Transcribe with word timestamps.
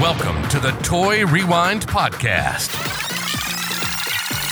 Welcome 0.00 0.46
to 0.48 0.58
the 0.58 0.72
Toy 0.82 1.24
Rewind 1.24 1.86
Podcast 1.86 2.68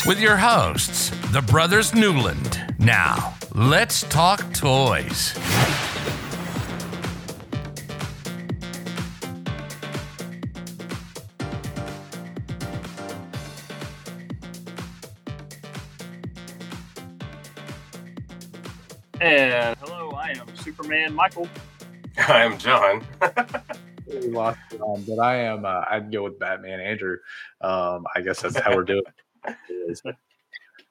with 0.06 0.20
your 0.20 0.36
hosts, 0.36 1.10
the 1.32 1.42
Brothers 1.42 1.92
Newland. 1.94 2.74
Now, 2.78 3.34
let's 3.52 4.02
talk 4.04 4.54
toys. 4.54 5.36
And 19.20 19.76
hello, 19.80 20.12
I 20.12 20.30
am 20.30 20.56
Superman 20.56 21.14
Michael. 21.14 21.48
I'm 22.16 22.56
John. 22.58 23.04
We 24.12 24.28
lost 24.28 24.58
um, 24.74 25.04
but 25.08 25.18
I 25.18 25.36
am. 25.36 25.64
Uh, 25.64 25.84
I'd 25.90 26.12
go 26.12 26.22
with 26.24 26.38
Batman 26.38 26.80
Andrew. 26.80 27.16
Um, 27.60 28.04
I 28.14 28.20
guess 28.20 28.40
that's 28.42 28.58
how 28.58 28.74
we're 28.74 28.84
doing. 28.84 29.02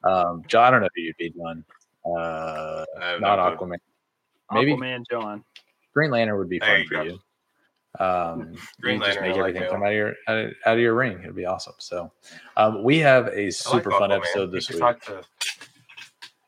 Um, 0.04 0.41
John, 0.48 0.63
I 0.66 0.72
don't 0.72 0.82
know 0.82 0.90
who 0.96 1.02
you'd 1.04 1.18
be, 1.18 1.30
John. 1.30 1.63
Uh, 2.04 2.86
not 3.20 3.36
no. 3.38 3.55
Aquaman. 3.55 3.77
Maybe- 4.52 4.73
Aquaman 4.73 5.04
John. 5.10 5.44
Green 5.94 6.10
Lantern 6.10 6.38
would 6.40 6.49
be 6.49 6.60
fun 6.60 6.80
you 6.82 6.88
for 6.88 6.96
go. 6.96 7.04
you. 7.04 7.20
Um, 8.04 8.55
Green 8.82 8.99
you 8.99 9.05
just 9.05 9.20
Lantern, 9.20 9.24
make 9.24 9.38
I 9.38 9.41
like 9.41 9.49
everything 9.49 9.62
him. 9.63 9.70
come 9.70 9.84
out 9.84 9.90
of 9.90 9.94
your 9.96 10.13
out 10.27 10.38
of, 10.38 10.52
out 10.66 10.74
of 10.74 10.80
your 10.80 10.96
ring. 10.96 11.20
It'd 11.22 11.35
be 11.35 11.46
awesome. 11.46 11.76
So, 11.77 12.12
um, 12.58 12.84
we 12.84 12.98
have 12.99 13.27
a 13.27 13.41
I 13.41 13.44
like 13.46 13.54
super 13.54 13.91
fun 13.91 14.10
Aquaman. 14.10 14.16
episode 14.18 14.52
this 14.52 14.66
should 14.66 14.82
week. 14.84 15.02
to- 15.04 15.24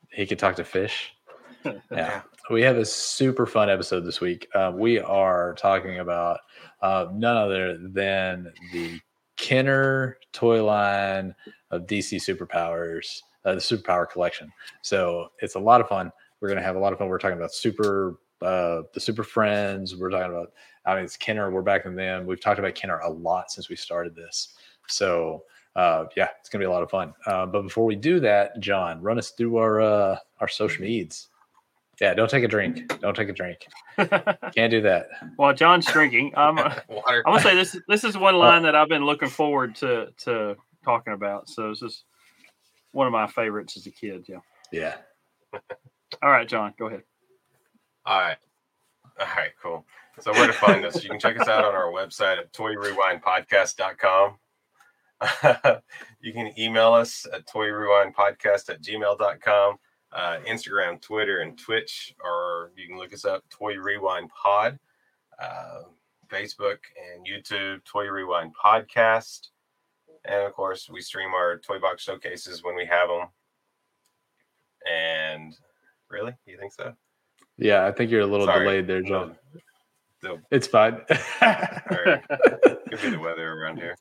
he 0.09 0.25
could 0.25 0.39
talk 0.39 0.55
to 0.55 0.63
fish. 0.63 1.13
yeah. 1.65 1.73
Yeah. 1.91 2.21
We 2.49 2.61
have 2.63 2.77
a 2.77 2.85
super 2.85 3.45
fun 3.45 3.69
episode 3.69 4.01
this 4.01 4.19
week. 4.19 4.47
Uh, 4.55 4.71
we 4.75 4.99
are 4.99 5.53
talking 5.55 5.99
about 5.99 6.39
uh, 6.83 7.07
none 7.11 7.37
other 7.37 7.79
than 7.79 8.53
the 8.71 8.99
Kenner 9.37 10.17
toy 10.31 10.63
line 10.63 11.33
of 11.71 11.87
DC 11.87 12.17
superpowers, 12.17 13.21
uh, 13.45 13.55
the 13.55 13.59
superpower 13.59 14.07
collection. 14.07 14.51
So 14.83 15.29
it's 15.39 15.55
a 15.55 15.59
lot 15.59 15.81
of 15.81 15.87
fun. 15.87 16.11
We're 16.39 16.49
going 16.49 16.59
to 16.59 16.63
have 16.63 16.75
a 16.75 16.79
lot 16.79 16.93
of 16.93 16.99
fun. 16.99 17.07
We're 17.07 17.17
talking 17.17 17.37
about 17.37 17.53
super, 17.53 18.19
uh, 18.41 18.83
the 18.93 18.99
super 18.99 19.23
friends. 19.23 19.95
We're 19.95 20.11
talking 20.11 20.31
about, 20.31 20.51
I 20.85 20.95
mean, 20.95 21.05
it's 21.05 21.17
Kenner. 21.17 21.49
We're 21.49 21.61
back 21.61 21.83
backing 21.83 21.95
them. 21.95 22.27
We've 22.27 22.39
talked 22.39 22.59
about 22.59 22.75
Kenner 22.75 22.99
a 22.99 23.09
lot 23.09 23.49
since 23.49 23.69
we 23.69 23.75
started 23.75 24.13
this. 24.13 24.53
So 24.87 25.43
uh, 25.75 26.05
yeah, 26.15 26.27
it's 26.39 26.49
going 26.49 26.59
to 26.59 26.67
be 26.67 26.69
a 26.69 26.71
lot 26.71 26.83
of 26.83 26.89
fun. 26.89 27.13
Uh, 27.25 27.45
but 27.45 27.63
before 27.63 27.85
we 27.85 27.95
do 27.95 28.19
that, 28.19 28.59
John, 28.59 29.01
run 29.01 29.17
us 29.17 29.31
through 29.31 29.57
our 29.57 29.81
uh, 29.81 30.17
our 30.39 30.47
social 30.47 30.83
medias. 30.83 31.29
Yeah, 32.01 32.13
don't 32.13 32.29
take 32.29 32.43
a 32.43 32.47
drink. 32.47 32.99
Don't 32.99 33.15
take 33.15 33.29
a 33.29 33.33
drink. 33.33 33.67
Can't 33.97 34.71
do 34.71 34.81
that. 34.81 35.09
While 35.35 35.53
John's 35.53 35.85
drinking, 35.85 36.33
I'm, 36.35 36.57
I'm 36.59 37.23
gonna 37.25 37.39
say 37.39 37.55
this. 37.55 37.79
This 37.87 38.03
is 38.03 38.17
one 38.17 38.35
oh. 38.35 38.39
line 38.39 38.63
that 38.63 38.75
I've 38.75 38.89
been 38.89 39.05
looking 39.05 39.29
forward 39.29 39.75
to 39.75 40.07
to 40.25 40.55
talking 40.83 41.13
about. 41.13 41.49
So 41.49 41.69
this 41.69 41.81
is 41.81 42.03
one 42.91 43.07
of 43.07 43.13
my 43.13 43.27
favorites 43.27 43.77
as 43.77 43.85
a 43.85 43.91
kid. 43.91 44.25
Yeah. 44.27 44.39
Yeah. 44.71 44.95
All 46.21 46.31
right, 46.31 46.47
John, 46.47 46.73
go 46.77 46.87
ahead. 46.87 47.03
All 48.05 48.19
right. 48.19 48.37
All 49.19 49.27
right, 49.37 49.51
cool. 49.61 49.85
So 50.19 50.31
where 50.31 50.47
to 50.47 50.53
find 50.53 50.85
us? 50.85 51.03
You 51.03 51.09
can 51.09 51.19
check 51.19 51.39
us 51.39 51.47
out 51.47 51.63
on 51.63 51.73
our 51.73 51.91
website 51.91 52.37
at 52.37 52.53
toyrewindpodcast.com. 52.53 54.37
you 56.21 56.33
can 56.33 56.59
email 56.59 56.93
us 56.93 57.25
at 57.31 57.47
toyrewindpodcast 57.47 58.69
at 58.69 58.81
gmail.com. 58.81 59.77
Uh, 60.13 60.37
Instagram, 60.47 61.01
Twitter, 61.01 61.39
and 61.39 61.57
Twitch, 61.57 62.13
or 62.23 62.71
you 62.77 62.87
can 62.87 62.97
look 62.97 63.13
us 63.13 63.25
up, 63.25 63.43
Toy 63.49 63.75
Rewind 63.75 64.29
Pod. 64.29 64.77
Uh, 65.41 65.81
Facebook 66.29 66.77
and 67.13 67.25
YouTube, 67.25 67.83
Toy 67.83 68.05
Rewind 68.07 68.53
Podcast. 68.55 69.49
And 70.25 70.43
of 70.43 70.53
course, 70.53 70.89
we 70.89 71.01
stream 71.01 71.29
our 71.33 71.57
Toy 71.57 71.79
Box 71.79 72.03
showcases 72.03 72.63
when 72.63 72.75
we 72.75 72.85
have 72.85 73.09
them. 73.09 73.27
And 74.91 75.55
really? 76.09 76.33
You 76.45 76.57
think 76.57 76.73
so? 76.73 76.93
Yeah, 77.57 77.85
I 77.85 77.91
think 77.91 78.09
you're 78.09 78.21
a 78.21 78.25
little 78.25 78.47
Sorry. 78.47 78.65
delayed 78.65 78.87
there, 78.87 79.01
John. 79.01 79.35
The, 80.21 80.41
It's 80.49 80.67
fine. 80.67 81.01
Could 81.39 83.01
be 83.01 83.09
the 83.09 83.19
weather 83.19 83.53
around 83.53 83.77
here. 83.77 83.95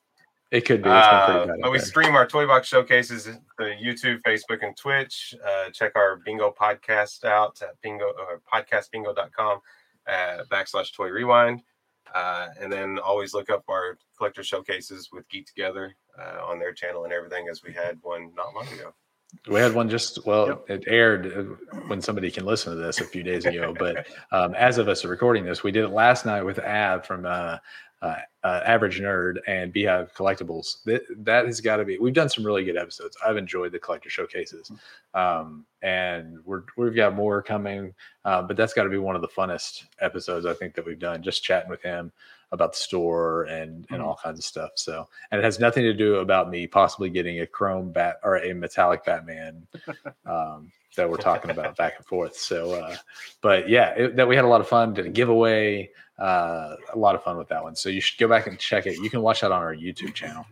It 0.53 0.61
could 0.65 0.83
be. 0.83 0.89
It's 0.91 1.09
been 1.09 1.51
Uh, 1.51 1.57
but 1.63 1.73
we 1.73 1.79
there. 1.79 1.87
stream 1.87 2.15
our 2.15 2.27
Toy 2.27 2.47
Box 2.47 2.69
showcases 2.69 3.25
the 3.59 3.75
YouTube, 3.83 4.21
Facebook, 4.23 4.63
and 4.63 4.77
Twitch. 4.77 5.35
Uh, 5.45 5.71
check 5.71 5.93
our 5.97 6.17
bingo 6.25 6.53
podcast 6.57 7.25
out 7.25 7.61
at 7.63 7.81
bingo 7.83 8.07
or 8.07 8.41
podcastbingo.com 8.53 9.61
uh, 10.07 10.39
backslash 10.51 10.95
toy 10.95 11.09
rewind. 11.09 11.63
Uh, 12.15 12.49
and 12.61 12.71
then 12.71 12.99
always 12.99 13.33
look 13.33 13.49
up 13.51 13.65
our 13.69 13.97
collector 14.19 14.45
showcases 14.45 15.09
with 15.13 15.27
Geek 15.31 15.47
Together 15.47 15.95
uh, 16.19 16.45
on 16.45 16.59
their 16.59 16.73
channel 16.75 17.05
and 17.05 17.13
everything, 17.13 17.49
as 17.51 17.63
we 17.63 17.73
had 17.73 17.99
one 18.03 18.31
not 18.37 18.55
long 18.55 18.67
ago. 18.79 18.93
We 19.49 19.59
had 19.61 19.73
one 19.73 19.89
just 19.89 20.27
well, 20.27 20.47
Yep. 20.49 20.65
it 20.69 20.85
aired 20.89 21.27
uh, 21.73 21.77
when 21.87 22.03
somebody 22.03 22.31
can 22.31 22.45
listen 22.45 22.77
to 22.77 22.79
this 22.79 23.01
a 23.01 23.05
few 23.05 23.23
days 23.23 23.47
ago. 23.47 23.75
But 23.79 24.07
um, 24.31 24.55
as 24.55 24.77
of 24.77 24.89
us 24.89 25.07
recording 25.07 25.47
this, 25.47 25.63
we 25.63 25.73
did 25.73 25.85
it 25.85 25.89
last 25.89 26.27
night 26.27 26.43
with 26.43 26.59
Av 26.59 27.07
from 27.07 27.25
uh, 27.25 27.57
uh, 28.03 28.17
uh, 28.45 28.61
Average 28.67 29.01
Nerd 29.01 29.37
and 29.47 29.73
Beehive 29.73 30.13
Collectibles. 30.15 30.83
That, 30.85 31.03
that 31.25 31.47
has 31.47 31.61
got 31.61 31.77
to 31.77 31.85
be. 31.85 31.99
We've 31.99 32.13
done 32.13 32.29
some 32.29 32.45
really 32.45 32.65
good 32.65 32.77
episodes. 32.77 33.17
I've 33.25 33.37
enjoyed 33.37 33.73
the 33.73 33.79
collector 33.79 34.11
showcases, 34.11 34.73
um, 35.15 35.65
and 35.83 36.39
we're 36.45 36.65
we've 36.77 36.95
got 36.97 37.15
more 37.15 37.41
coming. 37.41 37.95
Uh, 38.25 38.43
but 38.43 38.57
that's 38.57 38.75
got 38.75 38.83
to 38.85 38.91
be 38.91 38.99
one 38.99 39.15
of 39.17 39.23
the 39.23 39.29
funnest 39.29 39.85
episodes 40.01 40.45
I 40.47 40.53
think 40.55 40.75
that 40.75 40.85
we've 40.85 40.99
done. 40.99 41.23
Just 41.23 41.45
chatting 41.45 41.71
with 41.71 41.83
him 41.83 42.13
about 42.51 42.73
the 42.73 42.79
store 42.79 43.45
and 43.45 43.87
and 43.91 44.01
Mhm. 44.01 44.05
all 44.05 44.19
kinds 44.23 44.39
of 44.39 44.45
stuff. 44.45 44.73
So, 44.75 45.09
and 45.31 45.41
it 45.41 45.45
has 45.45 45.59
nothing 45.61 45.85
to 45.85 45.95
do 45.95 46.17
about 46.17 46.51
me 46.51 46.67
possibly 46.67 47.09
getting 47.09 47.41
a 47.41 47.47
chrome 47.47 47.93
bat 47.93 48.17
or 48.25 48.39
a 48.39 48.53
metallic 48.53 49.05
Batman 49.05 49.67
um, 50.27 50.71
that 50.97 51.09
we're 51.09 51.17
talking 51.17 51.51
about 51.57 51.77
back 51.77 51.95
and 51.97 52.07
forth. 52.07 52.37
So, 52.37 52.73
uh, 52.73 52.97
but 53.41 53.69
yeah, 53.69 53.91
it, 53.91 54.17
that 54.17 54.29
we 54.29 54.37
had 54.37 54.45
a 54.45 54.49
lot 54.49 54.61
of 54.61 54.69
fun. 54.69 54.95
Did 54.95 55.07
a 55.07 55.11
giveaway, 55.11 55.91
uh, 56.19 56.77
a 56.93 56.99
lot 56.99 57.15
of 57.15 57.23
fun 57.23 57.37
with 57.37 57.49
that 57.49 57.63
one. 57.63 57.75
So 57.77 57.89
you 57.89 58.01
should 58.01 58.19
go 58.19 58.29
back 58.29 58.47
and 58.47 58.59
check 58.59 58.87
it. 58.87 58.99
You 58.99 59.11
can 59.11 59.23
watch 59.23 59.41
that 59.41 59.53
on 59.53 59.63
our 59.63 59.75
YouTube 59.75 60.15
channel 60.15 60.47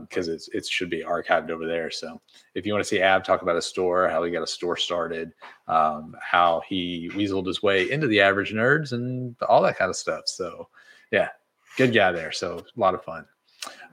because 0.00 0.28
it's 0.28 0.48
it 0.48 0.66
should 0.66 0.90
be 0.90 1.02
archived 1.02 1.50
over 1.50 1.66
there. 1.66 1.90
So 1.90 2.20
if 2.54 2.66
you 2.66 2.72
want 2.72 2.84
to 2.84 2.88
see 2.88 3.00
Ab 3.00 3.24
talk 3.24 3.42
about 3.42 3.56
a 3.56 3.62
store, 3.62 4.08
how 4.08 4.22
he 4.24 4.30
got 4.30 4.42
a 4.42 4.46
store 4.46 4.76
started, 4.76 5.32
um, 5.68 6.16
how 6.20 6.62
he 6.68 7.10
weaseled 7.14 7.46
his 7.46 7.62
way 7.62 7.90
into 7.90 8.06
the 8.06 8.20
average 8.20 8.52
nerds, 8.52 8.92
and 8.92 9.36
all 9.48 9.62
that 9.62 9.78
kind 9.78 9.88
of 9.88 9.96
stuff. 9.96 10.22
So 10.26 10.68
yeah, 11.12 11.28
good 11.76 11.94
guy 11.94 12.12
there. 12.12 12.32
So 12.32 12.58
a 12.58 12.80
lot 12.80 12.94
of 12.94 13.04
fun. 13.04 13.24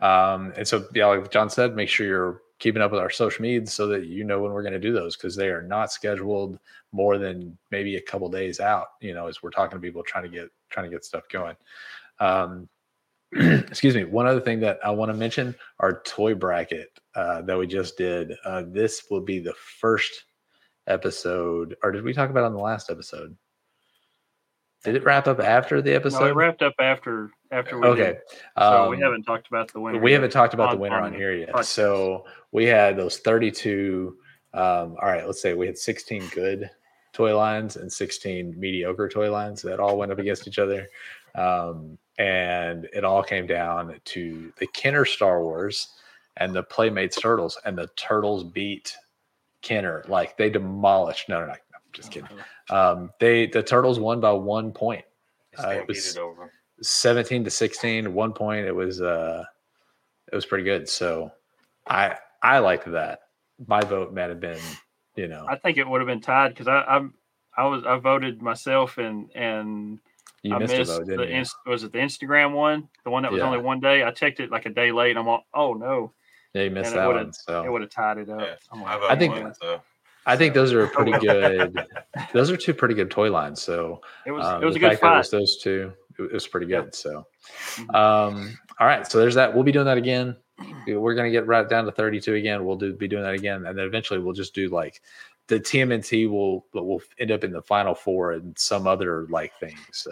Um, 0.01 0.53
and 0.57 0.67
so 0.67 0.85
yeah, 0.93 1.05
like 1.05 1.31
John 1.31 1.49
said, 1.49 1.75
make 1.75 1.89
sure 1.89 2.07
you're 2.07 2.41
keeping 2.59 2.81
up 2.81 2.91
with 2.91 3.01
our 3.01 3.09
social 3.09 3.41
medias 3.41 3.73
so 3.73 3.87
that 3.87 4.05
you 4.05 4.23
know 4.23 4.41
when 4.41 4.51
we're 4.51 4.61
going 4.61 4.73
to 4.73 4.79
do 4.79 4.93
those 4.93 5.15
because 5.15 5.35
they 5.35 5.49
are 5.49 5.61
not 5.61 5.91
scheduled 5.91 6.59
more 6.91 7.17
than 7.17 7.57
maybe 7.71 7.97
a 7.97 8.01
couple 8.01 8.29
days 8.29 8.59
out. 8.59 8.87
You 9.01 9.13
know, 9.13 9.27
as 9.27 9.43
we're 9.43 9.49
talking 9.51 9.77
to 9.77 9.81
people 9.81 10.03
trying 10.03 10.23
to 10.23 10.29
get 10.29 10.49
trying 10.69 10.89
to 10.89 10.95
get 10.95 11.05
stuff 11.05 11.27
going. 11.29 11.55
Um, 12.19 12.69
excuse 13.31 13.95
me. 13.95 14.05
One 14.05 14.27
other 14.27 14.39
thing 14.39 14.59
that 14.61 14.79
I 14.83 14.91
want 14.91 15.09
to 15.11 15.17
mention: 15.17 15.55
our 15.79 16.01
toy 16.01 16.33
bracket 16.35 16.89
uh, 17.15 17.41
that 17.43 17.57
we 17.57 17.67
just 17.67 17.97
did. 17.97 18.33
Uh, 18.45 18.63
this 18.67 19.05
will 19.09 19.21
be 19.21 19.39
the 19.39 19.53
first 19.53 20.25
episode, 20.87 21.75
or 21.83 21.91
did 21.91 22.03
we 22.03 22.13
talk 22.13 22.29
about 22.29 22.45
on 22.45 22.53
the 22.53 22.59
last 22.59 22.89
episode? 22.89 23.35
Did 24.85 24.95
it 24.95 25.03
wrap 25.03 25.27
up 25.27 25.39
after 25.39 25.81
the 25.81 25.95
episode? 25.95 26.19
No, 26.19 26.25
it 26.27 26.35
wrapped 26.35 26.61
up 26.61 26.75
after 26.79 27.31
after 27.51 27.79
we 27.79 27.87
okay. 27.87 28.19
So 28.57 28.89
we 28.89 28.97
um, 28.97 29.01
haven't 29.01 29.23
talked 29.23 29.47
about 29.47 29.73
the 29.73 29.79
winner. 29.79 29.99
we 29.99 30.11
haven't 30.11 30.29
talked 30.29 30.53
about 30.53 30.71
the 30.71 30.77
winner 30.77 30.97
on, 30.97 31.05
on 31.05 31.13
here 31.13 31.33
yet. 31.33 31.53
podcast. 31.53 31.65
So 31.65 32.25
we 32.51 32.65
had 32.65 32.95
those 32.95 33.17
32. 33.17 34.15
Um, 34.53 34.95
all 35.01 35.09
right, 35.09 35.25
let's 35.25 35.41
say 35.41 35.55
we 35.55 35.65
had 35.65 35.77
16 35.77 36.27
good 36.33 36.69
toy 37.13 37.35
lines 37.35 37.77
and 37.77 37.91
16 37.91 38.59
mediocre 38.59 39.09
toy 39.09 39.31
lines 39.31 39.61
that 39.63 39.79
all 39.79 39.97
went 39.97 40.11
up 40.11 40.19
against 40.19 40.47
each 40.47 40.59
other. 40.59 40.87
Um, 41.33 41.97
and 42.19 42.87
it 42.93 43.03
all 43.03 43.23
came 43.23 43.47
down 43.47 43.99
to 44.05 44.53
the 44.59 44.67
Kenner 44.67 45.03
Star 45.03 45.41
Wars 45.41 45.89
and 46.37 46.53
the 46.53 46.63
Playmates 46.63 47.19
Turtles, 47.19 47.57
and 47.65 47.77
the 47.77 47.89
Turtles 47.95 48.43
beat 48.43 48.95
Kenner. 49.61 50.03
Like 50.07 50.37
they 50.37 50.49
demolished. 50.49 51.27
No, 51.27 51.39
no, 51.39 51.47
no. 51.47 51.51
I'm 51.53 51.57
just 51.91 52.11
kidding. 52.11 52.29
Um, 52.69 53.11
they 53.19 53.47
the 53.47 53.61
Turtles 53.63 53.99
won 53.99 54.19
by 54.19 54.31
one 54.31 54.71
point. 54.71 55.05
Uh, 55.57 55.69
it 55.69 55.87
was- 55.87 56.03
Stampeded 56.11 56.21
over. 56.21 56.51
17 56.81 57.45
to 57.45 57.49
16 57.49 58.13
one 58.13 58.33
point. 58.33 58.65
It 58.65 58.75
was 58.75 59.01
uh 59.01 59.43
it 60.31 60.35
was 60.35 60.45
pretty 60.45 60.63
good. 60.65 60.89
So 60.89 61.31
i 61.87 62.15
i 62.43 62.59
liked 62.59 62.91
that. 62.91 63.19
My 63.65 63.79
vote 63.79 64.13
might 64.13 64.29
have 64.29 64.41
been 64.41 64.59
you 65.15 65.27
know. 65.29 65.45
I 65.47 65.55
think 65.55 65.77
it 65.77 65.87
would 65.87 66.01
have 66.01 66.07
been 66.07 66.19
tied 66.19 66.49
because 66.49 66.67
I 66.67 66.81
I'm, 66.81 67.13
I 67.55 67.65
was 67.67 67.85
I 67.85 67.97
voted 67.97 68.41
myself 68.41 68.97
and 68.97 69.31
and 69.35 69.99
you 70.43 70.53
I 70.53 70.59
missed 70.59 70.77
missed 70.77 70.91
vote 70.91 71.07
the 71.07 71.13
you? 71.13 71.21
Inst- 71.23 71.55
was 71.65 71.83
it 71.85 71.93
the 71.93 71.99
Instagram 71.99 72.53
one? 72.53 72.89
The 73.05 73.09
one 73.09 73.23
that 73.23 73.31
was 73.31 73.39
Yeah. 73.39 73.45
only 73.45 73.59
one 73.59 73.79
day? 73.79 74.03
I 74.03 74.11
checked 74.11 74.41
it 74.41 74.51
like 74.51 74.65
a 74.65 74.69
day 74.69 74.91
late 74.91 75.11
and 75.11 75.19
I'm 75.19 75.27
like, 75.27 75.43
oh 75.53 75.73
no. 75.73 76.11
Yeah 76.53 76.63
you 76.63 76.71
missed 76.71 76.87
and 76.91 76.97
it 76.97 76.99
that 76.99 77.07
would've- 77.07 77.23
one 77.27 77.31
so. 77.33 77.63
it 77.63 77.71
would 77.71 77.81
have 77.83 77.89
tied 77.91 78.17
it 78.17 78.29
up. 78.29 78.41
Yeah, 78.41 78.55
I'm 78.73 78.83
I, 78.83 78.95
like, 78.97 79.19
think- 79.19 79.33
one, 79.33 79.53
so. 79.61 79.81
I 80.25 80.35
think 80.35 80.53
those 80.53 80.73
are 80.73 80.87
pretty 80.87 81.11
good 81.19 81.85
those 82.33 82.49
are 82.49 82.57
two 82.57 82.73
pretty 82.73 82.93
good 82.95 83.11
toy 83.11 83.31
lines 83.31 83.61
so 83.61 84.01
it 84.25 84.31
was 84.31 84.45
um, 84.45 84.61
it 84.61 84.65
was 84.65 84.75
a 84.75 84.79
good 84.79 84.91
fact 84.91 85.01
that 85.01 85.19
it 85.19 85.23
fight 85.23 85.31
those 85.31 85.57
two 85.61 85.91
it, 86.17 86.31
was 86.31 86.47
pretty 86.47 86.67
good. 86.67 86.93
So, 86.95 87.27
Mhm. 87.75 87.95
um, 87.95 88.57
all 88.79 88.87
right. 88.87 89.09
So 89.09 89.19
there's 89.19 89.35
that. 89.35 89.53
We'll 89.53 89.63
be 89.63 89.71
doing 89.71 89.85
that 89.85 89.97
again. 89.97 90.35
We're 90.87 91.15
gonna 91.15 91.31
get 91.31 91.47
right 91.47 91.67
down 91.67 91.85
to 91.85 91.91
32 91.91 92.35
again. 92.35 92.65
We'll 92.65 92.77
do 92.77 92.93
be 92.93 93.07
doing 93.07 93.23
that 93.23 93.33
again, 93.33 93.65
and 93.65 93.77
then 93.77 93.85
eventually 93.85 94.19
we'll 94.19 94.33
just 94.33 94.55
do 94.55 94.69
like 94.69 95.01
the 95.47 95.59
TMNT 95.59 96.29
will 96.29 96.65
will 96.73 97.01
end 97.19 97.31
up 97.31 97.43
in 97.43 97.51
the 97.51 97.61
final 97.61 97.93
four 97.93 98.31
and 98.31 98.57
some 98.57 98.87
other 98.87 99.27
like 99.29 99.57
thing. 99.59 99.77
So 99.91 100.11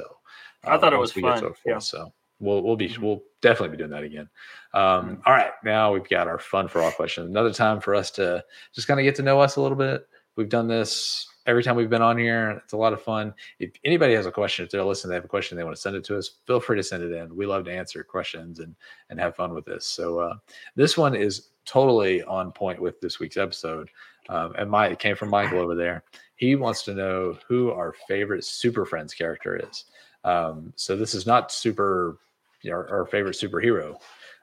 I 0.63 0.77
thought 0.77 0.93
it 0.93 0.99
was 0.99 1.13
fun, 1.13 1.39
four, 1.39 1.55
yeah. 1.65 1.79
So 1.79 2.11
we'll 2.39 2.61
we'll 2.63 2.75
be 2.75 2.89
Mhm. 2.89 2.97
we'll 2.99 3.23
definitely 3.41 3.75
be 3.75 3.77
doing 3.77 3.91
that 3.91 4.03
again. 4.03 4.29
Um, 4.73 5.21
all 5.25 5.33
right, 5.33 5.51
now 5.63 5.93
we've 5.93 6.07
got 6.07 6.27
our 6.27 6.39
fun 6.39 6.67
for 6.67 6.81
all 6.81 6.91
question. 6.91 7.25
Another 7.25 7.53
time 7.53 7.79
for 7.79 7.93
us 7.95 8.09
to 8.11 8.43
just 8.73 8.87
kind 8.87 8.99
of 8.99 9.03
get 9.03 9.15
to 9.15 9.23
know 9.23 9.39
us 9.39 9.55
a 9.57 9.61
little 9.61 9.77
bit. 9.77 10.07
We've 10.35 10.49
done 10.49 10.67
this 10.67 11.27
every 11.45 11.61
time 11.61 11.75
we've 11.75 11.89
been 11.89 12.01
on 12.01 12.17
here. 12.17 12.61
It's 12.63 12.73
a 12.73 12.77
lot 12.77 12.93
of 12.93 13.01
fun. 13.01 13.33
If 13.59 13.71
anybody 13.83 14.13
has 14.15 14.25
a 14.25 14.31
question, 14.31 14.63
if 14.65 14.71
they're 14.71 14.83
listening, 14.83 15.09
they 15.09 15.15
have 15.15 15.25
a 15.25 15.27
question, 15.27 15.57
they 15.57 15.63
want 15.63 15.75
to 15.75 15.81
send 15.81 15.95
it 15.95 16.03
to 16.05 16.17
us, 16.17 16.39
feel 16.47 16.59
free 16.61 16.77
to 16.77 16.83
send 16.83 17.03
it 17.03 17.11
in. 17.11 17.35
We 17.35 17.45
love 17.45 17.65
to 17.65 17.71
answer 17.71 18.03
questions 18.03 18.59
and 18.59 18.75
and 19.09 19.19
have 19.19 19.35
fun 19.35 19.53
with 19.53 19.65
this. 19.65 19.85
So 19.85 20.19
uh, 20.19 20.35
this 20.75 20.97
one 20.97 21.15
is 21.15 21.49
totally 21.65 22.23
on 22.23 22.51
point 22.51 22.81
with 22.81 22.99
this 23.01 23.19
week's 23.19 23.37
episode. 23.37 23.89
Um, 24.29 24.53
and 24.57 24.71
my 24.71 24.87
it 24.87 24.99
came 24.99 25.15
from 25.17 25.29
Michael 25.29 25.59
over 25.59 25.75
there. 25.75 26.03
He 26.35 26.55
wants 26.55 26.83
to 26.83 26.93
know 26.93 27.37
who 27.47 27.71
our 27.71 27.93
favorite 28.07 28.43
Super 28.45 28.85
Friends 28.85 29.13
character 29.13 29.55
is. 29.69 29.85
Um, 30.23 30.73
so 30.75 30.95
this 30.95 31.13
is 31.13 31.25
not 31.25 31.51
super 31.51 32.17
you 32.61 32.71
know, 32.71 32.77
our, 32.77 32.89
our 32.99 33.05
favorite 33.05 33.35
superhero. 33.35 33.95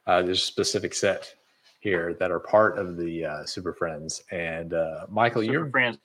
Uh, 0.07 0.23
there's 0.23 0.43
a 0.43 0.47
specific 0.47 0.95
set 0.95 1.35
here 1.81 2.15
that 2.15 2.31
are 2.31 2.41
part 2.41 2.79
of 2.79 2.97
the 2.97 3.25
uh, 3.25 3.45
Super 3.47 3.73
Friends. 3.73 4.23
And 4.31 4.75
uh, 4.75 5.07
Michael, 5.09 5.41
Super 5.43 5.53
you're 5.53 5.71
Friends 5.71 5.99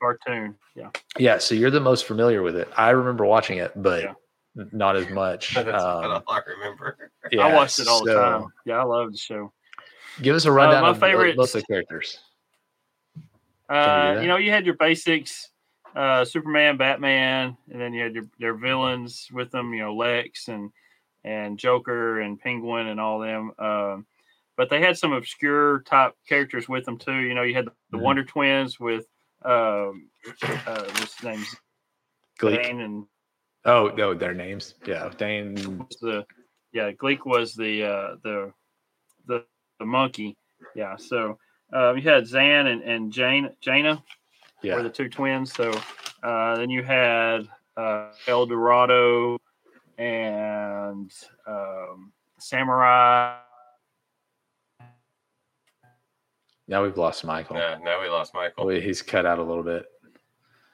cartoon. 0.00 0.54
Yeah. 0.76 0.90
yeah, 1.18 1.38
so 1.38 1.54
you're 1.54 1.70
the 1.70 1.80
most 1.80 2.04
familiar 2.04 2.42
with 2.42 2.54
it. 2.56 2.68
I 2.76 2.90
remember 2.90 3.24
watching 3.24 3.58
it, 3.58 3.72
but 3.74 4.02
Yeah. 4.04 4.64
not 4.72 4.96
as 4.96 5.08
much. 5.08 5.54
That's 5.54 5.68
about 5.68 6.04
Um, 6.04 6.22
all 6.26 6.34
I 6.34 6.40
remember. 6.46 7.10
I 7.40 7.54
watched 7.54 7.78
it 7.80 7.88
all 7.88 8.04
the 8.04 8.14
time. 8.14 8.46
Yeah, 8.66 8.78
I 8.80 8.84
love 8.84 9.10
the 9.12 9.18
show. 9.18 9.52
Give 10.22 10.36
us 10.36 10.44
a 10.44 10.52
rundown 10.52 10.78
of 10.78 10.82
my 10.82 10.90
of 10.90 11.00
favorite 11.00 11.30
favorites- 11.32 11.52
both 11.54 11.60
the 11.62 11.66
characters. 11.66 12.18
Uh, 13.68 14.14
that? 14.14 14.22
you 14.22 14.28
know, 14.28 14.36
you 14.36 14.50
had 14.50 14.64
your 14.64 14.76
basics, 14.76 15.50
uh, 15.98 16.24
Superman, 16.24 16.76
Batman, 16.76 17.56
and 17.70 17.80
then 17.80 17.92
you 17.92 18.02
had 18.04 18.14
your 18.14 18.24
their 18.38 18.54
villains 18.54 19.28
with 19.32 19.50
them. 19.50 19.74
You 19.74 19.80
know, 19.82 19.94
Lex 19.96 20.48
and 20.48 20.70
and 21.24 21.58
Joker 21.58 22.20
and 22.20 22.38
Penguin 22.40 22.86
and 22.86 23.00
all 23.00 23.18
them. 23.18 23.52
Um, 23.58 24.06
but 24.56 24.70
they 24.70 24.80
had 24.80 24.96
some 24.96 25.12
obscure 25.12 25.80
type 25.80 26.14
characters 26.28 26.68
with 26.68 26.84
them 26.84 26.98
too. 26.98 27.16
You 27.16 27.34
know, 27.34 27.42
you 27.42 27.54
had 27.54 27.66
the, 27.66 27.72
the 27.90 27.98
Mhm. 27.98 28.02
Wonder 28.02 28.24
Twins 28.24 28.78
with 28.78 29.06
um, 29.44 30.08
uh, 30.66 30.84
what's 30.98 31.22
name's 31.22 31.54
Gleek. 32.38 32.62
Dane 32.62 32.80
and 32.80 33.06
Oh, 33.64 33.88
no, 33.96 34.14
their 34.14 34.34
names. 34.34 34.74
Yeah, 34.86 35.10
Dane. 35.16 35.54
was 35.78 35.98
the 36.00 36.24
yeah 36.72 36.92
Gleek 36.92 37.26
was 37.26 37.54
the 37.54 37.84
uh, 37.84 38.16
the 38.22 38.52
the 39.26 39.44
the 39.80 39.84
monkey. 39.84 40.36
Yeah, 40.74 40.96
so 40.96 41.38
um, 41.72 41.96
you 41.96 42.02
had 42.02 42.26
Zan 42.26 42.68
and 42.68 42.82
and 42.82 43.12
Jane 43.12 43.50
Jaina. 44.62 44.76
were 44.76 44.82
the 44.82 44.90
two 44.90 45.08
twins. 45.08 45.52
So 45.52 45.72
uh, 46.22 46.56
then 46.56 46.70
you 46.70 46.82
had 46.82 47.48
uh, 47.76 48.10
El 48.26 48.46
Dorado 48.46 49.38
and 49.98 51.12
um, 51.46 52.12
Samurai. 52.38 53.38
now 56.66 56.82
we've 56.82 56.96
lost 56.98 57.24
Michael. 57.24 57.56
Yeah, 57.56 57.78
now 57.82 58.00
we 58.00 58.08
lost 58.08 58.34
Michael. 58.34 58.66
Wait, 58.66 58.82
he's 58.82 59.02
cut 59.02 59.26
out 59.26 59.38
a 59.38 59.42
little 59.42 59.62
bit. 59.62 59.86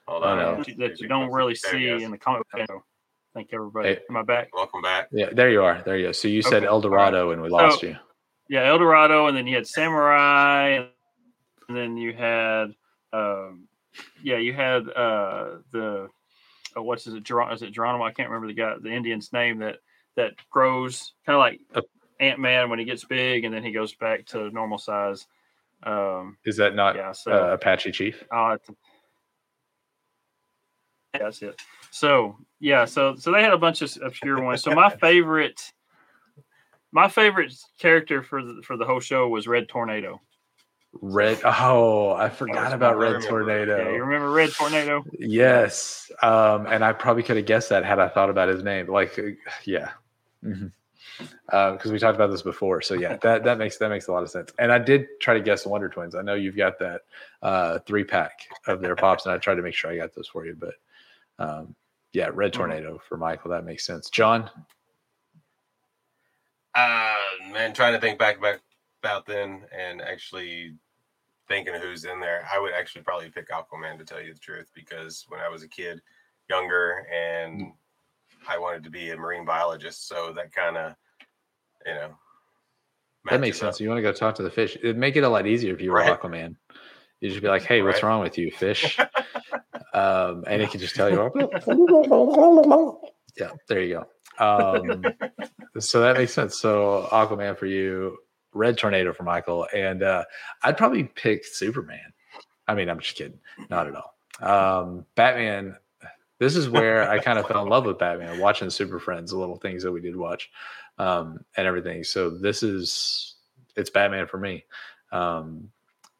Hold 0.06 0.24
Oh, 0.24 0.36
no. 0.36 0.62
that 0.78 1.00
you 1.00 1.08
don't 1.08 1.32
really 1.32 1.54
see 1.54 1.88
in 1.88 2.10
the 2.10 2.18
comic 2.18 2.42
book. 2.50 2.66
So, 2.66 2.82
Thank 3.34 3.50
you 3.50 3.58
everybody. 3.58 3.88
Hey. 3.88 4.00
Am 4.08 4.16
I 4.16 4.22
back? 4.22 4.54
Welcome 4.54 4.80
back. 4.82 5.08
Yeah, 5.10 5.30
there 5.32 5.50
you 5.50 5.62
are. 5.62 5.82
There 5.84 5.96
you 5.96 6.06
go. 6.06 6.12
So 6.12 6.28
you 6.28 6.40
said 6.40 6.58
Okay, 6.58 6.66
El 6.66 6.80
Dorado 6.80 7.32
and 7.32 7.42
we 7.42 7.48
lost 7.48 7.82
you. 7.82 7.96
Yeah, 8.48 8.64
El 8.68 8.78
Dorado, 8.78 9.26
and 9.26 9.36
then 9.36 9.46
you 9.46 9.56
had 9.56 9.66
Samurai, 9.66 10.84
and 11.68 11.76
then 11.76 11.96
you 11.96 12.12
had, 12.12 12.74
um, 13.12 13.66
yeah, 14.22 14.38
you 14.38 14.52
had 14.52 14.88
uh, 14.88 15.56
the 15.72 16.08
uh, 16.76 16.82
what's 16.82 17.06
is 17.06 17.14
it? 17.14 17.24
Geron- 17.24 17.52
is 17.52 17.62
it 17.62 17.72
Geronimo? 17.72 18.04
I 18.04 18.12
can't 18.12 18.28
remember 18.28 18.48
the 18.48 18.54
guy, 18.54 18.74
the 18.80 18.90
Indian's 18.92 19.32
name 19.32 19.58
that 19.58 19.76
that 20.16 20.32
grows 20.50 21.12
kind 21.26 21.34
of 21.36 21.40
like 21.40 21.60
Uh, 21.74 21.82
Ant 22.20 22.38
Man 22.38 22.70
when 22.70 22.78
he 22.78 22.84
gets 22.84 23.04
big, 23.04 23.44
and 23.44 23.54
then 23.54 23.62
he 23.64 23.72
goes 23.72 23.94
back 23.94 24.26
to 24.26 24.50
normal 24.50 24.78
size. 24.78 25.26
Um, 25.82 26.38
Is 26.44 26.56
that 26.56 26.74
not 26.74 26.96
yeah, 26.96 27.12
so 27.12 27.32
uh, 27.32 27.54
Apache 27.54 27.92
Chief? 27.92 28.22
I'll 28.32 28.52
have 28.52 28.62
to- 28.62 28.76
yeah, 31.14 31.22
that's 31.24 31.42
it. 31.42 31.60
So 31.90 32.36
yeah, 32.58 32.84
so 32.86 33.14
so 33.16 33.30
they 33.32 33.42
had 33.42 33.52
a 33.52 33.58
bunch 33.58 33.82
of 33.82 33.92
obscure 34.02 34.42
ones. 34.42 34.62
So 34.62 34.74
my 34.74 34.90
favorite, 35.00 35.72
my 36.90 37.08
favorite 37.08 37.54
character 37.78 38.22
for 38.22 38.42
the 38.42 38.62
for 38.64 38.76
the 38.76 38.84
whole 38.84 39.00
show 39.00 39.28
was 39.28 39.46
Red 39.46 39.68
Tornado. 39.68 40.20
Red. 41.00 41.40
Oh, 41.44 42.12
I 42.12 42.28
forgot 42.30 42.64
was 42.66 42.72
about 42.74 42.96
Red 42.98 43.14
remember. 43.14 43.28
Tornado. 43.28 43.78
Yeah, 43.78 43.92
you 43.96 44.04
remember 44.04 44.30
Red 44.30 44.50
Tornado? 44.52 45.04
Yes. 45.18 46.10
Um, 46.22 46.66
and 46.66 46.84
I 46.84 46.92
probably 46.92 47.22
could 47.22 47.36
have 47.36 47.46
guessed 47.46 47.68
that 47.70 47.84
had 47.84 47.98
I 47.98 48.08
thought 48.08 48.30
about 48.30 48.48
his 48.48 48.62
name. 48.62 48.88
Like, 48.88 49.18
uh, 49.18 49.22
yeah. 49.64 49.90
Mhm. 50.44 50.72
Because 51.46 51.92
we 51.92 51.98
talked 51.98 52.16
about 52.16 52.30
this 52.30 52.42
before, 52.42 52.82
so 52.82 52.94
yeah, 52.94 53.16
that 53.18 53.44
that 53.44 53.56
makes 53.58 53.76
that 53.78 53.88
makes 53.88 54.08
a 54.08 54.12
lot 54.12 54.24
of 54.24 54.30
sense. 54.30 54.52
And 54.58 54.72
I 54.72 54.78
did 54.78 55.06
try 55.20 55.34
to 55.34 55.40
guess 55.40 55.62
the 55.62 55.68
Wonder 55.68 55.88
Twins. 55.88 56.14
I 56.16 56.22
know 56.22 56.34
you've 56.34 56.56
got 56.56 56.78
that 56.80 57.02
uh, 57.42 57.78
three 57.80 58.02
pack 58.02 58.32
of 58.66 58.80
their 58.80 58.96
pops, 58.96 59.24
and 59.26 59.32
I 59.34 59.38
tried 59.38 59.54
to 59.56 59.62
make 59.62 59.74
sure 59.74 59.90
I 59.92 59.96
got 59.96 60.12
those 60.14 60.26
for 60.26 60.44
you. 60.44 60.56
But 60.58 60.74
um, 61.38 61.76
yeah, 62.12 62.30
Red 62.32 62.50
Mhm. 62.52 62.56
Tornado 62.56 63.00
for 63.08 63.16
Michael. 63.16 63.50
That 63.50 63.64
makes 63.64 63.86
sense. 63.86 64.10
John. 64.10 64.50
Uh, 66.74 67.14
man, 67.52 67.72
trying 67.72 67.92
to 67.94 68.00
think 68.00 68.18
back 68.18 68.40
back 68.40 68.60
about 69.02 69.24
then 69.26 69.62
and 69.70 70.02
actually 70.02 70.74
thinking 71.48 71.74
who's 71.74 72.04
in 72.04 72.20
there. 72.20 72.46
I 72.52 72.58
would 72.58 72.72
actually 72.72 73.02
probably 73.02 73.30
pick 73.30 73.48
Aquaman 73.50 73.98
to 73.98 74.04
tell 74.04 74.22
you 74.22 74.32
the 74.32 74.40
truth 74.40 74.70
because 74.74 75.24
when 75.28 75.40
I 75.40 75.48
was 75.48 75.62
a 75.62 75.68
kid, 75.68 76.00
younger, 76.48 77.06
and 77.12 77.72
I 78.48 78.58
wanted 78.58 78.84
to 78.84 78.90
be 78.90 79.10
a 79.10 79.16
marine 79.16 79.44
biologist, 79.44 80.08
so 80.08 80.32
that 80.34 80.52
kind 80.52 80.76
of, 80.76 80.94
you 81.86 81.94
know, 81.94 82.14
That 83.30 83.40
makes 83.40 83.58
sense. 83.58 83.76
up. 83.76 83.80
You 83.80 83.88
want 83.88 83.98
to 83.98 84.02
go 84.02 84.12
talk 84.12 84.34
to 84.36 84.42
the 84.42 84.50
fish. 84.50 84.76
It'd 84.76 84.98
make 84.98 85.16
it 85.16 85.24
a 85.24 85.28
lot 85.28 85.46
easier 85.46 85.74
if 85.74 85.80
you 85.80 85.90
were 85.90 85.98
Right. 85.98 86.20
Aquaman. 86.20 86.56
You 87.20 87.30
just 87.30 87.40
be 87.40 87.48
like, 87.48 87.62
"Hey, 87.62 87.80
what's 87.80 88.02
Right. 88.02 88.08
wrong 88.08 88.20
with 88.22 88.36
you, 88.36 88.50
fish?" 88.50 88.98
um, 89.94 90.44
and 90.46 90.60
it 90.60 90.70
can 90.70 90.80
just 90.80 90.94
tell 90.94 91.10
you. 91.10 91.30
yeah, 93.38 93.52
there 93.68 93.80
you 93.82 94.04
go. 94.38 94.44
Um, 94.44 95.04
so 95.78 96.00
that 96.00 96.18
makes 96.18 96.34
sense. 96.34 96.58
So 96.58 97.08
Aquaman 97.10 97.56
for 97.56 97.66
you, 97.66 98.18
Red 98.54 98.78
Tornado 98.78 99.12
for 99.12 99.24
Michael, 99.24 99.66
and 99.74 100.02
uh, 100.02 100.24
I'd 100.62 100.78
probably 100.78 101.04
pick 101.04 101.44
Superman. 101.44 102.12
I 102.66 102.74
mean, 102.74 102.88
I'm 102.88 103.00
just 103.00 103.16
kidding. 103.16 103.38
Not 103.68 103.88
at 103.88 103.94
all. 103.96 104.14
Um, 104.40 105.06
Batman. 105.14 105.76
This 106.38 106.56
is 106.56 106.68
where 106.68 107.08
I 107.08 107.20
kind 107.20 107.38
of 107.38 107.46
fell 107.46 107.62
in 107.62 107.68
love 107.68 107.86
with 107.86 107.98
Batman, 107.98 108.40
watching 108.40 108.68
Super 108.68 108.98
Friends, 108.98 109.30
the 109.30 109.38
little 109.38 109.56
things 109.56 109.82
that 109.84 109.92
we 109.92 110.00
did 110.00 110.16
watch, 110.16 110.50
um, 110.98 111.44
and 111.56 111.66
everything. 111.66 112.02
So 112.02 112.28
this 112.28 112.62
is 112.62 113.36
it's 113.76 113.90
Batman 113.90 114.26
for 114.26 114.38
me. 114.38 114.64
Um, 115.12 115.70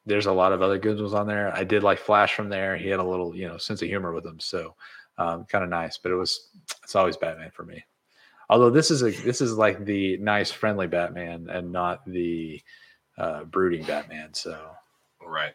there's 0.07 0.26
a 0.26 0.33
lot 0.33 0.53
of 0.53 0.62
other 0.62 0.79
good 0.79 0.99
ones 0.99 1.14
on 1.14 1.26
there. 1.26 1.55
I 1.55 1.64
did 1.64 1.83
like 1.83 1.99
Flash 1.99 2.35
from 2.35 2.49
there. 2.49 2.76
He 2.76 2.88
had 2.88 3.00
a 3.00 3.05
little, 3.05 3.35
you 3.35 3.49
know, 3.49 3.59
sense 3.59 3.83
of 3.83 3.88
humor 3.88 4.12
with 4.12 4.25
him, 4.25 4.38
so 4.38 4.76
um, 5.19 5.45
kind 5.47 5.64
of 5.64 5.71
nice. 5.71 5.99
But 5.99 6.12
it 6.12 6.17
was 6.17 6.49
it's 6.83 6.95
always 6.95 7.17
Batman 7.17 7.50
for 7.50 7.64
me. 7.64 7.85
Although 8.51 8.71
this 8.71 8.91
is 8.91 9.03
a 9.03 9.11
this 9.11 9.41
is 9.41 9.55
like 9.57 9.85
the 9.85 10.17
nice, 10.19 10.51
friendly 10.51 10.87
Batman, 10.87 11.49
and 11.51 11.73
not 11.73 12.05
the 12.07 12.61
uh, 13.19 13.45
brooding 13.45 13.85
Batman. 13.85 14.35
So 14.35 14.59
right, 15.27 15.55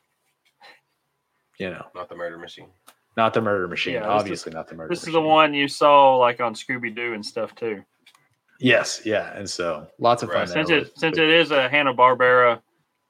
you 1.60 1.69
know, 1.69 1.86
not 1.96 2.10
the 2.10 2.15
murder 2.15 2.38
machine. 2.38 2.69
not 3.17 3.34
the 3.34 3.41
murder 3.41 3.67
machine. 3.67 3.93
Yeah, 3.96 4.01
this 4.01 4.08
is- 4.15 4.22
obviously, 4.22 4.53
not 4.53 4.67
the 4.67 4.75
murder. 4.75 4.89
This 4.93 5.05
is 5.05 5.13
the 5.13 5.22
one 5.22 5.53
you 5.53 5.67
saw 5.67 6.15
like 6.15 6.39
on 6.41 6.53
Scooby 6.55 6.96
Doo 6.96 7.13
and 7.13 7.25
stuff 7.25 7.53
too. 7.55 7.84
Yes, 8.60 9.01
yeah, 9.05 9.31
and 9.38 9.50
so 9.50 9.88
lots 10.00 10.22
of 10.24 10.29
fun. 10.29 10.39
Right. 10.39 10.48
there 10.48 10.53
Since 10.65 10.69
with- 10.72 10.88
it 10.88 11.00
since 11.00 11.17
with- 11.17 11.29
it 11.29 11.29
is 11.29 11.51
a 11.51 11.69
Hanna 11.69 11.93
Barbera 11.93 12.62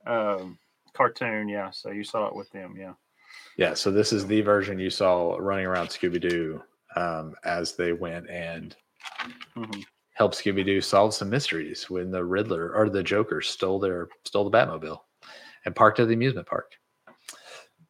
um, 0.06 0.58
cartoon, 0.94 1.48
yeah. 1.50 1.72
So 1.72 1.92
you 1.92 2.04
saw 2.04 2.28
it 2.28 2.36
with 2.36 2.50
them, 2.52 2.76
yeah. 2.78 2.94
Yeah, 3.58 3.74
so 3.74 3.92
this 3.92 4.14
is 4.14 4.26
the 4.28 4.42
version 4.42 4.80
you 4.80 4.90
saw 4.90 5.36
running 5.38 5.66
around 5.66 5.88
Scooby 5.90 6.22
Doo 6.22 6.62
um, 6.96 7.36
as 7.44 7.76
they 7.76 7.94
went 7.94 8.30
and 8.30 8.76
Mhm. 9.56 9.86
helped 10.14 10.36
Scooby 10.36 10.66
Doo 10.66 10.82
solve 10.82 11.14
some 11.14 11.30
mysteries 11.30 11.90
when 11.90 12.12
the 12.12 12.24
Riddler 12.24 12.74
or 12.76 12.90
the 12.90 13.02
Joker 13.04 13.42
stole 13.42 13.80
their 13.80 14.10
stole 14.26 14.50
the 14.50 14.58
Batmobile 14.58 15.00
and 15.66 15.76
parked 15.76 16.00
at 16.00 16.08
the 16.08 16.14
amusement 16.14 16.48
park. 16.48 16.74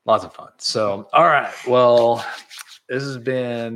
Lots 0.05 0.23
of 0.23 0.33
fun. 0.33 0.49
So, 0.57 1.07
all 1.13 1.25
right, 1.25 1.53
well, 1.67 2.25
this 2.87 3.03
has 3.03 3.17
been 3.17 3.75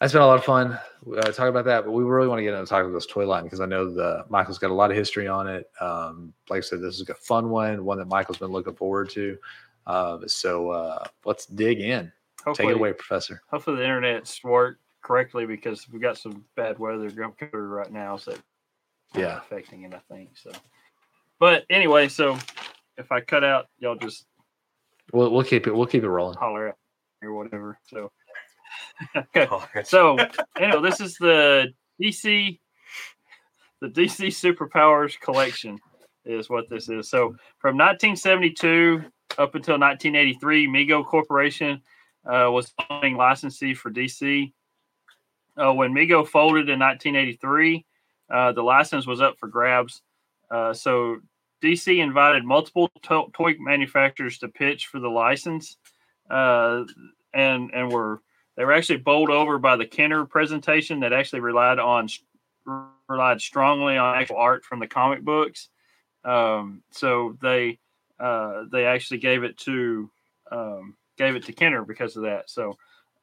that's 0.00 0.12
been 0.14 0.22
a 0.22 0.26
lot 0.26 0.38
of 0.38 0.44
fun. 0.44 0.78
Uh, 1.06 1.20
talk 1.32 1.48
about 1.48 1.64
that, 1.66 1.84
but 1.84 1.90
we 1.92 2.04
really 2.04 2.26
want 2.28 2.38
to 2.38 2.42
get 2.42 2.54
into 2.54 2.66
talk 2.66 2.84
about 2.84 2.94
this 2.94 3.06
toy 3.06 3.26
line 3.26 3.44
because 3.44 3.60
I 3.60 3.66
know 3.66 3.90
the 3.92 4.24
Michael's 4.30 4.58
got 4.58 4.70
a 4.70 4.74
lot 4.74 4.90
of 4.90 4.96
history 4.96 5.28
on 5.28 5.46
it. 5.46 5.70
Um, 5.80 6.32
like 6.48 6.58
I 6.58 6.60
said, 6.60 6.80
this 6.80 7.00
is 7.00 7.08
a 7.08 7.14
fun 7.14 7.50
one, 7.50 7.84
one 7.84 7.98
that 7.98 8.08
Michael's 8.08 8.38
been 8.38 8.50
looking 8.50 8.74
forward 8.74 9.10
to. 9.10 9.36
Uh, 9.86 10.18
so 10.26 10.70
uh, 10.70 11.04
let's 11.24 11.46
dig 11.46 11.80
in. 11.80 12.10
Hopefully, 12.44 12.68
Take 12.68 12.76
it 12.76 12.78
away, 12.78 12.92
Professor. 12.94 13.42
hopefully 13.50 13.76
the 13.76 13.84
internet's 13.84 14.42
work 14.42 14.78
correctly 15.02 15.46
because 15.46 15.88
we've 15.90 16.02
got 16.02 16.18
some 16.18 16.44
bad 16.56 16.78
weather 16.78 17.10
going 17.10 17.32
through 17.38 17.68
right 17.68 17.92
now, 17.92 18.16
so 18.16 18.34
Yeah. 19.14 19.38
affecting 19.38 19.82
it, 19.84 19.94
I 19.94 20.00
think. 20.14 20.36
So, 20.36 20.50
but 21.38 21.64
anyway, 21.70 22.08
so 22.08 22.38
if 22.96 23.10
I 23.10 23.20
cut 23.20 23.44
out, 23.44 23.66
y'all 23.78 23.96
just 23.96 24.26
We'll 25.12 25.30
we'll 25.30 25.42
keep 25.44 25.66
it 25.66 25.74
we'll 25.74 25.86
keep 25.86 26.04
it 26.04 26.08
rolling. 26.08 26.36
holler 26.36 26.68
at 26.68 26.76
me 27.20 27.28
or 27.28 27.34
whatever. 27.34 27.78
So, 27.88 28.12
okay. 29.36 29.82
So, 29.82 30.16
anyway, 30.58 30.82
this 30.82 31.00
is 31.00 31.16
the 31.16 31.72
DC, 32.00 32.60
the 33.80 33.88
DC 33.88 34.28
Superpowers 34.28 35.18
collection 35.18 35.78
is 36.24 36.48
what 36.48 36.68
this 36.68 36.88
is. 36.88 37.10
So, 37.10 37.34
from 37.58 37.76
1972 37.76 39.02
up 39.38 39.54
until 39.56 39.78
1983, 39.80 40.68
Mego 40.68 41.04
Corporation 41.04 41.80
uh, 42.24 42.48
was 42.50 42.72
owning 42.88 43.16
licensee 43.16 43.74
for 43.74 43.90
DC. 43.90 44.52
Uh, 45.56 45.72
when 45.72 45.92
Mego 45.92 46.26
folded 46.26 46.68
in 46.68 46.78
1983, 46.78 47.84
uh, 48.30 48.52
the 48.52 48.62
license 48.62 49.06
was 49.06 49.20
up 49.20 49.38
for 49.38 49.48
grabs. 49.48 50.02
Uh, 50.50 50.72
so, 50.72 51.18
DC 51.62 51.98
invited 51.98 52.44
multiple 52.44 52.90
to- 53.02 53.30
toy 53.34 53.54
manufacturers 53.58 54.38
to 54.38 54.48
pitch 54.48 54.86
for 54.86 54.98
the 54.98 55.08
license, 55.08 55.76
uh, 56.30 56.84
and 57.34 57.70
and 57.74 57.92
were 57.92 58.22
they 58.56 58.64
were 58.64 58.72
actually 58.72 58.98
bowled 58.98 59.30
over 59.30 59.58
by 59.58 59.76
the 59.76 59.86
Kenner 59.86 60.24
presentation 60.24 61.00
that 61.00 61.12
actually 61.12 61.40
relied 61.40 61.78
on 61.78 62.08
relied 63.08 63.40
strongly 63.40 63.96
on 63.96 64.16
actual 64.16 64.36
art 64.36 64.64
from 64.64 64.80
the 64.80 64.86
comic 64.86 65.22
books. 65.22 65.68
Um, 66.24 66.82
so 66.90 67.36
they 67.42 67.78
uh, 68.18 68.64
they 68.70 68.86
actually 68.86 69.18
gave 69.18 69.44
it 69.44 69.56
to 69.58 70.10
um, 70.50 70.96
gave 71.16 71.36
it 71.36 71.44
to 71.44 71.52
Kenner 71.52 71.84
because 71.84 72.16
of 72.16 72.24
that. 72.24 72.50
So 72.50 72.76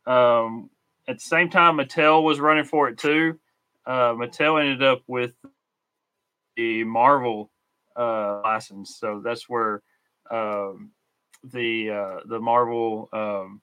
um, 0.05 0.69
at 1.08 1.16
the 1.18 1.24
same 1.24 1.50
time, 1.50 1.78
Mattel 1.78 2.24
was 2.24 2.40
running 2.40 2.66
for 2.66 2.90
it 2.90 2.98
too. 2.98 3.40
Uh, 3.86 4.14
Mattel 4.14 4.60
ended 4.60 4.84
up 4.84 5.02
with 5.08 5.34
the 6.56 6.84
Marvel 6.84 7.50
uh, 7.96 8.42
license, 8.44 8.98
so 8.98 9.22
that's 9.24 9.48
where 9.48 9.82
um, 10.30 10.92
the 11.44 11.92
uh, 11.92 12.20
the 12.26 12.40
Marvel 12.40 13.10
um, 13.14 13.62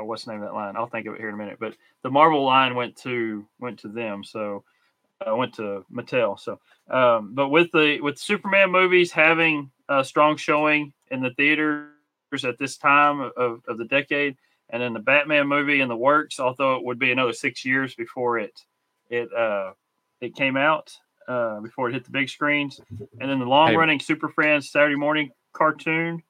oh, 0.00 0.04
what's 0.04 0.24
the 0.24 0.32
name 0.32 0.42
of 0.42 0.48
that 0.48 0.54
line? 0.54 0.76
I'll 0.76 0.86
think 0.86 1.06
of 1.06 1.14
it 1.14 1.20
here 1.20 1.28
in 1.28 1.34
a 1.34 1.38
minute. 1.38 1.58
But 1.60 1.76
the 2.02 2.10
Marvel 2.10 2.44
line 2.44 2.74
went 2.74 2.96
to 2.98 3.46
went 3.60 3.78
to 3.80 3.88
them, 3.88 4.24
so 4.24 4.64
uh, 5.26 5.36
went 5.36 5.54
to 5.54 5.84
Mattel. 5.92 6.38
So, 6.38 6.58
um, 6.90 7.34
but 7.34 7.48
with 7.48 7.70
the 7.72 8.00
with 8.00 8.18
Superman 8.18 8.70
movies 8.72 9.12
having 9.12 9.70
a 9.88 10.04
strong 10.04 10.36
showing 10.36 10.92
in 11.10 11.22
the 11.22 11.30
theaters 11.30 11.90
at 12.44 12.58
this 12.58 12.76
time 12.76 13.20
of, 13.36 13.62
of 13.66 13.78
the 13.78 13.84
decade, 13.84 14.36
and 14.72 14.82
then 14.82 14.92
the 14.92 15.00
Batman 15.00 15.46
movie 15.48 15.80
in 15.80 15.88
the 15.88 15.96
works, 15.96 16.40
although 16.40 16.76
it 16.76 16.84
would 16.84 16.98
be 16.98 17.12
another 17.12 17.32
six 17.32 17.64
years 17.64 17.94
before 17.94 18.38
it 18.38 18.52
it 19.08 19.28
uh, 19.32 19.72
it 20.20 20.34
came 20.34 20.56
out 20.56 20.92
uh, 21.28 21.60
before 21.60 21.88
it 21.88 21.92
hit 21.94 22.04
the 22.04 22.10
big 22.10 22.28
screens, 22.28 22.80
and 23.20 23.30
then 23.30 23.38
the 23.38 23.44
long 23.46 23.74
running 23.74 24.00
Super 24.00 24.28
Friends 24.28 24.70
Saturday 24.70 24.96
morning 24.96 25.30
cartoon 25.52 26.22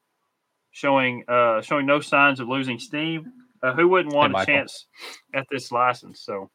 showing 0.70 1.24
uh, 1.28 1.60
showing 1.62 1.86
no 1.86 2.00
signs 2.00 2.40
of 2.40 2.48
losing 2.48 2.78
steam. 2.78 3.32
Uh, 3.62 3.74
who 3.74 3.86
wouldn't 3.88 4.14
want 4.14 4.34
Hey, 4.34 4.42
a 4.42 4.46
chance 4.46 4.86
at 5.34 5.46
this 5.50 5.70
license? 5.70 6.22
So 6.22 6.50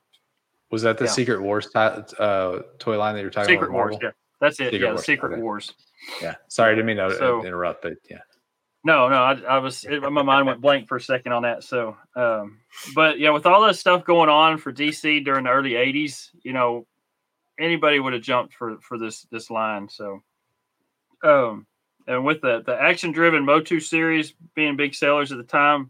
Was 0.71 0.81
that 0.81 0.97
the 0.97 1.05
Yeah. 1.05 1.11
Secret 1.11 1.39
Wars 1.41 1.67
ti- 1.67 2.15
uh, 2.17 2.59
toy 2.79 2.97
line 2.97 3.13
that 3.13 3.21
you're 3.21 3.29
talking 3.29 3.49
Secret 3.53 3.69
about? 3.69 3.91
Secret 3.91 3.91
Wars, 3.91 3.97
yeah, 4.01 4.09
that's 4.41 4.59
it. 4.59 4.63
Secret 4.71 4.79
yeah, 4.81 4.87
the 4.87 4.93
Wars, 4.95 5.05
Secret 5.05 5.33
okay. 5.33 5.41
Wars. 5.41 5.73
Yeah. 6.19 6.33
Sorry, 6.47 6.71
I 6.71 6.75
didn't 6.75 6.87
mean 6.87 6.97
to 6.97 7.15
So- 7.15 7.45
interrupt, 7.45 7.83
but 7.83 7.93
yeah. 8.09 8.21
No, 8.85 9.09
no, 9.09 9.15
I, 9.15 9.33
I 9.49 9.57
was 9.57 9.83
it, 9.83 9.99
my 10.03 10.21
mind 10.21 10.45
went 10.45 10.61
blank 10.61 10.87
for 10.87 10.97
a 10.97 11.01
second 11.01 11.31
on 11.31 11.41
that. 11.41 11.63
So, 11.63 11.97
um, 12.15 12.59
but 12.93 13.17
yeah, 13.17 13.31
with 13.31 13.47
all 13.47 13.65
this 13.65 13.79
stuff 13.79 14.05
going 14.05 14.29
on 14.29 14.59
for 14.59 14.71
DC 14.71 15.25
during 15.25 15.45
the 15.45 15.49
early 15.49 15.71
'80s, 15.71 16.29
you 16.43 16.53
know, 16.53 16.85
anybody 17.59 17.99
would 17.99 18.13
have 18.13 18.21
jumped 18.21 18.53
for 18.53 18.77
for 18.81 18.99
this 18.99 19.23
this 19.31 19.49
line. 19.49 19.89
So, 19.89 20.21
um, 21.23 21.65
and 22.05 22.23
with 22.23 22.41
the 22.41 22.61
the 22.63 22.79
action 22.79 23.11
driven 23.11 23.43
Motu 23.43 23.79
series 23.79 24.35
being 24.53 24.77
big 24.77 24.93
sellers 24.93 25.31
at 25.31 25.39
the 25.39 25.43
time, 25.43 25.89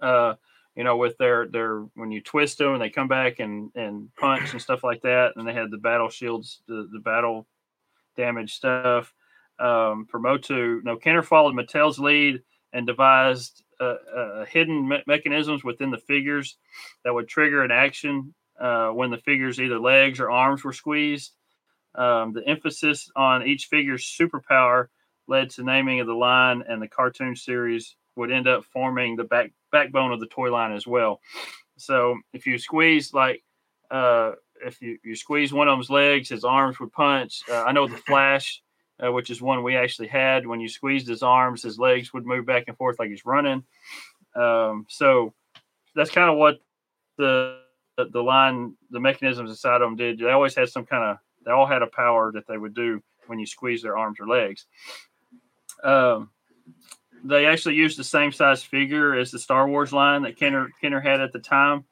uh, 0.00 0.34
you 0.74 0.82
know, 0.82 0.96
with 0.96 1.16
their 1.18 1.46
their 1.46 1.82
when 1.94 2.10
you 2.10 2.20
twist 2.20 2.58
them 2.58 2.72
and 2.72 2.82
they 2.82 2.90
come 2.90 3.06
back 3.06 3.38
and 3.38 3.70
and 3.76 4.12
punch 4.16 4.50
and 4.50 4.60
stuff 4.60 4.82
like 4.82 5.02
that, 5.02 5.34
and 5.36 5.46
they 5.46 5.54
had 5.54 5.70
the 5.70 5.78
battle 5.78 6.08
shields, 6.08 6.62
the 6.66 6.88
the 6.92 6.98
battle 6.98 7.46
damage 8.16 8.54
stuff 8.54 9.14
um, 9.62 10.06
Motu. 10.12 10.80
No, 10.84 10.96
Kenner 10.96 11.22
followed 11.22 11.54
Mattel's 11.54 11.98
lead 11.98 12.42
and 12.72 12.86
devised 12.86 13.62
uh, 13.80 13.96
uh, 14.14 14.44
hidden 14.44 14.88
me- 14.88 15.02
mechanisms 15.06 15.64
within 15.64 15.90
the 15.90 15.98
figures 15.98 16.56
that 17.04 17.14
would 17.14 17.28
trigger 17.28 17.62
an 17.62 17.70
action 17.70 18.34
uh, 18.60 18.88
when 18.88 19.10
the 19.10 19.18
figure's 19.18 19.60
either 19.60 19.78
legs 19.78 20.20
or 20.20 20.30
arms 20.30 20.64
were 20.64 20.72
squeezed. 20.72 21.32
Um, 21.94 22.32
the 22.32 22.46
emphasis 22.46 23.10
on 23.16 23.46
each 23.46 23.66
figure's 23.66 24.04
superpower 24.04 24.88
led 25.28 25.50
to 25.50 25.62
naming 25.62 26.00
of 26.00 26.06
the 26.06 26.14
line, 26.14 26.62
and 26.68 26.80
the 26.80 26.88
cartoon 26.88 27.36
series 27.36 27.96
would 28.16 28.32
end 28.32 28.48
up 28.48 28.64
forming 28.64 29.16
the 29.16 29.24
back 29.24 29.52
backbone 29.70 30.12
of 30.12 30.20
the 30.20 30.26
toy 30.26 30.50
line 30.50 30.72
as 30.72 30.86
well. 30.86 31.20
So 31.76 32.18
if 32.32 32.46
you 32.46 32.58
squeeze 32.58 33.12
like 33.12 33.42
uh, 33.90 34.32
if 34.64 34.80
you, 34.80 34.98
you 35.04 35.14
squeeze 35.14 35.52
one 35.52 35.68
of 35.68 35.76
them's 35.76 35.90
legs, 35.90 36.30
his 36.30 36.44
arms 36.44 36.80
would 36.80 36.92
punch. 36.92 37.42
Uh, 37.50 37.64
I 37.64 37.72
know 37.72 37.86
the 37.86 37.96
Flash 37.96 38.61
uh, 39.04 39.12
which 39.12 39.30
is 39.30 39.42
one 39.42 39.62
we 39.62 39.76
actually 39.76 40.08
had. 40.08 40.46
When 40.46 40.60
you 40.60 40.68
squeezed 40.68 41.08
his 41.08 41.22
arms, 41.22 41.62
his 41.62 41.78
legs 41.78 42.12
would 42.12 42.26
move 42.26 42.46
back 42.46 42.64
and 42.68 42.76
forth 42.76 42.98
like 42.98 43.10
he's 43.10 43.26
running. 43.26 43.64
Um, 44.34 44.86
so 44.88 45.34
that's 45.94 46.10
kind 46.10 46.30
of 46.30 46.36
what 46.38 46.60
the 47.18 47.58
the 47.98 48.22
line, 48.22 48.74
the 48.90 49.00
mechanisms 49.00 49.50
inside 49.50 49.76
of 49.76 49.82
them 49.82 49.96
did. 49.96 50.18
They 50.18 50.30
always 50.30 50.54
had 50.54 50.68
some 50.68 50.86
kind 50.86 51.04
of, 51.04 51.18
they 51.44 51.50
all 51.50 51.66
had 51.66 51.82
a 51.82 51.86
power 51.86 52.32
that 52.32 52.46
they 52.46 52.56
would 52.56 52.74
do 52.74 53.02
when 53.26 53.38
you 53.38 53.46
squeeze 53.46 53.82
their 53.82 53.98
arms 53.98 54.18
or 54.18 54.26
legs. 54.26 54.66
Um, 55.84 56.30
they 57.22 57.46
actually 57.46 57.74
used 57.74 57.98
the 57.98 58.04
same 58.04 58.32
size 58.32 58.62
figure 58.62 59.14
as 59.14 59.30
the 59.30 59.38
Star 59.38 59.68
Wars 59.68 59.92
line 59.92 60.22
that 60.22 60.36
Kenner 60.36 60.70
Kenner 60.80 61.00
had 61.00 61.20
at 61.20 61.32
the 61.32 61.38
time. 61.38 61.84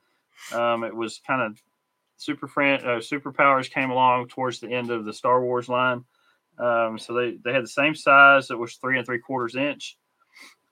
Um, 0.53 0.85
it 0.85 0.95
was 0.95 1.21
kind 1.25 1.43
of 1.43 1.61
super 2.17 2.49
friend, 2.49 2.83
uh, 2.83 2.99
superpowers 2.99 3.71
came 3.71 3.91
along 3.91 4.29
towards 4.29 4.59
the 4.59 4.73
end 4.73 4.91
of 4.91 5.05
the 5.05 5.13
Star 5.13 5.43
Wars 5.43 5.69
line. 5.69 6.05
Um, 6.61 6.99
so 6.99 7.15
they, 7.15 7.39
they 7.43 7.53
had 7.53 7.65
the 7.65 7.69
same 7.69 7.95
size. 7.95 8.51
It 8.51 8.59
was 8.59 8.77
three 8.77 8.99
and 8.99 9.07
three 9.07 9.19
quarters 9.19 9.57
inch. 9.57 9.97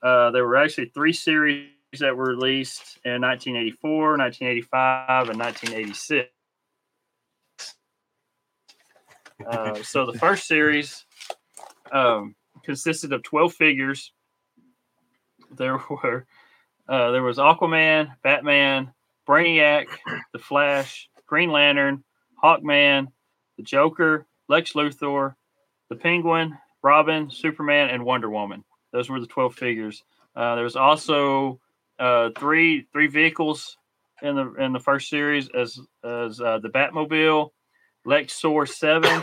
Uh, 0.03 0.31
there 0.31 0.47
were 0.47 0.57
actually 0.57 0.91
three 0.91 1.13
series 1.13 1.71
that 1.99 2.17
were 2.17 2.29
released 2.29 2.99
in 3.05 3.23
1984, 3.23 4.19
1985, 4.19 5.29
and 5.31 5.39
1986. 5.39 6.31
Uh, 9.47 9.83
so 9.83 10.05
the 10.05 10.19
first 10.19 10.47
series 10.47 11.05
um, 11.93 12.35
consisted 12.65 13.13
of 13.13 13.23
12 13.23 13.55
figures. 13.55 14.13
There 15.57 15.79
were 15.89 16.27
uh, 16.89 17.11
there 17.11 17.23
was 17.23 17.39
Aquaman, 17.39 18.13
Batman, 18.23 18.93
Brainiac, 19.29 19.87
The 20.33 20.39
Flash, 20.39 21.09
Green 21.27 21.51
Lantern, 21.51 22.03
Hawkman, 22.43 23.09
the 23.57 23.63
Joker, 23.63 24.27
Lex 24.49 24.73
Luthor, 24.73 25.35
the 25.89 25.97
Penguin, 25.97 26.57
Robin, 26.83 27.31
Superman, 27.31 27.91
and 27.91 28.05
Wonder 28.05 28.31
Woman. 28.31 28.65
Those 28.93 29.09
were 29.09 29.21
the 29.21 29.27
twelve 29.27 29.55
figures. 29.55 30.03
Uh, 30.37 30.55
there 30.55 30.65
was 30.65 30.77
also 30.77 31.61
uh, 31.99 32.31
three 32.39 32.87
three 32.93 33.09
vehicles 33.09 33.77
in 34.23 34.37
the 34.37 34.53
in 34.55 34.73
the 34.73 34.81
first 34.81 35.09
series 35.09 35.49
as 35.51 35.79
as 36.05 36.41
uh, 36.41 36.59
the 36.59 36.69
Batmobile, 36.69 37.51
Lex-Soar 38.05 38.67
Seven, 38.67 39.23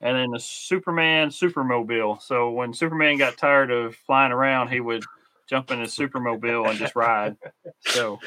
and 0.00 0.16
then 0.16 0.30
the 0.30 0.40
Superman 0.40 1.28
Supermobile. 1.28 2.22
So 2.22 2.50
when 2.50 2.72
Superman 2.72 3.18
got 3.18 3.36
tired 3.36 3.70
of 3.70 3.94
flying 3.94 4.32
around, 4.32 4.68
he 4.68 4.80
would 4.80 5.04
jump 5.48 5.70
in 5.70 5.80
his 5.80 5.94
Supermobile 5.94 6.68
and 6.68 6.78
just 6.78 6.96
ride. 6.96 7.36
So 7.80 8.18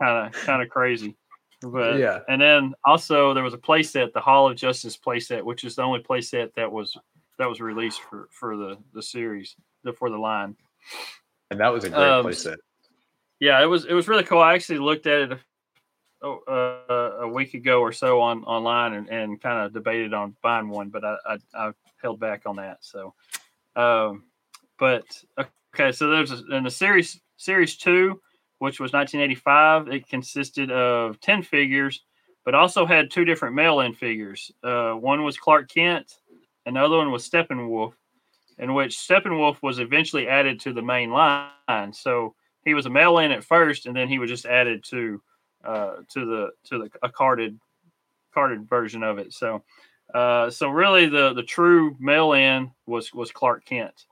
kind 0.00 0.26
of 0.26 0.32
kind 0.32 0.62
of 0.62 0.68
crazy. 0.68 1.16
But 1.64 1.98
Yeah. 1.98 2.20
and 2.28 2.40
then 2.40 2.74
also 2.84 3.32
there 3.34 3.44
was 3.44 3.54
a 3.54 3.58
playset, 3.58 4.12
the 4.12 4.20
Hall 4.20 4.48
of 4.50 4.56
Justice 4.56 4.96
playset, 4.96 5.42
which 5.42 5.64
is 5.64 5.76
the 5.76 5.82
only 5.82 6.00
playset 6.00 6.52
that 6.54 6.70
was 6.70 6.96
that 7.38 7.48
was 7.48 7.60
released 7.60 8.02
for 8.02 8.28
for 8.30 8.56
the 8.56 8.78
the 8.92 9.02
series 9.02 9.56
the, 9.82 9.92
for 9.92 10.10
the 10.10 10.18
line. 10.18 10.56
And 11.50 11.60
that 11.60 11.72
was 11.72 11.84
a 11.84 11.90
great 11.90 12.02
Um, 12.02 12.26
playset. 12.26 12.56
Yeah, 13.40 13.62
it 13.62 13.66
was 13.66 13.84
it 13.84 13.94
was 13.94 14.08
really 14.08 14.24
cool. 14.24 14.40
I 14.40 14.54
actually 14.54 14.78
looked 14.78 15.06
at 15.06 15.32
it 15.32 15.38
a, 16.22 16.28
uh, 16.28 17.16
a 17.22 17.28
week 17.28 17.54
ago 17.54 17.80
or 17.80 17.92
so 17.92 18.20
on 18.20 18.44
online 18.44 18.94
and, 18.94 19.08
and 19.10 19.40
kind 19.40 19.64
of 19.64 19.72
debated 19.72 20.14
on 20.14 20.36
buying 20.42 20.68
one, 20.68 20.88
but 20.88 21.04
I, 21.04 21.16
I 21.26 21.38
I 21.54 21.72
held 22.00 22.20
back 22.20 22.42
on 22.46 22.56
that. 22.56 22.78
So, 22.80 23.14
um, 23.76 24.24
but 24.78 25.04
okay, 25.74 25.92
so 25.92 26.08
there's 26.08 26.32
a, 26.32 26.46
in 26.54 26.64
the 26.64 26.70
series 26.70 27.20
series 27.36 27.76
two, 27.76 28.20
which 28.58 28.80
was 28.80 28.92
1985. 28.92 29.88
It 29.88 30.08
consisted 30.08 30.70
of 30.70 31.20
ten 31.20 31.42
figures, 31.42 32.02
but 32.44 32.54
also 32.54 32.86
had 32.86 33.10
two 33.10 33.24
different 33.24 33.54
mail-in 33.54 33.94
figures. 33.94 34.50
Uh, 34.62 34.92
one 34.92 35.24
was 35.24 35.36
Clark 35.36 35.70
Kent, 35.70 36.18
and 36.66 36.76
the 36.76 36.80
other 36.80 36.96
one 36.96 37.10
was 37.10 37.28
Steppenwolf, 37.28 37.94
in 38.58 38.74
which 38.74 38.96
Steppenwolf 38.96 39.62
was 39.62 39.78
eventually 39.78 40.28
added 40.28 40.60
to 40.60 40.72
the 40.72 40.82
main 40.82 41.10
line. 41.10 41.92
So 41.92 42.34
he 42.64 42.74
was 42.74 42.86
a 42.86 42.90
mail 42.90 43.18
in 43.18 43.32
at 43.32 43.44
first, 43.44 43.86
and 43.86 43.96
then 43.96 44.08
he 44.08 44.18
was 44.18 44.30
just 44.30 44.46
added 44.46 44.84
to 44.90 45.20
uh, 45.64 45.96
to 46.10 46.24
the 46.24 46.50
to 46.64 46.78
the 46.78 46.90
a 47.02 47.08
carded 47.08 47.58
carded 48.32 48.68
version 48.68 49.02
of 49.02 49.18
it. 49.18 49.32
So 49.32 49.62
uh, 50.12 50.50
so 50.50 50.68
really 50.68 51.06
the 51.06 51.32
the 51.32 51.42
true 51.42 51.96
mail 51.98 52.32
in 52.32 52.70
was 52.86 53.12
was 53.14 53.32
Clark 53.32 53.64
Kent. 53.64 54.06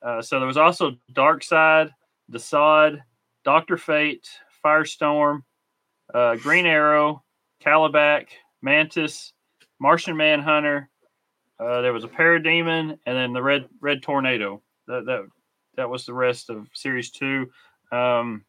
Uh, 0.00 0.22
so 0.22 0.38
there 0.38 0.46
was 0.46 0.56
also 0.56 0.96
Darkseid, 1.12 1.90
Desaad, 2.30 3.00
Doctor 3.44 3.76
Fate, 3.76 4.28
Firestorm, 4.64 5.42
uh, 6.12 6.36
Green 6.36 6.66
Arrow, 6.66 7.22
Kalibak, 7.64 8.28
Mantis, 8.62 9.32
Martian 9.80 10.16
Manhunter. 10.16 10.88
Uh, 11.60 11.80
there 11.80 11.92
was 11.92 12.04
a 12.04 12.08
Parademon, 12.08 12.98
and 13.06 13.16
then 13.16 13.32
the 13.32 13.42
Red 13.42 13.68
Red 13.80 14.02
Tornado. 14.02 14.62
That 14.86 15.06
that 15.06 15.26
that 15.76 15.90
was 15.90 16.06
the 16.06 16.14
rest 16.14 16.50
of 16.50 16.68
Series 16.72 17.10
Two. 17.10 17.50
Um, 17.90 18.44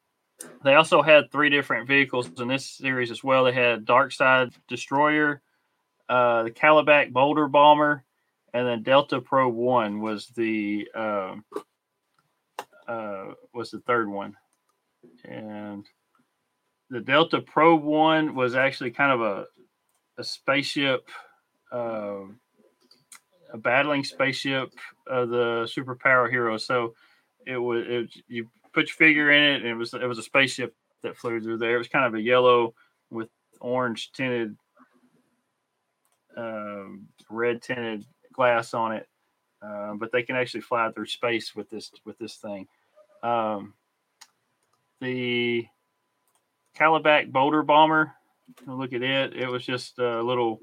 they 0.64 0.76
also 0.76 1.02
had 1.02 1.32
three 1.32 1.50
different 1.50 1.88
vehicles 1.88 2.30
in 2.40 2.48
this 2.48 2.66
series 2.66 3.12
as 3.12 3.24
well. 3.24 3.44
They 3.44 3.54
had 3.54 3.86
Darkseid 3.86 4.54
Destroyer, 4.68 5.42
uh, 6.08 6.44
the 6.44 6.52
Kalibak 6.52 7.12
Boulder 7.12 7.48
Bomber, 7.48 8.04
and 8.54 8.68
then 8.68 8.84
Delta 8.84 9.22
Probe 9.22 9.56
One 9.56 10.02
was 10.02 10.28
the 10.28 10.88
uh, 10.96 11.36
uh, 12.88 13.26
was 13.54 13.72
the 13.72 13.82
third 13.82 14.10
one, 14.10 14.36
and 15.26 15.86
the 16.90 17.00
Delta 17.00 17.42
Probe 17.42 17.84
One 17.84 18.36
was 18.36 18.56
actually 18.56 18.92
kind 18.92 19.12
of 19.12 19.22
a 19.22 19.46
a 20.18 20.24
spaceship, 20.24 21.08
uh, 21.72 22.24
a 23.54 23.58
battling 23.58 24.04
spaceship 24.04 24.74
of 25.08 25.30
the 25.30 25.70
superpower 25.76 26.30
hero. 26.30 26.58
So 26.58 26.94
it 27.48 27.58
was 27.58 27.86
it, 27.88 28.10
you 28.28 28.50
put 28.74 28.88
your 28.88 28.96
figure 28.96 29.32
in 29.32 29.44
it, 29.44 29.62
and 29.62 29.68
it 29.68 29.76
was 29.76 29.94
it 29.94 30.06
was 30.06 30.18
a 30.18 30.24
spaceship 30.24 30.76
that 31.04 31.18
flew 31.18 31.40
through 31.42 31.58
there. 31.58 31.76
It 31.76 31.80
was 31.80 31.88
kind 31.88 32.06
of 32.06 32.16
a 32.16 32.22
yellow 32.22 32.74
with 33.10 33.30
orange 33.62 34.12
tinted, 34.12 34.56
um, 36.36 37.08
red 37.30 37.62
tinted 37.62 38.06
glass 38.34 38.74
on 38.74 38.94
it. 38.94 39.08
Uh, 39.62 39.94
but 39.96 40.12
they 40.12 40.24
can 40.24 40.38
actually 40.38 40.62
fly 40.62 40.90
through 40.92 41.06
space 41.06 41.56
with 41.56 41.70
this 41.70 41.92
with 42.06 42.18
this 42.18 42.36
thing. 42.36 42.68
Um, 43.24 43.74
the 45.02 45.66
Kalibak 46.78 47.32
Boulder 47.32 47.64
Bomber. 47.64 48.14
Look 48.66 48.94
at 48.94 49.02
it. 49.02 49.36
It 49.36 49.48
was 49.48 49.66
just 49.66 50.00
a 50.00 50.22
little 50.22 50.60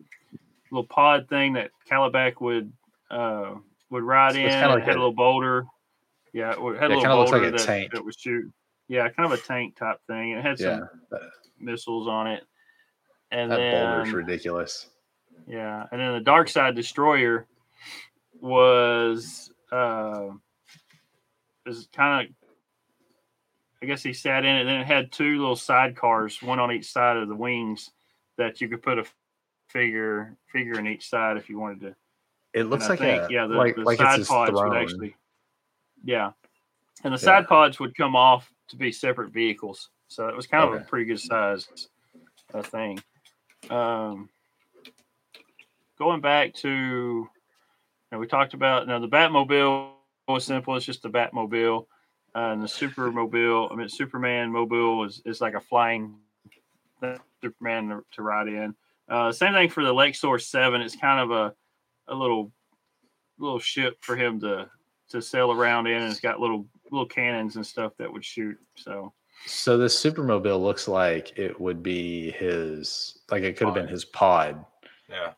little 0.72 0.86
pod 0.86 1.28
thing 1.28 1.52
that 1.54 1.70
Kalibak 1.90 2.40
would 2.40 2.72
uh, 3.10 3.54
would 3.90 4.02
ride 4.02 4.32
So 4.34 4.40
in. 4.40 4.46
It 4.46 4.50
kinda 4.50 4.74
like 4.74 4.82
had 4.84 4.90
a 4.90 4.98
a- 4.98 5.00
little 5.00 5.12
boulder. 5.12 5.66
Yeah, 6.32 6.52
it 6.52 6.56
had 6.56 6.60
a 6.60 6.64
Yeah, 6.66 6.80
little 6.88 7.00
kinda 7.02 7.16
looks 7.16 7.30
like 7.32 7.42
boulder 7.42 7.54
a 7.56 7.58
that, 7.58 7.66
tank. 7.66 7.92
that 7.92 8.04
would 8.04 8.18
shoot. 8.18 8.52
Yeah, 8.88 9.08
kind 9.08 9.32
of 9.32 9.38
a 9.38 9.42
tank 9.42 9.76
type 9.76 9.98
thing. 10.06 10.30
It 10.32 10.42
had 10.42 10.58
some 10.58 10.88
Yeah, 11.12 11.18
missiles 11.58 12.06
on 12.08 12.26
it. 12.28 12.44
And 13.30 13.50
that 13.50 13.56
then 13.56 13.70
boulder's 13.90 14.12
ridiculous. 14.12 14.90
yeah, 15.46 15.86
and 15.90 16.00
then 16.00 16.12
the 16.22 16.30
Darkseid 16.30 16.74
Destroyer 16.76 17.46
was 18.40 19.50
uh 19.72 20.28
is 21.66 21.88
kind 21.92 22.28
of 22.28 22.34
I 23.86 23.88
guess 23.88 24.02
he 24.02 24.12
sat 24.12 24.44
in 24.44 24.56
it. 24.56 24.64
Then 24.64 24.80
it 24.80 24.86
had 24.88 25.12
two 25.12 25.38
little 25.38 25.54
sidecars, 25.54 26.42
one 26.42 26.58
on 26.58 26.72
each 26.72 26.90
side 26.90 27.16
of 27.16 27.28
the 27.28 27.36
wings, 27.36 27.92
that 28.36 28.60
you 28.60 28.68
could 28.68 28.82
put 28.82 28.98
a 28.98 29.04
figure 29.68 30.36
figure 30.48 30.76
in 30.80 30.88
each 30.88 31.08
side 31.08 31.36
if 31.36 31.48
you 31.48 31.56
wanted 31.60 31.80
to. 31.82 31.94
It 32.52 32.64
looks 32.64 32.88
like 32.88 32.98
think, 32.98 33.22
a 33.22 33.32
yeah, 33.32 33.46
the, 33.46 33.54
like 33.54 33.76
the 33.76 33.82
like 33.82 34.00
it's 34.00 34.02
side 34.02 34.18
his 34.18 34.26
pods 34.26 34.50
throne. 34.50 34.70
would 34.70 34.76
actually 34.76 35.14
yeah, 36.02 36.32
and 37.04 37.14
the 37.14 37.18
Yeah. 37.18 37.38
side 37.38 37.46
pods 37.46 37.78
would 37.78 37.96
come 37.96 38.16
off 38.16 38.52
to 38.70 38.76
be 38.76 38.90
separate 38.90 39.32
vehicles, 39.32 39.90
so 40.08 40.26
it 40.26 40.34
was 40.34 40.48
kind 40.48 40.64
of 40.64 40.80
a 40.80 40.84
pretty 40.84 41.04
good 41.04 41.20
sized 41.20 41.88
uh, 42.52 42.62
thing. 42.62 43.00
Um, 43.70 44.28
going 45.96 46.20
back 46.20 46.54
to, 46.54 46.68
you 46.68 47.28
know, 48.10 48.18
we 48.18 48.26
talked 48.26 48.54
about 48.54 48.88
now 48.88 48.98
the 48.98 49.06
Batmobile 49.06 49.92
was 50.26 50.44
simple; 50.44 50.74
it's 50.74 50.84
just 50.84 51.04
the 51.04 51.08
Batmobile, 51.08 51.86
uh, 52.36 52.52
and 52.52 52.62
the 52.62 52.66
Supermobile. 52.66 53.72
I 53.72 53.74
mean, 53.74 53.88
Superman 53.88 54.52
mobile 54.52 55.04
is 55.04 55.22
is 55.24 55.40
like 55.40 55.54
a 55.54 55.60
flying 55.60 56.16
Superman 57.42 57.88
to, 57.88 58.04
to 58.12 58.22
ride 58.22 58.48
in. 58.48 58.74
Uh, 59.08 59.32
same 59.32 59.52
thing 59.54 59.70
for 59.70 59.84
the 59.84 59.92
Lex-Soar 59.92 60.38
Seven. 60.38 60.82
It's 60.82 60.96
kind 60.96 61.20
of 61.20 61.30
a 61.30 61.54
a 62.08 62.14
little 62.14 62.52
little 63.38 63.58
ship 63.58 63.96
for 64.00 64.16
him 64.16 64.40
to 64.40 64.68
to 65.10 65.22
sail 65.22 65.50
around 65.50 65.86
in, 65.86 66.02
and 66.02 66.10
it's 66.10 66.20
got 66.20 66.38
little 66.38 66.66
little 66.90 67.06
cannons 67.06 67.56
and 67.56 67.66
stuff 67.66 67.92
that 67.98 68.12
would 68.12 68.24
shoot. 68.24 68.58
So 68.74 69.12
So 69.46 69.78
this 69.78 70.00
supermobile 70.00 70.60
looks 70.60 70.88
like 70.88 71.38
it 71.38 71.58
would 71.58 71.82
be 71.82 72.32
his 72.32 73.18
like 73.30 73.42
it 73.44 73.56
could 73.56 73.66
have 73.66 73.74
been 73.74 73.88
his 73.88 74.04
pod. 74.04 74.64
Yeah. 75.08 75.32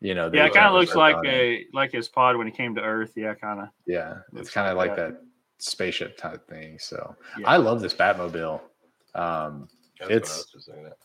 You 0.00 0.14
know, 0.14 0.30
yeah, 0.34 0.44
it 0.44 0.52
kind 0.52 0.66
of 0.66 0.74
looks 0.74 0.94
like 0.94 1.14
around 1.14 1.26
in. 1.26 1.34
a 1.34 1.66
like 1.72 1.92
his 1.92 2.08
pod 2.08 2.36
when 2.36 2.46
he 2.46 2.52
came 2.52 2.74
to 2.74 2.82
Earth. 2.82 3.12
Yeah, 3.16 3.32
kind 3.32 3.60
of. 3.60 3.68
yeah. 3.86 4.18
It's 4.34 4.50
kind 4.50 4.68
of 4.68 4.76
like 4.76 4.90
like 4.90 4.98
that. 4.98 5.12
that 5.12 5.22
spaceship 5.58 6.16
type 6.16 6.46
thing. 6.48 6.78
So 6.78 7.16
Yeah. 7.38 7.48
I 7.48 7.56
love 7.56 7.80
this 7.80 7.94
Batmobile. 7.94 8.60
Um, 9.14 9.68
That's 9.98 10.00
what 10.00 10.10
I 10.10 10.14
It's- 10.16 10.36
was 10.38 10.46
just 10.52 10.68
looking 10.68 10.86
at. 10.86 10.98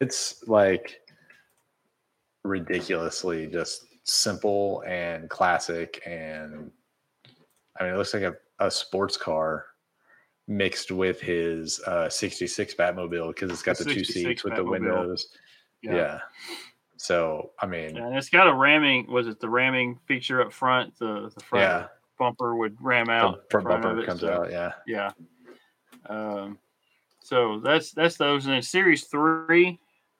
it's 0.00 0.46
like 0.48 1.00
ridiculously 2.44 3.46
just 3.46 3.84
simple 4.04 4.82
and 4.86 5.28
classic 5.28 6.02
and 6.06 6.70
i 7.78 7.84
mean 7.84 7.92
it 7.92 7.96
looks 7.98 8.14
like 8.14 8.22
a, 8.22 8.34
a 8.60 8.70
sports 8.70 9.16
car 9.16 9.66
mixed 10.48 10.90
with 10.90 11.20
his 11.20 11.80
uh 11.86 12.08
66 12.08 12.74
batmobile 12.74 13.28
because 13.28 13.50
it's 13.50 13.62
got 13.62 13.76
the, 13.76 13.84
The 13.84 13.94
two 13.94 14.04
66 14.04 14.24
seats 14.26 14.44
with 14.44 14.56
the 14.56 14.64
windows 14.64 15.28
yeah. 15.82 16.20
so 16.96 17.50
i 17.60 17.66
mean 17.66 17.96
and 17.98 18.16
it's 18.16 18.30
got 18.30 18.48
a 18.48 18.54
ramming. 18.54 19.06
Was 19.10 19.26
it 19.28 19.38
the 19.38 19.48
ramming 19.48 19.98
feature 20.06 20.40
up 20.42 20.52
front? 20.52 20.98
The 20.98 21.30
the 21.34 21.40
front 21.44 21.62
yeah 21.62 21.86
bumper 22.20 22.54
would 22.54 22.76
ram 22.80 23.10
out. 23.10 23.50
front 23.50 23.66
front 23.66 23.82
bumper 23.82 24.04
comes 24.06 24.20
so- 24.20 24.32
out 24.32 24.50
yeah 24.52 24.72
Yeah. 24.86 25.10
Um, 26.08 26.58
so 27.22 27.60
that's 27.60 27.92
that's 27.92 28.16
those. 28.16 28.44
And 28.46 28.54
then 28.54 28.62
series 28.62 29.04
three 29.04 29.78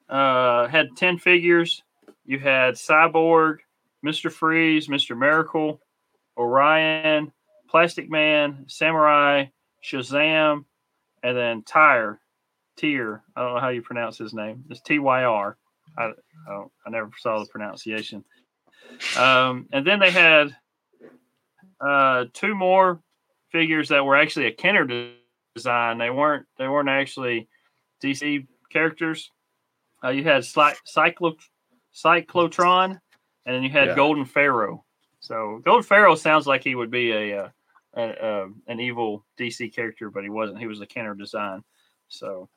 uh, 0.08 0.66
had 0.68 0.88
ten 0.96 1.18
figures. 1.18 1.82
You 2.24 2.38
had 2.38 2.74
Cyborg, 2.74 3.58
Mister 4.02 4.30
Freeze, 4.30 4.88
Mister 4.88 5.16
Miracle, 5.16 5.80
Orion, 6.36 7.32
Plastic 7.68 8.10
Man, 8.10 8.64
Samurai, 8.68 9.46
Shazam, 9.82 10.64
and 11.22 11.36
then 11.36 11.62
Tyr. 11.62 12.20
Tyr. 12.76 13.22
I 13.34 13.40
don't 13.42 13.54
know 13.54 13.60
how 13.60 13.70
you 13.70 13.82
pronounce 13.82 14.18
his 14.18 14.34
name. 14.34 14.64
It's 14.70 14.82
T 14.82 14.98
Y 14.98 15.24
R. 15.24 15.56
I 15.98 16.04
I 16.04 16.12
don't. 16.48 16.70
I 16.86 16.90
never 16.90 17.10
saw 17.18 17.38
the 17.38 17.46
pronunciation. 17.46 18.24
Um, 19.16 19.66
and 19.72 19.86
then 19.86 19.98
they 19.98 20.10
had 20.10 20.54
uh, 21.80 22.26
two 22.32 22.54
more 22.54 23.00
figures 23.50 23.88
that 23.88 24.04
were 24.04 24.16
actually 24.16 24.46
a 24.46 24.52
Kenner 24.52 25.12
design. 25.54 25.98
They 25.98 26.10
weren't. 26.10 26.46
They 26.58 26.68
weren't 26.68 26.88
actually 26.88 27.48
DC 28.02 28.46
characters. 28.70 29.30
Uh, 30.02 30.08
you 30.10 30.24
had 30.24 30.44
Cy- 30.44 30.76
Cyclo- 30.86 31.38
Cyclotron, 31.94 32.98
and 33.46 33.54
then 33.54 33.62
you 33.62 33.70
had 33.70 33.88
Yeah. 33.88 33.96
Golden 33.96 34.24
Pharaoh. 34.24 34.84
So 35.20 35.60
Golden 35.64 35.82
Pharaoh 35.82 36.14
sounds 36.14 36.46
like 36.46 36.64
he 36.64 36.74
would 36.74 36.90
be 36.90 37.12
a, 37.12 37.44
uh, 37.44 37.48
a, 37.94 38.02
a 38.02 38.48
an 38.68 38.80
evil 38.80 39.24
DC 39.38 39.74
character, 39.74 40.10
but 40.10 40.22
he 40.22 40.30
wasn't. 40.30 40.58
He 40.58 40.66
was 40.66 40.80
a 40.80 40.86
Kenner 40.86 41.14
design. 41.14 41.62
So, 42.08 42.48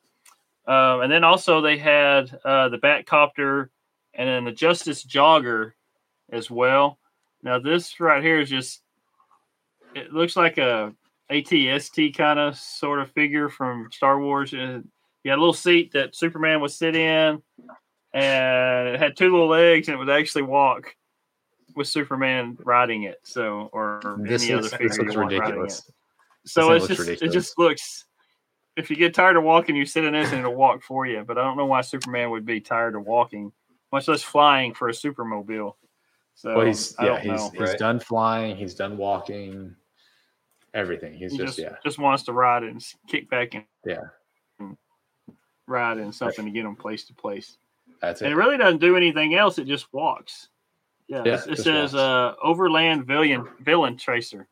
um, 0.66 1.02
and 1.02 1.12
then 1.12 1.24
also 1.24 1.60
they 1.60 1.76
had 1.76 2.38
uh, 2.44 2.68
the 2.70 2.78
Batcopter, 2.78 3.68
and 4.14 4.28
then 4.28 4.44
the 4.44 4.52
Justice 4.52 5.04
Jogger 5.04 5.72
as 6.30 6.50
well. 6.50 6.98
Now 7.42 7.58
this 7.58 8.00
right 8.00 8.22
here 8.22 8.40
is 8.40 8.48
just 8.48 8.83
it 9.94 10.12
looks 10.12 10.36
like 10.36 10.58
a 10.58 10.92
ATST 11.30 12.16
kind 12.16 12.38
of 12.38 12.56
sort 12.56 13.00
of 13.00 13.10
figure 13.12 13.48
from 13.48 13.88
Star 13.92 14.20
Wars. 14.20 14.52
Uh, 14.52 14.80
You 15.22 15.30
had 15.30 15.38
a 15.38 15.40
little 15.40 15.52
seat 15.54 15.92
that 15.92 16.14
Superman 16.14 16.60
would 16.60 16.70
sit 16.70 16.94
in, 16.94 17.42
and 18.12 18.88
it 18.88 18.98
had 19.00 19.16
two 19.16 19.30
little 19.30 19.48
legs, 19.48 19.88
and 19.88 19.94
it 19.94 19.98
would 19.98 20.10
actually 20.10 20.42
walk 20.42 20.94
with 21.74 21.88
Superman 21.88 22.56
riding 22.64 23.04
it. 23.04 23.20
So, 23.24 23.70
or 23.72 24.00
this 24.20 24.44
any 24.44 24.54
looks, 24.54 24.68
other 24.68 24.76
figure 24.76 24.88
this 24.88 24.98
looks 24.98 25.16
want 25.16 25.32
riding 25.32 25.38
it. 25.38 25.42
ridiculous 25.42 25.90
So 26.46 26.66
thing 26.68 26.76
it's 26.76 26.88
looks 26.88 27.06
just 27.06 27.22
it 27.22 27.32
just 27.32 27.58
looks. 27.58 28.04
If 28.76 28.90
you 28.90 28.96
get 28.96 29.14
tired 29.14 29.36
of 29.36 29.44
walking, 29.44 29.76
you 29.76 29.86
sit 29.86 30.04
in 30.04 30.12
this 30.14 30.30
and 30.32 30.40
it'll 30.40 30.54
walk 30.54 30.82
for 30.82 31.06
you. 31.06 31.22
But 31.24 31.38
I 31.38 31.42
don't 31.44 31.56
know 31.56 31.66
why 31.66 31.80
Superman 31.80 32.30
would 32.30 32.44
be 32.44 32.60
tired 32.60 32.96
of 32.96 33.04
walking, 33.06 33.52
much 33.92 34.08
less 34.08 34.22
flying 34.22 34.74
for 34.74 34.88
a 34.88 34.92
supermobile. 34.92 35.74
So 36.34 36.56
well 36.56 36.66
he's 36.66 36.94
I 36.98 37.04
yeah 37.06 37.10
don't 37.12 37.20
he's 37.22 37.30
know. 37.30 37.50
he's 37.50 37.60
Right. 37.60 37.78
done 37.78 38.00
flying 38.00 38.56
he's 38.56 38.74
done 38.74 38.96
walking 38.96 39.74
everything 40.74 41.14
he's 41.14 41.32
he 41.32 41.38
just, 41.38 41.56
just 41.56 41.58
yeah 41.58 41.76
just 41.84 41.98
wants 41.98 42.24
to 42.24 42.32
ride 42.32 42.62
and 42.64 42.84
kick 43.08 43.30
back 43.30 43.54
and 43.54 43.64
Yeah. 43.86 44.00
and 44.58 44.76
ride 45.66 45.98
in 45.98 46.12
something 46.12 46.44
to 46.44 46.50
get 46.50 46.64
him 46.66 46.76
place 46.76 47.06
to 47.06 47.14
place. 47.14 47.56
that's 48.02 48.20
And 48.20 48.30
it 48.30 48.32
it 48.34 48.36
really 48.36 48.58
doesn't 48.58 48.80
do 48.80 48.96
anything 48.96 49.34
else. 49.34 49.58
It 49.58 49.66
just 49.66 49.86
walks. 49.92 50.48
Yeah, 51.08 51.22
Yeah, 51.24 51.40
it 51.48 51.58
says 51.58 51.94
uh, 51.94 52.34
Overland 52.42 53.06
Villain 53.06 53.46
Villain 53.60 53.96
Tracer. 53.96 54.48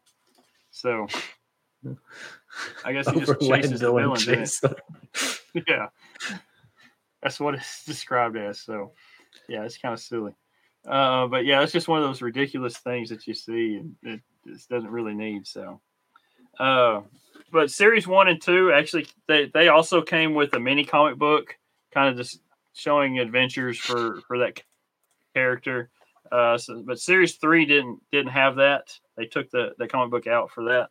So 0.71 1.07
I 2.85 2.93
guess 2.93 3.09
he 3.11 3.19
just 3.21 3.31
Overland 3.33 3.63
chases 3.65 3.81
the 3.81 3.93
villain 3.93 4.13
it. 4.17 5.41
Yeah. 5.69 5.89
That's 7.23 7.39
what 7.41 7.55
it's 7.55 7.85
described 7.87 8.37
as. 8.37 8.61
So, 8.61 8.93
yeah, 9.49 9.65
it's 9.65 9.79
kind 9.79 9.93
of 9.93 10.01
silly. 10.01 10.35
Uh, 10.87 11.27
but 11.29 11.45
yeah, 11.45 11.63
it's 11.63 11.73
just 11.73 11.89
one 11.89 12.03
of 12.03 12.09
those 12.09 12.23
ridiculous 12.23 12.79
things 12.79 13.09
that 13.11 13.27
you 13.27 13.35
see 13.35 13.77
and 13.77 13.95
it 14.03 14.21
just 14.47 14.69
doesn't 14.69 14.91
really 14.91 15.15
need. 15.15 15.47
So, 15.47 15.81
uh, 16.59 17.01
but 17.51 17.71
series 17.71 18.07
one 18.07 18.29
and 18.29 18.41
two 18.41 18.73
actually 18.73 19.07
they, 19.29 19.47
they 19.47 19.69
also 19.69 20.03
came 20.03 20.35
with 20.35 20.55
a 20.55 20.61
mini 20.61 20.85
comic 20.85 21.19
book, 21.19 21.57
kind 21.93 22.09
of 22.09 22.17
just 22.17 22.41
showing 22.73 23.19
adventures 23.19 23.79
for 23.79 24.21
for 24.27 24.39
that 24.39 24.63
character. 25.35 25.91
Uh, 26.31 26.57
so, 26.57 26.83
but 26.85 26.99
series 26.99 27.37
three 27.37 27.67
didn't 27.67 28.01
didn't 28.11 28.33
have 28.33 28.57
that. 28.57 28.99
They 29.17 29.27
took 29.27 29.51
the 29.51 29.75
the 29.79 29.87
comic 29.87 30.11
book 30.11 30.27
out 30.27 30.51
for 30.51 30.65
that. 30.65 30.91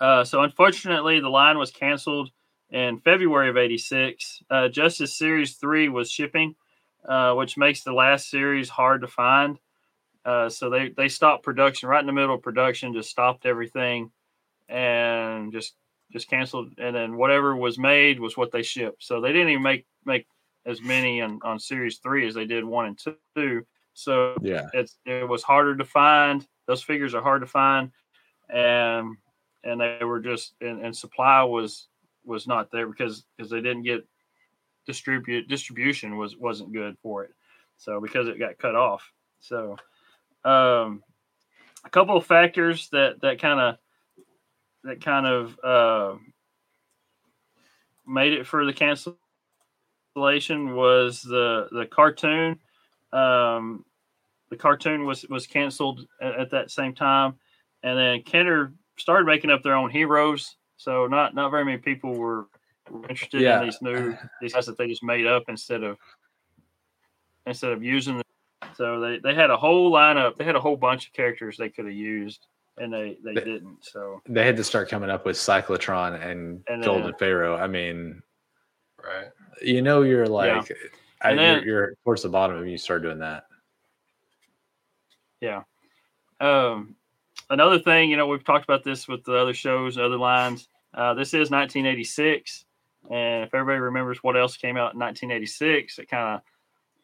Uh, 0.00 0.24
so 0.24 0.42
unfortunately, 0.42 1.20
the 1.20 1.28
line 1.28 1.58
was 1.58 1.70
canceled 1.70 2.30
in 2.70 3.00
February 3.00 3.50
of 3.50 3.56
'86. 3.56 4.42
Uh, 4.48 4.68
just 4.68 5.00
as 5.00 5.16
Series 5.16 5.56
Three 5.56 5.88
was 5.88 6.10
shipping, 6.10 6.54
uh, 7.06 7.34
which 7.34 7.56
makes 7.56 7.82
the 7.82 7.92
last 7.92 8.30
series 8.30 8.68
hard 8.68 9.02
to 9.02 9.08
find. 9.08 9.58
Uh, 10.24 10.48
so 10.48 10.70
they 10.70 10.90
they 10.90 11.08
stopped 11.08 11.42
production 11.42 11.88
right 11.88 12.00
in 12.00 12.06
the 12.06 12.12
middle 12.12 12.36
of 12.36 12.42
production, 12.42 12.94
just 12.94 13.10
stopped 13.10 13.44
everything, 13.44 14.10
and 14.72 15.52
just 15.52 15.74
just 16.12 16.28
canceled. 16.28 16.72
And 16.78 16.94
then 16.94 17.16
whatever 17.16 17.54
was 17.54 17.78
made 17.78 18.18
was 18.18 18.36
what 18.36 18.50
they 18.50 18.62
shipped. 18.62 19.04
So 19.04 19.20
they 19.20 19.32
didn't 19.32 19.50
even 19.50 19.62
make 19.62 19.86
make 20.04 20.26
as 20.66 20.80
many 20.80 21.20
on, 21.20 21.38
on 21.42 21.58
Series 21.58 21.98
Three 21.98 22.26
as 22.26 22.34
they 22.34 22.46
did 22.46 22.64
one 22.64 22.86
and 22.86 22.98
two. 23.36 23.66
So 23.94 24.36
Yeah. 24.42 24.68
it's 24.72 24.98
it 25.04 25.28
was 25.28 25.42
harder 25.42 25.76
to 25.76 25.84
find. 25.84 26.46
Those 26.66 26.82
figures 26.82 27.14
are 27.14 27.22
hard 27.22 27.42
to 27.42 27.46
find, 27.46 27.90
and 28.48 29.16
and 29.64 29.80
they 29.80 29.98
were 30.04 30.20
just 30.20 30.54
and, 30.60 30.84
and 30.84 30.96
supply 30.96 31.42
was 31.42 31.88
was 32.24 32.46
not 32.46 32.70
there 32.70 32.86
because 32.86 33.24
because 33.36 33.50
they 33.50 33.60
didn't 33.60 33.82
get 33.82 34.06
distribute 34.86 35.48
distribution 35.48 36.16
was 36.16 36.36
wasn't 36.36 36.72
good 36.72 36.96
for 37.02 37.24
it. 37.24 37.30
So 37.76 38.00
because 38.00 38.28
it 38.28 38.38
got 38.38 38.58
cut 38.58 38.74
off. 38.74 39.12
So 39.40 39.76
um, 40.44 41.02
a 41.84 41.90
couple 41.90 42.16
of 42.16 42.26
factors 42.26 42.88
that 42.90 43.20
that 43.22 43.40
kind 43.40 43.60
of 43.60 43.76
that 44.84 45.04
kind 45.04 45.26
of 45.26 45.58
uh, 45.62 46.16
made 48.06 48.32
it 48.32 48.46
for 48.46 48.64
the 48.66 48.72
cancellation 48.72 49.16
was 50.74 51.22
the 51.22 51.68
the 51.72 51.86
cartoon. 51.86 52.58
Um, 53.12 53.84
the 54.50 54.56
cartoon 54.56 55.06
was 55.06 55.24
was 55.28 55.46
canceled 55.46 56.06
at, 56.20 56.34
at 56.38 56.50
that 56.50 56.70
same 56.70 56.94
time, 56.94 57.34
and 57.82 57.98
then 57.98 58.22
Kenner 58.22 58.72
started 58.98 59.26
making 59.26 59.50
up 59.50 59.62
their 59.62 59.74
own 59.74 59.90
heroes. 59.90 60.56
So 60.76 61.06
not 61.06 61.34
not 61.34 61.50
very 61.50 61.64
many 61.64 61.78
people 61.78 62.14
were, 62.14 62.46
were 62.90 63.08
interested 63.08 63.40
Yeah. 63.40 63.60
in 63.60 63.66
these 63.66 63.80
new 63.80 64.16
these 64.40 64.52
guys 64.52 64.66
that 64.66 64.76
they 64.76 64.88
just 64.88 65.02
made 65.02 65.26
up 65.26 65.44
instead 65.48 65.82
of 65.82 65.98
instead 67.46 67.72
of 67.72 67.82
using 67.82 68.16
them. 68.16 68.22
So 68.76 69.00
they, 69.00 69.18
they 69.18 69.34
had 69.34 69.50
a 69.50 69.56
whole 69.56 69.92
lineup. 69.92 70.36
They 70.36 70.44
had 70.44 70.56
a 70.56 70.60
whole 70.60 70.76
bunch 70.76 71.06
of 71.06 71.12
characters 71.12 71.56
they 71.56 71.68
could 71.68 71.84
have 71.84 71.94
used, 71.94 72.46
and 72.78 72.92
they 72.92 73.18
they 73.22 73.34
They- 73.34 73.44
didn't. 73.44 73.84
So 73.84 74.22
They 74.26 74.44
had 74.44 74.56
to 74.56 74.64
start 74.64 74.88
coming 74.88 75.10
up 75.10 75.24
with 75.26 75.36
Cyclotron 75.36 76.20
and, 76.24 76.62
And, 76.68 76.82
Golden 76.82 77.14
Pharaoh. 77.14 77.56
I 77.56 77.66
mean, 77.66 78.22
Right. 79.02 79.28
you 79.60 79.82
know, 79.82 80.02
you're 80.02 80.26
like, 80.28 80.70
I, 81.20 81.30
And 81.30 81.38
then- 81.38 81.62
you're, 81.64 81.86
you're 81.88 81.94
towards 82.04 82.22
the 82.22 82.28
bottom 82.28 82.58
when 82.58 82.68
you 82.68 82.78
start 82.78 83.02
doing 83.02 83.18
that. 83.18 83.44
Yeah. 85.40 85.62
Um, 86.40 86.96
another 87.50 87.78
thing, 87.78 88.10
you 88.10 88.16
know, 88.16 88.26
we've 88.26 88.44
talked 88.44 88.64
about 88.64 88.84
this 88.84 89.08
with 89.08 89.24
the 89.24 89.34
other 89.36 89.54
shows, 89.54 89.98
other 89.98 90.16
lines. 90.16 90.68
Uh, 90.94 91.14
this 91.14 91.34
is 91.34 91.50
1986, 91.50 92.64
and 93.10 93.44
if 93.44 93.54
everybody 93.54 93.78
remembers 93.80 94.22
what 94.22 94.36
else 94.36 94.56
came 94.56 94.76
out 94.76 94.92
in 94.92 94.98
1986, 94.98 95.98
it 95.98 96.08
kind 96.08 96.36
of 96.36 96.42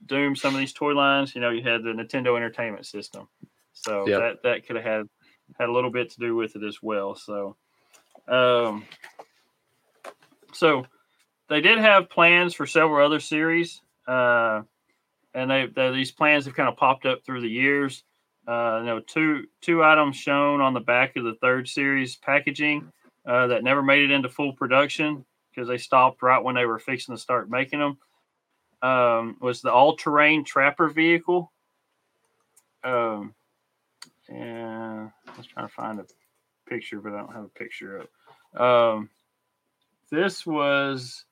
doomed 0.06 0.38
some 0.38 0.54
of 0.54 0.60
these 0.60 0.72
toy 0.72 0.92
lines. 0.92 1.34
You 1.34 1.40
know, 1.40 1.50
you 1.50 1.62
had 1.62 1.82
the 1.82 1.90
Nintendo 1.90 2.36
Entertainment 2.36 2.86
System, 2.86 3.28
so 3.72 4.06
Yep. 4.06 4.20
that 4.20 4.42
that 4.42 4.66
could 4.66 4.76
have 4.76 4.84
had 4.84 5.08
had 5.58 5.68
a 5.68 5.72
little 5.72 5.90
bit 5.90 6.10
to 6.10 6.20
do 6.20 6.34
with 6.34 6.56
it 6.56 6.64
as 6.64 6.82
well. 6.82 7.14
So, 7.14 7.56
um, 8.26 8.84
so 10.52 10.86
they 11.48 11.60
did 11.60 11.78
have 11.78 12.10
plans 12.10 12.54
for 12.54 12.66
several 12.66 13.04
other 13.04 13.20
series, 13.20 13.80
uh, 14.06 14.62
and 15.34 15.50
they, 15.50 15.66
they 15.66 15.90
these 15.92 16.12
plans 16.12 16.44
have 16.46 16.54
kind 16.54 16.68
of 16.68 16.76
popped 16.76 17.06
up 17.06 17.24
through 17.24 17.40
the 17.40 17.48
years. 17.48 18.04
Uh, 18.46 18.78
you 18.80 18.86
know, 18.86 19.00
two 19.00 19.44
two 19.60 19.84
items 19.84 20.16
shown 20.16 20.60
on 20.60 20.74
the 20.74 20.80
back 20.80 21.16
of 21.16 21.24
the 21.24 21.34
third 21.40 21.68
series 21.68 22.16
packaging 22.16 22.90
uh, 23.26 23.46
that 23.48 23.62
never 23.62 23.82
made 23.82 24.02
it 24.02 24.10
into 24.10 24.28
full 24.28 24.52
production 24.52 25.24
because 25.50 25.68
they 25.68 25.76
stopped 25.78 26.22
right 26.22 26.42
when 26.42 26.54
they 26.54 26.64
were 26.64 26.78
fixing 26.78 27.14
to 27.14 27.20
start 27.20 27.50
making 27.50 27.78
them. 27.78 27.98
Um, 28.80 29.36
was 29.40 29.60
the 29.60 29.72
all-terrain 29.72 30.44
trapper 30.44 30.88
vehicle. 30.88 31.52
Um, 32.84 33.34
and 34.28 35.10
I 35.26 35.36
was 35.36 35.46
trying 35.46 35.68
to 35.68 35.74
find 35.74 36.00
a 36.00 36.06
picture, 36.68 37.00
but 37.00 37.14
I 37.14 37.18
don't 37.18 37.34
have 37.34 37.44
a 37.44 37.48
picture 37.48 38.02
up. 38.54 38.60
Um, 38.60 39.10
this 40.10 40.46
was 40.46 41.24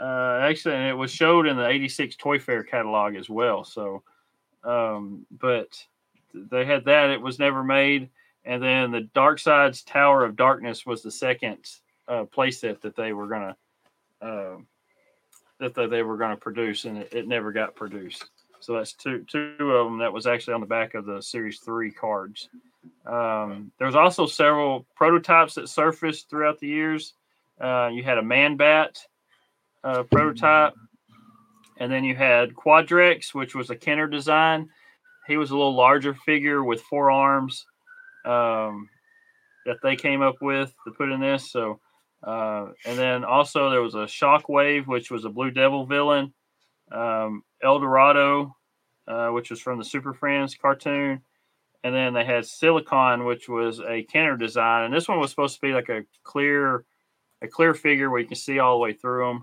uh, 0.00 0.40
actually, 0.42 0.74
and 0.74 0.88
it 0.88 0.96
was 0.96 1.10
showed 1.10 1.46
in 1.46 1.56
the 1.56 1.66
'86 1.66 2.16
Toy 2.16 2.38
Fair 2.38 2.62
catalog 2.62 3.16
as 3.16 3.28
well. 3.28 3.64
So, 3.64 4.02
um, 4.64 5.26
but 5.30 5.84
they 6.34 6.64
had 6.64 6.84
that. 6.86 7.10
It 7.10 7.20
was 7.20 7.38
never 7.38 7.64
made. 7.64 8.10
And 8.44 8.62
then 8.62 8.90
the 8.90 9.08
Darkseid's 9.14 9.82
Tower 9.82 10.24
of 10.24 10.36
Darkness 10.36 10.86
was 10.86 11.02
the 11.02 11.10
second 11.10 11.58
uh, 12.06 12.24
playset 12.24 12.80
that 12.80 12.96
they 12.96 13.12
were 13.12 13.26
gonna 13.26 13.56
uh, 14.22 14.56
that 15.60 15.74
they, 15.74 15.86
they 15.86 16.02
were 16.02 16.16
gonna 16.16 16.36
produce, 16.36 16.84
and 16.84 16.98
it, 16.98 17.12
it 17.12 17.28
never 17.28 17.52
got 17.52 17.74
produced. 17.74 18.24
So 18.60 18.74
that's 18.74 18.92
two 18.92 19.24
two 19.28 19.54
of 19.60 19.86
them 19.86 19.98
that 19.98 20.12
was 20.12 20.26
actually 20.26 20.54
on 20.54 20.60
the 20.60 20.66
back 20.66 20.94
of 20.94 21.06
the 21.06 21.20
Series 21.20 21.60
Three 21.60 21.90
cards. 21.90 22.48
Um, 23.06 23.72
there 23.78 23.86
was 23.86 23.96
also 23.96 24.26
several 24.26 24.86
prototypes 24.94 25.54
that 25.54 25.68
surfaced 25.68 26.28
throughout 26.28 26.58
the 26.58 26.68
years. 26.68 27.14
Uh, 27.60 27.90
you 27.92 28.02
had 28.02 28.18
a 28.18 28.22
Man 28.22 28.56
Bat 28.56 28.98
uh, 29.84 30.02
prototype, 30.04 30.74
and 31.78 31.90
then 31.90 32.04
you 32.04 32.14
had 32.14 32.54
Quadrex, 32.54 33.34
which 33.34 33.54
was 33.54 33.70
a 33.70 33.76
Kenner 33.76 34.06
design. 34.06 34.68
He 35.26 35.36
was 35.36 35.50
a 35.50 35.56
little 35.56 35.74
larger 35.74 36.14
figure 36.14 36.62
with 36.64 36.80
four 36.82 37.10
arms 37.10 37.66
um, 38.24 38.88
that 39.66 39.76
they 39.82 39.96
came 39.96 40.22
up 40.22 40.36
with 40.40 40.72
to 40.84 40.92
put 40.92 41.10
in 41.10 41.20
this. 41.20 41.50
So, 41.50 41.80
uh, 42.22 42.68
and 42.86 42.98
then 42.98 43.24
also 43.24 43.70
there 43.70 43.82
was 43.82 43.94
a 43.94 44.06
Shockwave, 44.06 44.86
which 44.86 45.10
was 45.10 45.24
a 45.24 45.30
Blue 45.30 45.50
Devil 45.50 45.86
villain. 45.86 46.32
Um, 46.90 47.42
El 47.62 47.80
Dorado, 47.80 48.56
uh, 49.06 49.28
which 49.28 49.50
was 49.50 49.60
from 49.60 49.78
the 49.78 49.84
Super 49.84 50.12
Friends 50.12 50.54
cartoon. 50.54 51.20
And 51.84 51.94
then 51.94 52.12
they 52.12 52.24
had 52.24 52.44
Silicon, 52.44 53.24
which 53.24 53.48
was 53.48 53.80
a 53.80 54.02
Kenner 54.02 54.36
design. 54.36 54.84
And 54.84 54.94
this 54.94 55.08
one 55.08 55.20
was 55.20 55.30
supposed 55.30 55.54
to 55.54 55.60
be 55.60 55.72
like 55.72 55.88
a 55.88 56.04
clear, 56.24 56.84
a 57.40 57.48
clear 57.48 57.72
figure 57.72 58.10
where 58.10 58.20
you 58.20 58.26
can 58.26 58.36
see 58.36 58.58
all 58.58 58.74
the 58.74 58.82
way 58.82 58.92
through 58.92 59.42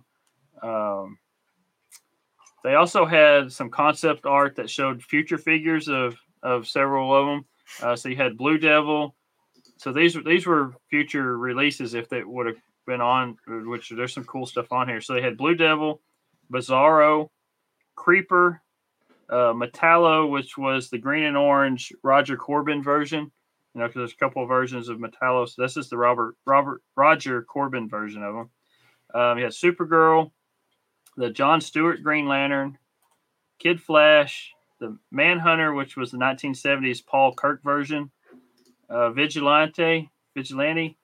them. 0.62 0.69
Um, 0.69 1.17
they 2.63 2.75
also 2.75 3.06
had 3.06 3.51
some 3.51 3.69
concept 3.69 4.25
art 4.25 4.56
that 4.56 4.69
showed 4.69 5.04
future 5.04 5.38
figures 5.38 5.88
of 5.88 6.15
of 6.41 6.67
several 6.67 7.15
of 7.15 7.25
them. 7.28 7.45
Uh, 7.82 7.95
so 7.95 8.10
you 8.10 8.15
had 8.15 8.38
Blue 8.38 8.58
Devil. 8.58 9.15
So 9.78 9.93
these 9.93 10.17
these 10.25 10.45
were 10.45 10.73
future 10.89 11.38
releases 11.38 11.93
if 11.93 12.10
they 12.10 12.23
would 12.23 12.47
have 12.47 12.58
been 12.88 13.01
on, 13.01 13.38
which 13.47 13.89
there's 13.89 14.13
some 14.13 14.25
cool 14.25 14.45
stuff 14.45 14.71
on 14.71 14.88
here. 14.88 14.99
So 14.99 15.13
they 15.13 15.21
had 15.21 15.38
Blue 15.38 15.56
Devil, 15.56 16.01
Bizarro, 16.51 17.30
Creeper, 17.95 18.62
uh, 19.29 19.53
Metallo, 19.53 20.29
which 20.29 20.58
was 20.58 20.89
the 20.89 20.97
green 20.97 21.23
and 21.23 21.38
orange 21.38 21.91
Roger 22.03 22.38
Corben 22.38 22.84
version. 22.84 23.31
You 23.73 23.81
know, 23.81 23.88
because 23.88 23.99
there's 23.99 24.13
a 24.13 24.17
couple 24.17 24.41
of 24.43 24.47
versions 24.47 24.88
of 24.88 24.99
Metallo. 24.99 25.47
So 25.47 25.62
this 25.62 25.75
is 25.75 25.89
the 25.89 25.97
Robert 25.97 26.36
Robert 26.45 26.81
Roger 26.95 27.41
Corben 27.41 27.89
version 27.89 28.23
of 28.23 28.34
them. 28.34 28.49
Um, 29.13 29.38
you 29.38 29.43
had 29.43 29.53
Supergirl, 29.53 30.31
the 31.17 31.29
John 31.29 31.62
Stewart 31.62 32.01
Green 32.01 32.27
Lantern, 32.27 32.77
Kid 33.60 33.81
Flash, 33.81 34.53
the 34.79 34.97
Manhunter, 35.12 35.73
which 35.73 35.95
was 35.97 36.12
the 36.12 36.17
1970s 36.17 37.05
Paul 37.05 37.34
Kirk 37.34 37.63
version, 37.63 38.12
uh, 38.89 39.12
Vigilante, 39.12 40.10
Vigilante, 40.36 40.97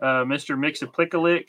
uh, 0.00 0.24
Mr. 0.24 0.56
Mxyzptlk, 0.56 1.46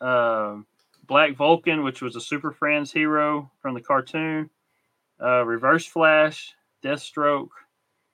uh, 0.00 0.62
Black 1.06 1.36
Vulcan, 1.36 1.82
which 1.82 2.00
was 2.00 2.16
a 2.16 2.20
Super 2.20 2.52
Friends 2.52 2.92
hero 2.92 3.50
from 3.60 3.74
the 3.74 3.80
cartoon, 3.80 4.50
uh, 5.22 5.44
Reverse 5.44 5.86
Flash, 5.86 6.54
Deathstroke, 6.82 7.48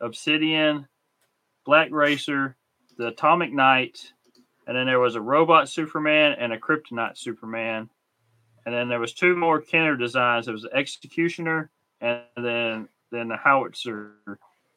Obsidian, 0.01 0.87
Black 1.65 1.91
Racer, 1.91 2.57
the 2.97 3.09
Atomic 3.09 3.53
Knight, 3.53 4.13
and 4.67 4.77
then 4.77 4.87
there 4.87 5.01
was 5.01 5.17
a 5.17 5.21
Robot 5.21 5.69
Superman 5.69 6.37
and 6.39 6.53
a 6.53 6.59
Kryptonite 6.59 7.17
Superman. 7.17 7.89
And 8.67 8.75
then 8.75 8.89
there 8.89 9.01
was 9.01 9.15
two 9.15 9.35
more 9.35 9.63
Kenner 9.63 9.97
designs. 9.97 10.45
There 10.45 10.53
was 10.53 10.63
the 10.63 10.77
Executioner, 10.77 11.71
and 12.03 12.21
then 12.37 12.89
then 13.11 13.29
the 13.29 13.37
Howitzer 13.37 14.13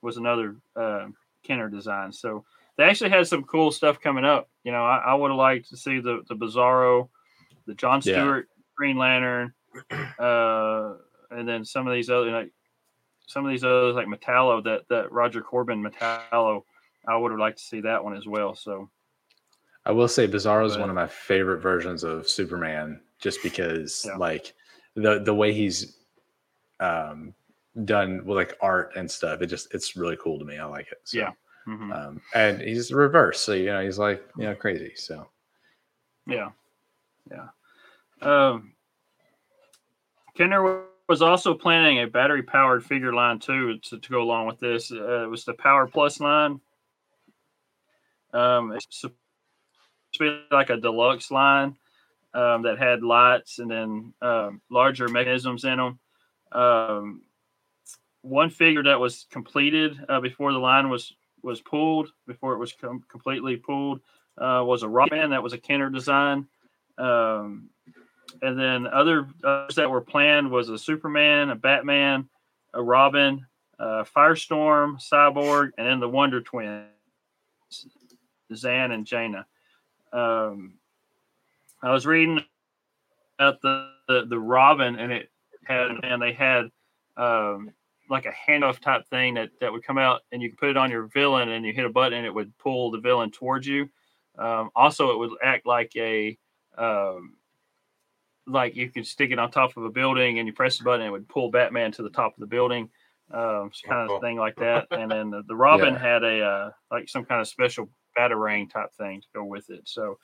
was 0.02 0.15
another 0.15 0.56
uh, 0.78 1.08
Kenner 1.43 1.67
design. 1.69 2.13
So 2.13 2.45
they 2.78 2.86
actually 2.86 3.10
had 3.10 3.28
some 3.28 3.43
cool 3.43 3.69
stuff 3.69 4.00
coming 4.00 4.24
up. 4.24 4.50
You 4.63 4.71
know, 4.71 4.86
I, 4.86 4.97
I 4.97 5.13
would 5.13 5.32
have 5.32 5.38
liked 5.38 5.69
to 5.69 5.78
see 5.78 6.00
the 6.00 6.21
the 6.30 6.36
Bizarro, 6.36 7.10
the 7.71 7.75
John 7.75 8.01
Yeah. 8.03 8.15
Stewart 8.15 8.49
Green 8.75 8.97
Lantern, 8.97 9.53
uh, 10.19 10.95
and 11.29 11.47
then 11.47 11.63
some 11.63 11.88
of 11.88 11.93
these 11.93 12.10
other 12.10 12.29
like 12.31 12.51
some 13.27 13.45
of 13.45 13.51
these 13.51 13.63
others 13.63 13.95
like 13.95 14.07
Metallo 14.07 14.62
that 14.65 14.88
that 14.89 15.12
Roger 15.12 15.41
Corben 15.41 15.81
Metallo. 15.81 16.63
I 17.07 17.17
would 17.17 17.31
have 17.31 17.39
liked 17.39 17.57
to 17.60 17.63
see 17.63 17.81
that 17.81 18.03
one 18.03 18.15
as 18.15 18.27
well. 18.27 18.53
So 18.55 18.89
I 19.86 19.91
will 19.91 20.07
say 20.07 20.27
Bizarro 20.27 20.65
is 20.67 20.77
one 20.77 20.89
of 20.89 20.95
my 20.95 21.07
favorite 21.07 21.60
versions 21.60 22.03
of 22.03 22.29
Superman, 22.29 22.99
just 23.19 23.41
because 23.41 24.05
Yeah. 24.05 24.17
like 24.17 24.53
the 24.95 25.19
the 25.19 25.34
way 25.34 25.53
he's 25.53 25.97
um, 26.81 27.34
done 27.86 28.25
with 28.25 28.36
like 28.38 28.57
art 28.62 28.91
and 28.97 29.10
stuff. 29.10 29.41
It 29.41 29.47
just 29.47 29.73
it's 29.73 29.95
really 29.95 30.17
cool 30.17 30.38
to 30.39 30.45
me. 30.45 30.57
I 30.57 30.65
like 30.65 30.91
it. 30.91 30.99
So, 31.05 31.17
Yeah. 31.19 31.31
mhm. 31.67 31.91
Um, 31.95 32.21
and 32.36 32.60
he's 32.62 32.89
the 32.89 32.97
reverse, 32.97 33.39
so 33.39 33.53
you 33.53 33.67
know 33.67 33.81
he's 33.81 33.97
like 33.97 34.23
you 34.38 34.43
know 34.43 34.55
crazy. 34.55 34.93
So 34.95 35.29
Yeah, 36.27 36.51
yeah. 37.31 37.47
Um, 38.21 38.73
Kenner 40.36 40.84
was 41.10 41.21
also 41.21 41.53
planning 41.53 41.99
a 41.99 42.07
battery-powered 42.07 42.86
figure 42.86 43.13
line 43.13 43.39
too 43.39 43.79
to, 43.79 43.99
to 43.99 44.10
go 44.10 44.21
along 44.21 44.47
with 44.47 44.60
this. 44.60 44.91
Uh, 44.91 45.23
it 45.23 45.29
was 45.29 45.43
the 45.43 45.53
Power 45.53 45.88
Plus 45.88 46.19
line. 46.19 46.62
Um, 48.34 48.71
it's 48.71 48.88
supposed 48.89 49.17
to 50.13 50.19
be 50.19 50.41
like 50.51 50.69
a 50.69 50.77
deluxe 50.77 51.31
line 51.31 51.75
um, 52.34 52.62
that 52.63 52.77
had 52.79 53.03
lights 53.03 53.60
and 53.60 53.69
then 53.69 54.13
um, 54.21 54.62
larger 54.69 55.07
mechanisms 55.10 55.65
in 55.65 55.77
them. 55.77 55.99
Um, 56.51 57.21
one 58.21 58.49
figure 58.49 58.84
that 58.84 58.99
was 58.99 59.25
completed 59.31 59.99
uh, 60.07 60.21
before 60.21 60.53
the 60.53 60.60
line 60.60 60.89
was 60.89 61.13
was 61.43 61.60
pulled, 61.60 62.12
before 62.27 62.53
it 62.53 62.60
was 62.60 62.71
com- 62.71 63.03
completely 63.10 63.57
pulled, 63.57 63.99
uh, 64.38 64.63
was 64.63 64.84
a 64.84 64.88
Robin 64.88 65.31
that 65.31 65.41
was 65.41 65.53
a 65.53 65.57
Kenner 65.57 65.89
design. 65.89 66.47
Um, 66.99 67.69
and 68.41 68.60
then 68.60 68.88
other 68.88 69.28
others 69.44 69.76
that 69.76 69.89
were 69.89 70.02
planned 70.02 70.52
was 70.52 70.70
a 70.70 70.78
Superman, 70.78 71.50
a 71.50 71.56
Batman, 71.56 72.28
a 72.74 72.82
Robin, 72.82 73.46
Firestorm, 73.80 75.02
Cyborg, 75.02 75.72
and 75.78 75.88
then 75.88 76.00
the 76.00 76.10
Wonder 76.10 76.41
Twins, 76.41 76.86
Zan 78.54 78.91
and 78.91 79.06
Jaina. 79.06 79.46
Um, 80.13 80.74
I 81.82 81.91
was 81.91 82.06
reading 82.06 82.44
about 83.39 83.62
the, 83.62 83.91
the 84.08 84.26
the 84.28 84.39
Robin, 84.39 84.98
and 84.98 85.12
it 85.12 85.32
had 85.63 85.91
and 86.04 86.22
they 86.22 86.34
had 86.34 86.70
um, 87.17 87.72
like 88.10 88.26
a 88.26 88.34
handoff 88.48 88.80
type 88.80 89.08
thing 89.08 89.36
that 89.36 89.50
that 89.60 89.72
would 89.72 89.84
come 89.84 89.98
out, 89.98 90.22
and 90.32 90.41
you 90.41 90.50
could 90.50 90.60
put 90.60 90.70
it 90.70 90.78
on 90.78 90.91
your 90.91 91.04
villain, 91.08 91.50
and 91.50 91.65
you 91.65 91.74
hit 91.74 91.86
a 91.86 91.89
button, 91.89 92.20
and 92.20 92.26
it 92.26 92.34
would 92.34 92.56
pull 92.58 92.91
the 92.91 93.00
villain 93.00 93.32
towards 93.32 93.65
you. 93.65 93.89
Um, 94.38 94.70
also, 94.76 95.12
it 95.12 95.17
would 95.17 95.32
act 95.44 95.65
like 95.65 95.91
a 95.96 96.38
um, 96.78 97.36
like 98.47 98.75
you 98.75 98.89
could 98.89 99.06
stick 99.06 99.32
it 99.32 99.39
on 99.39 99.51
top 99.51 99.77
of 99.77 99.84
a 99.84 99.89
building, 99.89 100.39
and 100.39 100.47
you 100.47 100.54
press 100.54 100.77
the 100.77 100.84
button, 100.84 101.01
and 101.01 101.10
it 101.10 101.12
would 101.12 101.30
pull 101.30 101.51
Batman 101.51 101.91
to 101.93 102.04
the 102.04 102.10
top 102.10 102.34
of 102.34 102.39
the 102.39 102.47
building. 102.47 102.89
Um, 103.34 103.71
kind 103.88 104.12
of 104.12 104.19
thing 104.21 104.38
like 104.38 104.58
that. 104.58 104.88
And 104.91 105.10
then 105.10 105.30
the, 105.30 105.41
the 105.47 105.56
Robin 105.56 105.93
Yeah. 105.93 105.99
had 105.99 106.23
a 106.23 106.41
uh, 106.41 106.71
like 106.91 107.08
some 107.08 107.23
kind 107.23 107.39
of 107.39 107.47
special 107.47 107.89
batarang 108.17 108.69
type 108.69 108.93
thing 108.93 109.21
to 109.21 109.27
go 109.34 109.45
with 109.45 109.69
it. 109.69 109.82
So, 109.86 110.17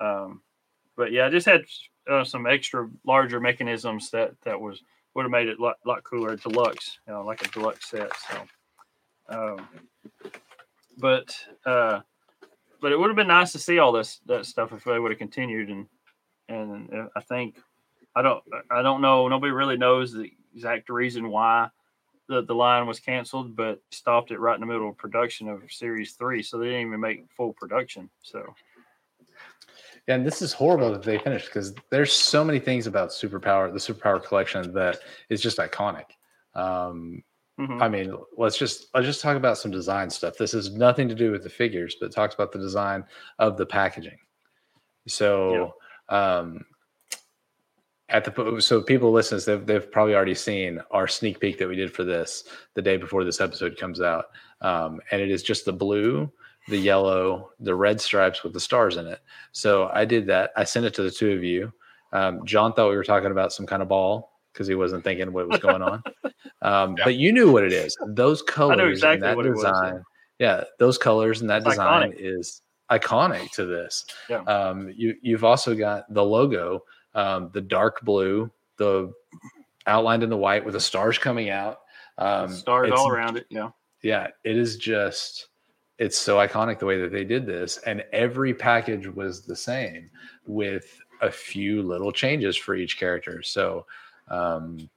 um, 0.00 0.40
but 0.96 1.12
yeah, 1.12 1.26
I 1.26 1.30
just 1.30 1.46
had 1.46 1.64
uh, 2.10 2.24
some 2.24 2.46
extra 2.46 2.88
larger 3.04 3.38
mechanisms 3.38 4.10
that 4.12 4.32
that 4.44 4.58
was 4.58 4.82
would 5.14 5.24
have 5.24 5.30
made 5.30 5.48
it 5.48 5.58
a 5.58 5.62
lot, 5.62 5.76
lot 5.84 6.02
cooler 6.04 6.36
deluxe, 6.36 6.98
you 7.06 7.12
know, 7.12 7.22
like 7.22 7.44
a 7.46 7.50
deluxe 7.50 7.90
set. 7.90 8.10
So, 8.30 8.46
um, 9.28 9.68
but 10.98 11.36
uh, 11.66 12.00
but 12.80 12.92
it 12.92 12.98
would 12.98 13.08
have 13.08 13.16
been 13.16 13.28
nice 13.28 13.52
to 13.52 13.58
see 13.58 13.78
all 13.78 13.92
this 13.92 14.20
that 14.26 14.46
stuff 14.46 14.72
if 14.72 14.84
they 14.84 14.98
would 14.98 15.10
have 15.10 15.18
continued 15.18 15.68
and 15.68 15.86
and 16.48 17.08
I 17.16 17.20
think 17.20 17.56
I 18.14 18.22
don't 18.22 18.42
I 18.70 18.82
don't 18.82 19.00
know 19.00 19.28
nobody 19.28 19.52
really 19.52 19.76
knows 19.76 20.12
the 20.12 20.30
exact 20.54 20.88
reason 20.88 21.28
why 21.30 21.68
the, 22.28 22.42
the 22.42 22.54
line 22.54 22.86
was 22.86 23.00
canceled, 23.00 23.54
but 23.54 23.80
stopped 23.90 24.30
it 24.30 24.40
right 24.40 24.54
in 24.54 24.60
the 24.60 24.66
middle 24.66 24.88
of 24.88 24.96
production 24.96 25.48
of 25.48 25.62
series 25.70 26.12
three, 26.12 26.42
so 26.42 26.58
they 26.58 26.66
didn't 26.66 26.88
even 26.88 27.00
make 27.00 27.24
full 27.36 27.52
production. 27.52 28.08
So 28.22 28.54
Yeah, 30.06 30.14
and 30.16 30.26
this 30.26 30.40
is 30.40 30.52
horrible 30.52 30.92
that 30.92 31.02
they 31.02 31.18
finished 31.18 31.46
because 31.46 31.74
there's 31.90 32.12
so 32.12 32.44
many 32.44 32.58
things 32.58 32.86
about 32.86 33.10
superpower, 33.10 33.72
the 33.72 33.78
superpower 33.78 34.22
collection 34.22 34.72
that 34.72 34.98
is 35.28 35.42
just 35.42 35.58
iconic. 35.58 36.06
Um, 36.54 37.22
mhm. 37.58 37.82
I 37.82 37.88
mean, 37.88 38.16
let's 38.38 38.56
just 38.56 38.88
let's 38.94 39.06
just 39.06 39.20
talk 39.20 39.36
about 39.36 39.58
some 39.58 39.70
design 39.70 40.08
stuff. 40.08 40.36
This 40.38 40.52
has 40.52 40.72
nothing 40.72 41.08
to 41.08 41.14
do 41.14 41.30
with 41.30 41.42
the 41.42 41.50
figures, 41.50 41.96
but 42.00 42.06
it 42.06 42.12
talks 42.12 42.34
about 42.34 42.52
the 42.52 42.58
design 42.58 43.04
of 43.38 43.56
the 43.56 43.66
packaging. 43.66 44.18
So, 45.06 45.74
um, 46.08 46.64
at 48.08 48.24
the 48.24 48.60
so 48.60 48.82
people 48.82 49.12
listen, 49.12 49.40
they've 49.46 49.66
they've 49.66 49.90
probably 49.90 50.14
already 50.14 50.34
seen 50.34 50.80
our 50.90 51.08
sneak 51.08 51.40
peek 51.40 51.58
that 51.58 51.68
we 51.68 51.76
did 51.76 51.92
for 51.92 52.04
this 52.04 52.44
the 52.74 52.82
day 52.82 52.96
before 52.96 53.24
this 53.24 53.40
episode 53.40 53.76
comes 53.78 54.00
out, 54.00 54.26
um, 54.60 55.00
and 55.10 55.20
it 55.20 55.30
is 55.30 55.42
just 55.42 55.64
the 55.64 55.72
blue, 55.72 56.30
the 56.68 56.76
yellow, 56.76 57.50
the 57.60 57.74
red 57.74 58.00
stripes 58.00 58.42
with 58.42 58.52
the 58.52 58.60
stars 58.60 58.96
in 58.96 59.06
it. 59.06 59.20
So 59.52 59.90
I 59.92 60.04
did 60.04 60.26
that. 60.26 60.52
I 60.56 60.64
sent 60.64 60.86
it 60.86 60.94
to 60.94 61.02
the 61.02 61.10
two 61.10 61.32
of 61.32 61.42
you. 61.42 61.72
Um, 62.12 62.44
John 62.44 62.72
thought 62.72 62.90
we 62.90 62.96
were 62.96 63.04
talking 63.04 63.32
about 63.32 63.52
some 63.52 63.66
kind 63.66 63.82
of 63.82 63.88
ball 63.88 64.32
because 64.52 64.68
he 64.68 64.74
wasn't 64.74 65.02
thinking 65.02 65.32
what 65.32 65.48
was 65.48 65.60
going 65.60 65.82
on. 65.82 66.02
Um, 66.62 66.96
Yeah. 66.96 67.04
But 67.04 67.16
you 67.16 67.30
knew 67.30 67.52
what 67.52 67.64
it 67.64 67.74
is. 67.74 67.94
Those 68.06 68.40
colors, 68.40 68.78
and 68.78 68.88
exactly 68.88 69.20
that 69.20 69.36
what 69.36 69.44
it 69.44 69.50
was, 69.50 69.62
yeah. 69.64 69.70
design. 69.70 70.02
yeah. 70.38 70.64
those 70.78 70.96
colors 70.96 71.42
and 71.42 71.50
that 71.50 71.58
It's 71.58 71.70
design 71.70 72.12
iconic. 72.12 72.14
is 72.16 72.62
iconic 72.90 73.50
to 73.52 73.64
this. 73.64 74.04
Yeah. 74.28 74.42
Um, 74.42 74.92
you 74.94 75.14
you've 75.22 75.44
also 75.44 75.74
got 75.74 76.12
the 76.12 76.24
logo, 76.24 76.84
um, 77.14 77.50
the 77.52 77.60
dark 77.60 78.02
blue, 78.02 78.50
the 78.76 79.12
outlined 79.86 80.22
in 80.22 80.30
the 80.30 80.36
white 80.36 80.64
with 80.64 80.74
the 80.74 80.80
stars 80.80 81.18
coming 81.18 81.50
out. 81.50 81.80
Um, 82.18 82.52
stars 82.52 82.92
all 82.92 83.10
around 83.10 83.36
it. 83.36 83.46
Yeah. 83.50 83.70
yeah, 84.02 84.28
it 84.44 84.56
is 84.56 84.76
just 84.76 85.48
it's 85.98 86.18
so 86.18 86.36
iconic 86.36 86.78
the 86.78 86.86
way 86.86 87.00
that 87.00 87.12
they 87.12 87.24
did 87.24 87.46
this, 87.46 87.78
and 87.78 88.04
every 88.12 88.54
package 88.54 89.06
was 89.06 89.42
the 89.42 89.56
same 89.56 90.10
with 90.46 90.98
a 91.22 91.30
few 91.30 91.82
little 91.82 92.12
changes 92.12 92.56
for 92.56 92.74
each 92.74 92.98
character. 92.98 93.42
So 93.42 93.86
um, 94.28 94.88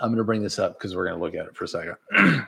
I'm 0.00 0.08
going 0.08 0.16
to 0.16 0.24
bring 0.24 0.42
this 0.42 0.58
up 0.58 0.78
because 0.78 0.94
we're 0.96 1.06
going 1.06 1.18
to 1.18 1.24
look 1.24 1.34
at 1.34 1.46
it 1.46 1.56
for 1.56 1.64
a 1.64 1.68
second. 1.68 1.96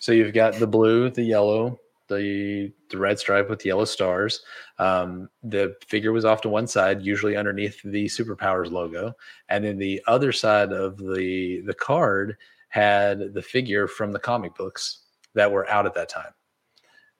so 0.00 0.12
you've 0.12 0.34
got 0.34 0.54
the 0.54 0.66
blue, 0.66 1.10
the 1.10 1.22
yellow, 1.22 1.78
the 2.10 2.70
the 2.90 2.98
red 2.98 3.18
stripe 3.18 3.48
with 3.48 3.60
the 3.60 3.68
yellow 3.68 3.86
stars. 3.86 4.42
Um, 4.78 5.30
the 5.42 5.74
figure 5.86 6.12
was 6.12 6.26
off 6.26 6.42
to 6.42 6.50
one 6.50 6.66
side, 6.66 7.00
usually 7.02 7.36
underneath 7.36 7.80
the 7.82 8.06
superpowers 8.06 8.70
logo, 8.70 9.14
and 9.48 9.64
then 9.64 9.78
the 9.78 10.02
other 10.06 10.32
side 10.32 10.72
of 10.72 10.98
the 10.98 11.62
the 11.64 11.74
card 11.74 12.36
had 12.68 13.32
the 13.34 13.42
figure 13.42 13.88
from 13.88 14.12
the 14.12 14.18
comic 14.18 14.54
books 14.54 15.04
that 15.34 15.50
were 15.50 15.68
out 15.70 15.86
at 15.86 15.94
that 15.94 16.08
time 16.10 16.34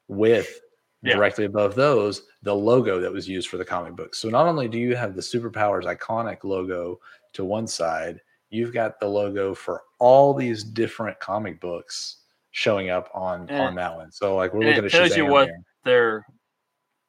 with 0.08 0.60
Yeah. 1.02 1.14
directly 1.14 1.46
above 1.46 1.74
those 1.74 2.22
the 2.42 2.54
logo 2.54 3.00
that 3.00 3.12
was 3.12 3.28
used 3.28 3.48
for 3.48 3.56
the 3.56 3.64
comic 3.64 3.96
books 3.96 4.18
so 4.18 4.28
not 4.28 4.46
only 4.46 4.68
do 4.68 4.78
you 4.78 4.94
have 4.96 5.14
the 5.14 5.22
superpowers 5.22 5.84
iconic 5.84 6.44
logo 6.44 7.00
to 7.32 7.44
one 7.44 7.66
side 7.66 8.20
you've 8.50 8.72
got 8.74 8.98
the 9.00 9.06
logo 9.08 9.54
for 9.54 9.82
all 9.98 10.34
these 10.34 10.62
different 10.64 11.18
comic 11.20 11.60
books 11.60 12.19
showing 12.52 12.90
up 12.90 13.10
on 13.14 13.48
And- 13.48 13.60
on 13.60 13.74
that 13.76 13.94
one 13.96 14.10
so 14.10 14.36
like 14.36 14.52
we're 14.52 14.60
looking 14.64 14.84
it 14.84 14.86
at 14.86 14.90
tells 14.90 15.16
you 15.16 15.26
what- 15.26 15.48
here. 15.48 15.62
Their 15.84 16.26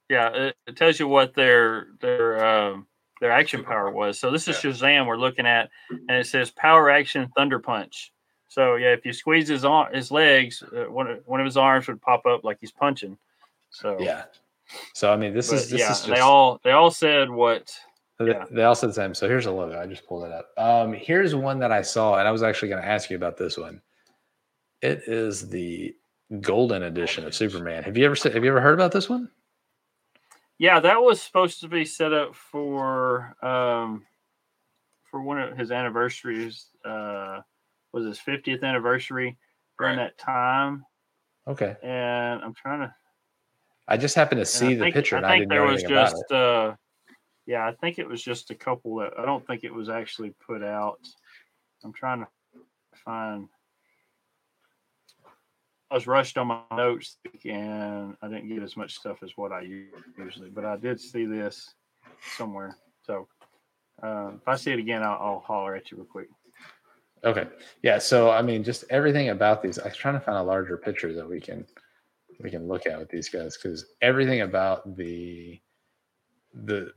yeah, 0.10 0.30
it, 0.30 0.56
it 0.68 0.76
tells 0.78 1.00
you 1.00 1.08
what 1.08 1.34
their 1.34 1.88
their 2.00 2.46
um, 2.46 2.88
their 3.22 3.32
action 3.32 3.64
power 3.64 3.90
was. 3.92 4.20
So 4.20 4.30
this 4.32 4.48
is 4.48 4.56
Shazam 4.58 5.06
we're 5.08 5.18
looking 5.18 5.46
at, 5.46 5.70
and 5.90 6.12
it 6.12 6.26
says 6.28 6.52
power 6.52 6.90
action 6.90 7.30
thunder 7.36 7.60
punch. 7.60 8.12
So 8.50 8.76
yeah, 8.76 8.94
if 8.94 9.06
you 9.06 9.14
squeeze 9.14 9.48
his 9.48 9.64
arm, 9.66 9.94
his 9.94 10.12
legs, 10.12 10.64
uh, 10.64 10.92
one 10.92 11.08
of, 11.08 11.20
one 11.26 11.40
of 11.40 11.46
his 11.46 11.56
arms 11.58 11.88
would 11.88 12.02
pop 12.02 12.26
up 12.26 12.44
like 12.44 12.58
he's 12.62 12.72
punching. 12.72 13.18
So 13.72 13.98
yeah 14.00 14.24
so 14.94 15.12
i 15.12 15.18
mean 15.18 15.34
this 15.34 15.50
but 15.50 15.56
is 15.58 15.70
this 15.70 15.80
yeah, 15.82 15.92
is 15.92 15.98
just 15.98 16.08
they 16.08 16.20
all 16.20 16.62
they 16.64 16.72
all 16.72 16.92
said 16.92 17.30
what 17.30 17.74
They- 18.20 18.28
Yeah. 18.28 18.46
They 18.52 18.64
all 18.64 18.76
said 18.76 18.90
the 18.90 18.94
same. 18.94 19.14
So 19.14 19.28
here's 19.28 19.48
a 19.48 19.52
logo. 19.52 19.78
I 19.80 19.86
just 19.88 20.06
pulled 20.08 20.24
it 20.24 20.32
up. 20.32 20.50
Um, 20.58 20.94
here's 20.94 21.36
one 21.36 21.60
that 21.60 21.72
I 21.72 21.82
saw, 21.82 22.20
and 22.20 22.28
I 22.28 22.32
was 22.32 22.44
actually 22.44 22.70
going 22.70 22.82
to 22.82 22.88
ask 22.88 23.10
you 23.10 23.18
about 23.18 23.36
this 23.38 23.58
one. 23.58 23.82
It 24.82 25.04
is 25.08 25.48
the 25.50 25.96
golden 26.41 26.84
edition 26.84 27.26
of 27.26 27.36
Superman. 27.36 27.84
Have 27.84 27.98
you 27.98 28.06
ever 28.06 28.15
have 28.30 28.44
you 28.44 28.50
ever 28.50 28.62
heard 28.62 28.74
about 28.74 28.91
this 28.91 29.10
one? 29.10 29.30
Yeah, 30.58 30.80
that 30.80 31.02
was 31.02 31.22
supposed 31.22 31.62
to 31.62 31.67
be 31.67 31.86
set 31.86 32.13
up 32.13 32.36
for 32.36 33.36
um 33.44 34.06
for 35.10 35.22
one 35.22 35.39
of 35.39 35.58
his 35.58 35.72
anniversaries. 35.72 36.67
Uh, 36.86 37.41
was 37.94 38.06
his 38.06 38.20
fiftieth 38.20 38.63
anniversary 38.63 39.38
during 39.78 39.98
Right. 39.98 40.06
that 40.06 40.17
time, 40.17 40.86
Okay. 41.48 41.76
and 41.84 42.41
I'm 42.41 42.54
trying 42.54 42.80
to. 42.80 42.96
I 43.88 43.98
just 43.98 44.15
happened 44.15 44.39
to 44.39 44.46
see 44.46 44.67
I 44.67 44.74
the 44.76 44.80
think, 44.86 44.96
picture, 44.96 45.17
I 45.17 45.20
I, 45.20 45.28
think 45.32 45.41
didn't 45.41 45.50
there 45.50 45.63
was 45.65 45.84
just. 45.84 46.32
uh 46.32 46.76
Yeah, 47.46 47.67
I 47.67 47.74
think 47.74 48.00
it 48.00 48.08
was 48.08 48.24
just 48.24 48.50
a 48.52 48.56
couple 48.56 48.96
that 48.98 49.12
I 49.20 49.26
don't 49.26 49.46
think 49.46 49.63
it 49.63 49.74
was 49.74 49.89
actually 49.89 50.34
put 50.46 50.63
out. 50.63 51.00
I'm 51.84 51.91
trying 51.94 52.22
to 52.22 52.28
find. 53.04 53.50
I 55.92 55.96
was 55.96 56.08
rushed 56.08 56.38
on 56.38 56.48
my 56.48 56.62
notes 56.76 57.18
and 57.44 58.16
I 58.22 58.28
didn't 58.30 58.48
get 58.48 58.64
as 58.64 58.78
much 58.78 58.96
stuff 58.96 59.18
as 59.24 59.32
what 59.36 59.52
I 59.52 59.62
usually, 60.18 60.50
but 60.50 60.64
I 60.64 60.78
did 60.78 61.00
see 61.02 61.26
this 61.26 61.76
somewhere. 62.38 62.78
So, 63.06 63.28
Uh, 64.02 64.32
if 64.36 64.48
I 64.48 64.56
see 64.56 64.72
it 64.72 64.80
again, 64.80 65.04
I'll, 65.04 65.20
I'll 65.22 65.44
holler 65.46 65.76
at 65.76 65.92
you 65.92 65.98
real 65.98 66.08
quick. 66.08 66.28
Okay. 67.24 67.46
Yeah. 67.84 68.00
So 68.00 68.32
I 68.32 68.42
mean, 68.42 68.64
just 68.64 68.84
everything 68.90 69.30
about 69.30 69.62
these. 69.62 69.78
I 69.78 69.90
was 69.90 69.98
trying 69.98 70.16
to 70.16 70.20
find 70.20 70.38
a 70.38 70.44
larger 70.44 70.78
picture 70.78 71.14
that 71.14 71.30
we 71.30 71.40
can 71.40 71.68
we 72.40 72.50
can 72.50 72.68
look 72.68 72.88
at 72.88 72.98
with 72.98 73.10
these 73.10 73.30
guys 73.30 73.58
because 73.58 73.86
everything 74.02 74.42
about 74.42 74.96
the 74.96 75.62
the 76.54 76.92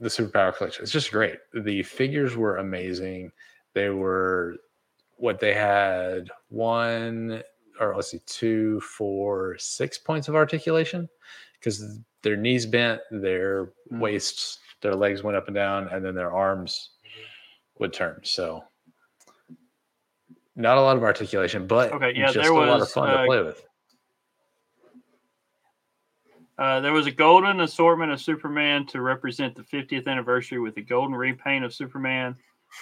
the 0.00 0.08
superpower 0.08 0.54
collection 0.54 0.82
it's 0.82 0.92
just 0.92 1.10
great. 1.10 1.38
The 1.54 1.82
figures 1.82 2.36
were 2.36 2.58
amazing. 2.58 3.32
They 3.72 3.88
were 3.88 4.56
what 5.16 5.40
they 5.40 5.54
had 5.54 6.30
one 6.48 7.42
or 7.82 7.96
let's 7.96 8.10
see 8.10 8.20
two, 8.26 8.80
four, 8.80 9.56
six 9.58 9.98
points 9.98 10.28
of 10.28 10.34
articulation 10.34 11.08
because 11.58 11.98
their 12.22 12.36
knees 12.36 12.66
bent, 12.66 13.00
their 13.10 13.72
Mm. 13.92 14.00
waists, 14.00 14.58
their 14.80 14.94
legs 14.94 15.22
went 15.22 15.36
up 15.36 15.48
and 15.48 15.54
down, 15.54 15.88
and 15.88 16.04
then 16.04 16.14
their 16.14 16.32
arms 16.32 16.90
would 17.78 17.92
turn. 17.92 18.20
So 18.24 18.64
not 20.56 20.76
a 20.76 20.80
lot 20.80 20.96
of 20.96 21.02
articulation, 21.02 21.66
but 21.66 21.92
Okay, 21.92 22.12
yeah, 22.16 22.26
just 22.26 22.38
there 22.38 22.52
a 22.52 22.66
lot 22.66 22.82
of 22.82 22.90
fun 22.90 23.08
uh, 23.10 23.18
to 23.18 23.24
play 23.24 23.42
with. 23.42 23.64
Uh, 26.58 26.80
there 26.80 26.92
was 26.92 27.06
a 27.06 27.10
golden 27.10 27.60
assortment 27.60 28.12
of 28.12 28.20
Superman 28.20 28.86
to 28.86 29.00
represent 29.00 29.54
the 29.54 29.62
50th 29.62 30.06
anniversary 30.06 30.58
with 30.58 30.76
a 30.76 30.82
golden 30.82 31.16
repaint 31.16 31.64
of 31.64 31.74
Superman, 31.74 32.36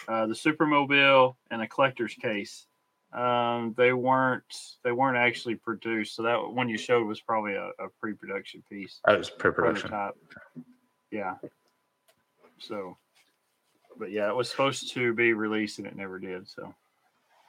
uh, 0.09 0.27
the 0.27 0.35
Supermobile, 0.35 1.37
and 1.51 1.63
a 1.63 1.69
collector's 1.69 2.15
case. 2.15 2.67
Um, 3.13 3.75
they 3.77 3.93
weren't 3.93 4.45
they 4.85 4.93
weren't 4.93 5.17
actually 5.17 5.57
produced, 5.57 6.15
so 6.15 6.23
that 6.23 6.37
one 6.37 6.69
you 6.69 6.79
showed 6.79 7.07
was 7.07 7.21
probably 7.21 7.55
a, 7.55 7.71
a 7.79 7.89
pre-production 8.01 8.63
piece, 8.71 9.01
That 9.05 9.19
was 9.19 9.29
pre-production. 9.31 9.89
prototype. 9.91 10.15
Yeah. 11.11 11.35
So, 12.59 12.97
but 13.99 14.13
yeah, 14.13 14.29
it 14.29 14.37
was 14.37 14.49
supposed 14.49 14.93
to 14.93 15.13
be 15.15 15.33
released 15.33 15.79
and 15.79 15.87
it 15.89 15.97
never 15.97 16.19
did. 16.21 16.49
So 16.49 16.73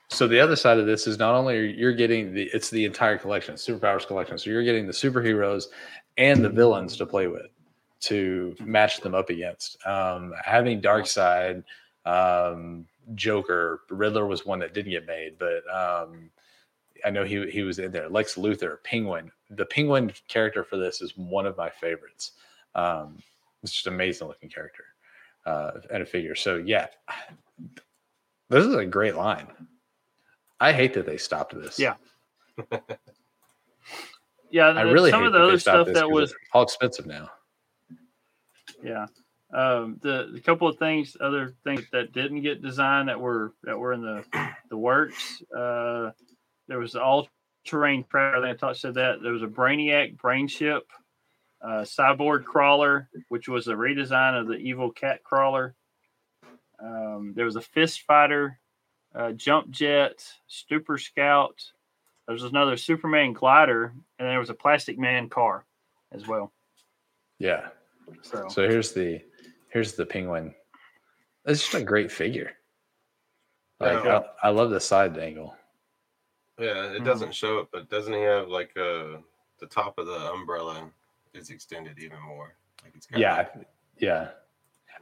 So 0.09 0.27
the 0.27 0.39
other 0.39 0.55
side 0.55 0.79
of 0.79 0.85
this 0.87 1.05
is 1.05 1.19
not 1.19 1.35
only 1.35 1.57
are 1.57 1.63
you're 1.63 1.93
getting 1.93 2.33
the 2.33 2.49
it's 2.53 2.69
the 2.71 2.85
entire 2.85 3.17
collection, 3.19 3.53
superpowers 3.55 4.07
collection. 4.07 4.37
So 4.39 4.49
you're 4.49 4.63
getting 4.63 4.87
the 4.87 4.93
superheroes 4.93 5.65
and 6.17 6.43
the 6.43 6.49
villains 6.49 6.97
to 6.97 7.05
play 7.05 7.27
with 7.27 7.51
to 8.01 8.55
match 8.61 9.01
them 9.01 9.13
up 9.13 9.29
against. 9.29 9.77
Um, 9.85 10.33
having 10.43 10.81
Darkseid, 10.81 11.63
um, 12.05 12.87
Joker, 13.15 13.81
Riddler 13.89 14.25
was 14.25 14.45
one 14.45 14.59
that 14.59 14.73
didn't 14.73 14.91
get 14.91 15.05
made, 15.05 15.37
but 15.39 15.63
um, 15.73 16.29
I 17.05 17.09
know 17.09 17.23
he 17.23 17.49
he 17.49 17.63
was 17.63 17.79
in 17.79 17.91
there. 17.91 18.09
Lex 18.09 18.35
Luthor, 18.35 18.83
Penguin. 18.83 19.31
The 19.49 19.65
Penguin 19.65 20.11
character 20.27 20.63
for 20.63 20.77
this 20.77 21.01
is 21.01 21.17
one 21.17 21.45
of 21.45 21.57
my 21.57 21.69
favorites. 21.69 22.33
Um, 22.75 23.17
it's 23.63 23.73
just 23.73 23.87
an 23.87 23.93
amazing 23.93 24.27
looking 24.27 24.49
character 24.49 24.85
uh, 25.45 25.71
and 25.91 26.03
a 26.03 26.05
figure. 26.05 26.35
So 26.35 26.57
yeah, 26.57 26.87
this 28.49 28.65
is 28.65 28.73
a 28.73 28.85
great 28.85 29.15
line. 29.15 29.47
I 30.59 30.71
hate 30.73 30.93
that 30.93 31.05
they 31.05 31.17
stopped 31.17 31.55
this. 31.55 31.79
Yeah. 31.79 31.95
yeah, 34.51 34.67
I 34.67 34.81
really 34.81 35.09
some 35.09 35.21
hate 35.21 35.27
of 35.27 35.33
the 35.33 35.39
that 35.39 35.45
they 35.45 35.49
other 35.51 35.59
stopped 35.59 35.89
stuff 35.89 35.95
that 35.95 36.09
was 36.09 36.33
all 36.53 36.63
expensive 36.63 37.05
now. 37.07 37.29
Yeah. 38.83 39.07
Um, 39.53 39.97
the, 40.01 40.29
the 40.33 40.39
couple 40.39 40.67
of 40.67 40.77
things, 40.77 41.17
other 41.19 41.53
things 41.63 41.83
that 41.91 42.13
didn't 42.13 42.41
get 42.41 42.61
designed 42.61 43.09
that 43.09 43.19
were 43.19 43.53
that 43.63 43.77
were 43.77 43.93
in 43.93 44.01
the 44.01 44.23
the 44.69 44.77
works. 44.77 45.41
Uh, 45.55 46.11
there 46.67 46.79
was 46.79 46.93
the 46.93 47.03
all 47.03 47.27
terrain 47.65 48.03
craft. 48.03 48.37
I 48.37 48.41
think 48.41 48.55
I 48.55 48.57
talked 48.57 48.79
said 48.79 48.93
that. 48.93 49.21
There 49.21 49.33
was 49.33 49.43
a 49.43 49.47
Brainiac 49.47 50.17
brain 50.17 50.47
ship, 50.47 50.83
uh, 51.61 51.81
cyborg 51.81 52.45
crawler, 52.45 53.09
which 53.27 53.49
was 53.49 53.67
a 53.67 53.73
redesign 53.73 54.39
of 54.39 54.47
the 54.47 54.55
evil 54.55 54.91
cat 54.91 55.23
crawler. 55.23 55.75
Um, 56.81 57.33
there 57.35 57.45
was 57.45 57.57
a 57.57 57.61
fist 57.61 58.01
fighter, 58.01 58.59
uh, 59.13 59.33
jump 59.33 59.69
jet, 59.69 60.25
super 60.47 60.97
scout. 60.97 61.61
There 62.25 62.33
was 62.33 62.43
another 62.43 62.77
Superman 62.77 63.33
glider, 63.33 63.93
and 64.17 64.27
there 64.29 64.39
was 64.39 64.49
a 64.49 64.55
Plastic 64.55 64.97
Man 64.97 65.27
car 65.27 65.65
as 66.11 66.25
well. 66.25 66.53
Yeah. 67.37 67.67
So, 68.23 68.47
So 68.49 68.67
here's 68.67 68.93
the 68.93 69.21
here's 69.71 69.93
the 69.93 70.05
penguin. 70.05 70.53
It's 71.45 71.61
just 71.61 71.73
a 71.73 71.83
great 71.83 72.11
figure. 72.11 72.51
Like 73.79 74.03
Yeah. 74.03 74.21
I, 74.43 74.47
I 74.47 74.51
love 74.51 74.69
the 74.69 74.79
side 74.79 75.17
angle. 75.17 75.55
Yeah, 76.59 76.91
it 76.91 77.01
Mhm. 77.01 77.05
doesn't 77.05 77.33
show 77.33 77.59
it, 77.59 77.69
but 77.71 77.89
doesn't 77.89 78.13
he 78.13 78.21
have 78.21 78.47
like 78.49 78.75
uh 78.77 79.17
the 79.59 79.67
top 79.69 79.97
of 79.97 80.05
the 80.07 80.31
umbrella 80.31 80.89
is 81.33 81.49
extended 81.49 81.97
even 81.99 82.19
more? 82.21 82.55
Like 82.83 82.93
it's 82.95 83.07
got 83.07 83.19
Yeah. 83.19 83.37
like- 83.37 83.67
Yeah. 83.97 84.31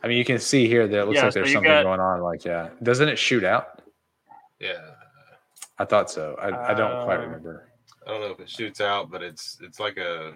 I 0.02 0.08
mean, 0.08 0.18
you 0.18 0.24
can 0.26 0.40
see 0.40 0.68
here 0.68 0.88
that 0.88 0.98
it 0.98 1.06
looks 1.06 1.18
Yeah, 1.18 1.26
like 1.26 1.34
there's 1.34 1.50
you 1.50 1.54
something 1.56 1.72
got- 1.72 1.84
going 1.84 2.00
on. 2.00 2.22
Like, 2.22 2.46
yeah, 2.46 2.70
doesn't 2.84 3.10
it 3.10 3.18
shoot 3.18 3.44
out? 3.44 3.82
yeah. 4.60 4.96
I 5.78 5.86
thought 5.86 6.12
so. 6.12 6.36
I, 6.36 6.72
I 6.72 6.74
don't 6.74 7.06
quite 7.06 7.20
Uh, 7.20 7.24
remember. 7.24 7.72
I 8.06 8.12
don't 8.12 8.20
know 8.22 8.32
if 8.32 8.40
it 8.42 8.50
shoots 8.50 8.82
out, 8.82 9.10
but 9.10 9.22
it's 9.24 9.58
it's 9.62 9.80
like 9.80 9.98
a, 9.98 10.30
a 10.30 10.34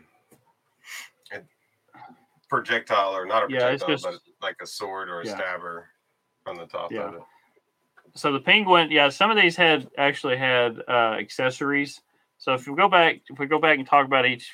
projectile 2.53 3.15
or 3.15 3.25
not 3.25 3.43
a 3.43 3.47
Yeah, 3.51 3.69
it's 3.69 3.83
projectile, 3.83 4.11
just- 4.11 4.21
but 4.39 4.45
like 4.45 4.57
a 4.61 4.67
sword 4.67 5.09
or 5.09 5.21
a 5.21 5.25
Yeah. 5.25 5.35
stabber 5.35 5.89
on 6.45 6.55
the 6.55 6.67
top 6.67 6.91
Yeah. 6.91 7.07
of 7.07 7.13
it. 7.15 7.21
so 8.15 8.31
the 8.31 8.39
penguin 8.39 8.91
yeah 8.91 9.09
some 9.09 9.31
of 9.31 9.37
these 9.37 9.55
had 9.55 9.89
actually 9.97 10.37
had 10.37 10.77
uh, 10.87 11.15
accessories 11.17 11.99
so 12.37 12.53
if 12.53 12.67
we 12.67 12.75
go 12.75 12.87
back 12.87 13.21
if 13.27 13.39
we 13.39 13.47
go 13.47 13.57
back 13.57 13.79
and 13.79 13.87
talk 13.87 14.05
about 14.05 14.25
each 14.27 14.51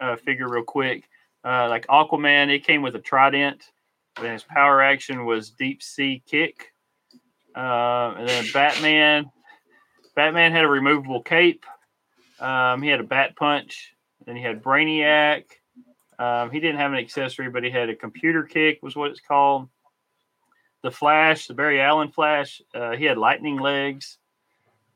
uh, 0.00 0.16
figure 0.16 0.48
real 0.48 0.64
quick 0.64 1.08
uh, 1.44 1.68
like 1.68 1.86
aquaman 1.86 2.52
it 2.52 2.64
came 2.66 2.82
with 2.82 2.96
a 2.96 2.98
trident 2.98 3.70
and 4.16 4.26
his 4.26 4.42
power 4.42 4.82
action 4.82 5.24
was 5.24 5.50
deep 5.50 5.82
sea 5.84 6.20
kick 6.26 6.72
uh, 7.54 8.14
and 8.18 8.28
then 8.28 8.44
batman 8.52 9.30
batman 10.16 10.50
had 10.50 10.64
a 10.64 10.68
removable 10.68 11.22
cape 11.22 11.64
um, 12.40 12.82
he 12.82 12.88
had 12.88 12.98
a 13.00 13.04
bat 13.04 13.36
punch 13.36 13.94
then 14.24 14.34
he 14.34 14.42
had 14.42 14.62
brainiac 14.64 15.44
um, 16.18 16.50
he 16.50 16.60
didn't 16.60 16.78
have 16.78 16.92
an 16.92 16.98
accessory 16.98 17.50
but 17.50 17.64
he 17.64 17.70
had 17.70 17.88
a 17.88 17.94
computer 17.94 18.42
kick 18.42 18.82
was 18.82 18.96
what 18.96 19.10
it's 19.10 19.20
called 19.20 19.68
the 20.86 20.90
Flash, 20.90 21.48
the 21.48 21.54
Barry 21.54 21.80
Allen 21.80 22.10
Flash. 22.12 22.62
Uh, 22.72 22.92
he 22.92 23.04
had 23.04 23.18
lightning 23.18 23.58
legs. 23.58 24.18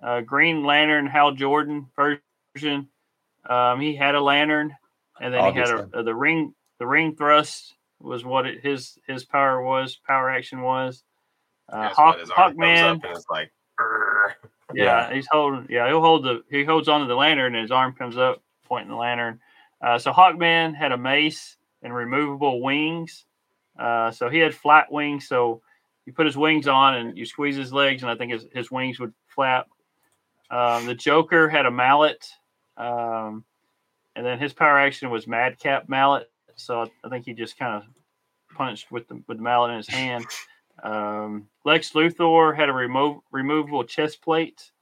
Uh, 0.00 0.20
Green 0.20 0.64
Lantern, 0.64 1.06
Hal 1.06 1.32
Jordan 1.32 1.86
version. 1.96 2.88
Um, 3.48 3.80
he 3.80 3.96
had 3.96 4.14
a 4.14 4.20
lantern, 4.20 4.74
and 5.20 5.34
then 5.34 5.52
he 5.52 5.58
had 5.58 5.68
a, 5.68 5.88
uh, 5.92 6.02
the 6.02 6.14
ring. 6.14 6.54
The 6.78 6.86
ring 6.86 7.16
thrust 7.16 7.74
was 7.98 8.24
what 8.24 8.46
it, 8.46 8.60
his 8.62 8.98
his 9.06 9.24
power 9.24 9.62
was. 9.62 9.98
Power 10.06 10.30
action 10.30 10.62
was. 10.62 11.02
Uh, 11.68 11.88
Hawk, 11.88 12.20
his 12.20 12.30
arm 12.30 12.52
comes 12.52 12.58
Hawkman. 12.58 12.96
up 12.96 13.04
and 13.04 13.16
it's 13.16 13.26
like, 13.28 13.52
"Brr." 13.76 14.36
Yeah, 14.72 15.12
he's 15.12 15.26
holding. 15.30 15.66
Yeah, 15.68 15.88
he'll 15.88 16.00
hold 16.00 16.24
the. 16.24 16.44
He 16.50 16.64
holds 16.64 16.88
onto 16.88 17.08
the 17.08 17.16
lantern, 17.16 17.54
and 17.54 17.62
his 17.62 17.72
arm 17.72 17.92
comes 17.94 18.16
up, 18.16 18.42
pointing 18.64 18.90
the 18.90 18.96
lantern. 18.96 19.40
Uh, 19.80 19.98
so 19.98 20.12
Hawkman 20.12 20.74
had 20.74 20.92
a 20.92 20.98
mace 20.98 21.56
and 21.82 21.94
removable 21.94 22.60
wings. 22.60 23.24
Uh, 23.78 24.10
so 24.10 24.28
he 24.28 24.38
had 24.38 24.54
flat 24.54 24.92
wings. 24.92 25.26
So 25.26 25.62
you 26.06 26.12
put 26.12 26.26
his 26.26 26.36
wings 26.36 26.68
on, 26.68 26.94
and 26.96 27.16
you 27.16 27.24
squeeze 27.24 27.56
his 27.56 27.72
legs, 27.72 28.02
and 28.02 28.10
I 28.10 28.16
think 28.16 28.32
his, 28.32 28.46
his 28.52 28.70
wings 28.70 28.98
would 29.00 29.12
flap. 29.28 29.68
Um, 30.50 30.86
the 30.86 30.94
Joker 30.94 31.48
had 31.48 31.66
a 31.66 31.70
mallet, 31.70 32.26
um, 32.76 33.44
and 34.16 34.26
then 34.26 34.38
his 34.38 34.52
power 34.52 34.78
action 34.78 35.10
was 35.10 35.26
Madcap 35.26 35.88
mallet. 35.88 36.30
So 36.56 36.82
I, 36.82 36.86
I 37.04 37.08
think 37.08 37.24
he 37.24 37.32
just 37.32 37.58
kind 37.58 37.76
of 37.76 37.84
punched 38.54 38.90
with 38.90 39.08
the 39.08 39.22
with 39.28 39.38
the 39.38 39.42
mallet 39.42 39.70
in 39.70 39.76
his 39.76 39.88
hand. 39.88 40.26
Um, 40.82 41.46
Lex 41.64 41.92
Luthor 41.92 42.56
had 42.56 42.68
a 42.68 42.72
remo- 42.72 43.22
removable 43.30 43.84
chest 43.84 44.22
plate. 44.22 44.72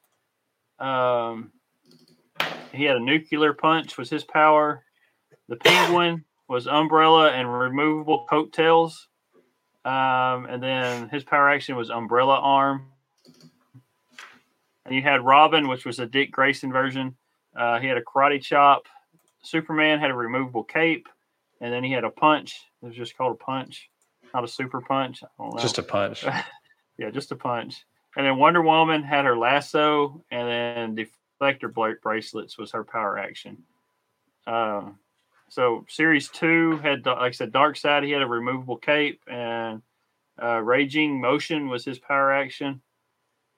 Um, 0.78 1.52
he 2.72 2.84
had 2.84 2.96
a 2.96 3.00
nuclear 3.00 3.52
punch 3.52 3.98
was 3.98 4.08
his 4.08 4.24
power. 4.24 4.84
The 5.48 5.56
Penguin 5.56 6.24
was 6.48 6.66
umbrella 6.66 7.30
and 7.30 7.52
removable 7.52 8.26
coattails. 8.28 9.08
Um, 9.84 10.46
and 10.46 10.62
then 10.62 11.08
his 11.08 11.24
power 11.24 11.48
action 11.48 11.76
was 11.76 11.90
umbrella 11.90 12.34
arm. 12.34 12.86
And 14.84 14.94
you 14.94 15.02
had 15.02 15.24
Robin, 15.24 15.68
which 15.68 15.84
was 15.84 15.98
a 15.98 16.06
Dick 16.06 16.30
Grayson 16.30 16.72
version. 16.72 17.16
Uh, 17.56 17.78
he 17.78 17.86
had 17.86 17.98
a 17.98 18.02
karate 18.02 18.42
chop. 18.42 18.86
Superman 19.42 19.98
had 19.98 20.10
a 20.10 20.14
removable 20.14 20.64
cape, 20.64 21.08
and 21.60 21.72
then 21.72 21.84
he 21.84 21.92
had 21.92 22.04
a 22.04 22.10
punch. 22.10 22.60
It 22.82 22.86
was 22.86 22.94
just 22.94 23.16
called 23.16 23.38
a 23.40 23.44
punch, 23.44 23.88
not 24.34 24.44
a 24.44 24.48
super 24.48 24.80
punch. 24.80 25.22
I 25.22 25.26
don't 25.38 25.54
know. 25.54 25.60
Just 25.60 25.78
a 25.78 25.82
punch. 25.82 26.24
yeah, 26.98 27.10
just 27.10 27.32
a 27.32 27.36
punch. 27.36 27.84
And 28.16 28.26
then 28.26 28.36
Wonder 28.36 28.62
Woman 28.62 29.02
had 29.02 29.24
her 29.24 29.36
lasso, 29.36 30.24
and 30.30 30.96
then 30.96 31.06
deflector 31.40 31.72
bracelets 32.00 32.58
was 32.58 32.72
her 32.72 32.84
power 32.84 33.18
action. 33.18 33.62
Um, 34.46 34.98
so 35.48 35.84
series 35.88 36.28
two 36.28 36.78
had, 36.78 37.06
like 37.06 37.18
I 37.18 37.30
said, 37.30 37.52
Darkseid. 37.52 38.04
He 38.04 38.10
had 38.10 38.22
a 38.22 38.26
removable 38.26 38.76
cape, 38.76 39.20
and 39.26 39.82
uh, 40.42 40.60
Raging 40.60 41.20
Motion 41.20 41.68
was 41.68 41.84
his 41.84 41.98
power 41.98 42.32
action. 42.32 42.80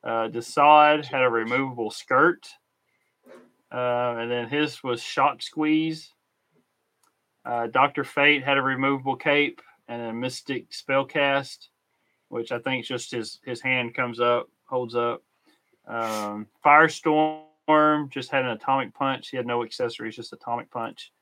Uh, 0.03 0.29
Desaad 0.29 1.05
had 1.05 1.23
a 1.23 1.29
removable 1.29 1.91
skirt, 1.91 2.49
uh, 3.73 4.17
and 4.19 4.31
then 4.31 4.49
his 4.49 4.83
was 4.83 5.03
Shock 5.03 5.43
Squeeze. 5.43 6.15
Uh, 7.45 7.67
Doctor 7.67 8.05
Fate 8.05 8.45
had 8.45 8.57
a 8.59 8.63
removable 8.63 9.17
cape, 9.17 9.61
and 9.89 10.03
a 10.03 10.13
Mystic 10.13 10.71
Spellcast. 10.71 11.69
which 12.29 12.53
I 12.53 12.59
think 12.61 12.87
just 12.87 13.11
his 13.11 13.41
his 13.45 13.61
hand 13.61 13.95
comes 13.95 14.21
up, 14.21 14.49
holds 14.65 14.95
up. 14.95 15.23
Um, 15.87 16.47
Firestorm 16.65 18.09
just 18.11 18.31
had 18.31 18.45
an 18.45 18.53
atomic 18.53 18.95
punch. 18.95 19.29
He 19.29 19.37
had 19.37 19.47
no 19.47 19.65
accessories, 19.65 20.17
just 20.17 20.33
atomic 20.33 20.71
punch. 20.71 21.13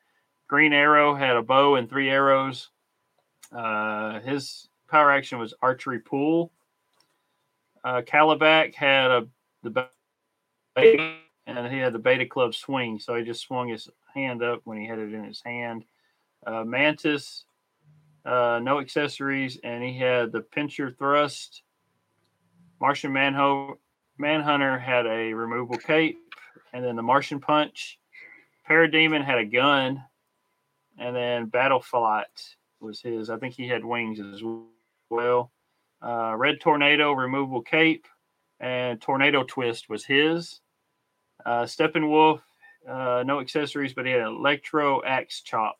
Green 0.48 0.72
Arrow 0.72 1.14
had 1.14 1.36
a 1.36 1.42
bow 1.42 1.76
and 1.76 1.88
three 1.88 2.10
arrows. 2.10 2.70
Uh, 3.52 4.20
his 4.20 4.68
power 4.90 5.10
action 5.12 5.38
was 5.38 5.54
archery 5.60 6.00
pool. 6.00 6.50
Uh, 7.84 8.02
Kalibak 8.02 8.74
had 8.74 9.10
a 9.10 9.28
the 9.62 9.88
beta, 10.74 11.16
and 11.46 11.72
he 11.72 11.78
had 11.78 11.92
the 11.92 11.98
beta 11.98 12.26
club 12.26 12.54
swing, 12.54 12.98
so 12.98 13.14
he 13.14 13.24
just 13.24 13.42
swung 13.42 13.68
his 13.68 13.88
hand 14.14 14.42
up 14.42 14.60
when 14.64 14.78
he 14.78 14.86
had 14.86 14.98
it 14.98 15.12
in 15.12 15.24
his 15.24 15.42
hand. 15.44 15.84
Uh, 16.46 16.64
Mantis, 16.64 17.44
uh, 18.24 18.60
no 18.62 18.80
accessories, 18.80 19.58
and 19.62 19.82
he 19.82 19.96
had 19.98 20.32
the 20.32 20.40
pincher 20.40 20.90
thrust. 20.90 21.62
Martian 22.80 23.12
Manho- 23.12 23.78
Manhunter 24.18 24.78
had 24.78 25.06
a 25.06 25.34
removable 25.34 25.78
cape, 25.78 26.18
and 26.72 26.84
then 26.84 26.96
the 26.96 27.02
Martian 27.02 27.40
punch. 27.40 27.98
Parademon 28.68 29.24
had 29.24 29.38
a 29.38 29.44
gun, 29.44 30.04
and 30.98 31.14
then 31.14 31.46
Battle 31.46 31.80
Flight 31.80 32.26
was 32.80 33.00
his. 33.00 33.30
I 33.30 33.38
think 33.38 33.54
he 33.54 33.68
had 33.68 33.84
wings 33.84 34.20
as 34.20 34.42
well. 35.10 35.50
Uh, 36.02 36.34
Red 36.36 36.60
Tornado, 36.60 37.12
removable 37.12 37.62
cape, 37.62 38.06
and 38.60 39.00
Tornado 39.00 39.44
Twist 39.44 39.88
was 39.88 40.04
his. 40.04 40.60
Uh, 41.44 41.62
Steppenwolf, 41.62 42.40
uh, 42.88 43.22
no 43.26 43.40
accessories, 43.40 43.94
but 43.94 44.06
he 44.06 44.12
had 44.12 44.22
Electro 44.22 45.02
Axe 45.04 45.42
Chop. 45.42 45.78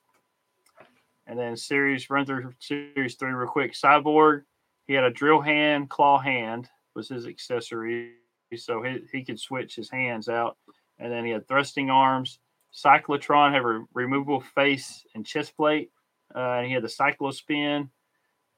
And 1.26 1.38
then 1.38 1.56
series 1.56 2.08
run 2.08 2.24
through 2.24 2.54
series 2.58 3.14
three 3.16 3.32
real 3.32 3.48
quick. 3.48 3.74
Cyborg, 3.74 4.44
he 4.86 4.94
had 4.94 5.04
a 5.04 5.10
drill 5.10 5.40
hand, 5.40 5.90
claw 5.90 6.18
hand 6.18 6.68
was 6.94 7.08
his 7.08 7.26
accessory, 7.26 8.12
so 8.56 8.82
he, 8.82 9.00
he 9.12 9.24
could 9.24 9.38
switch 9.38 9.76
his 9.76 9.90
hands 9.90 10.28
out. 10.28 10.56
And 10.98 11.12
then 11.12 11.24
he 11.24 11.30
had 11.30 11.46
thrusting 11.46 11.90
arms. 11.90 12.40
Cyclotron 12.74 13.52
had 13.52 13.62
a 13.62 13.84
removable 13.94 14.40
face 14.40 15.04
and 15.14 15.24
chest 15.24 15.56
plate, 15.56 15.90
uh, 16.34 16.58
and 16.58 16.66
he 16.66 16.72
had 16.72 16.82
the 16.82 16.88
Cyclospin. 16.88 17.88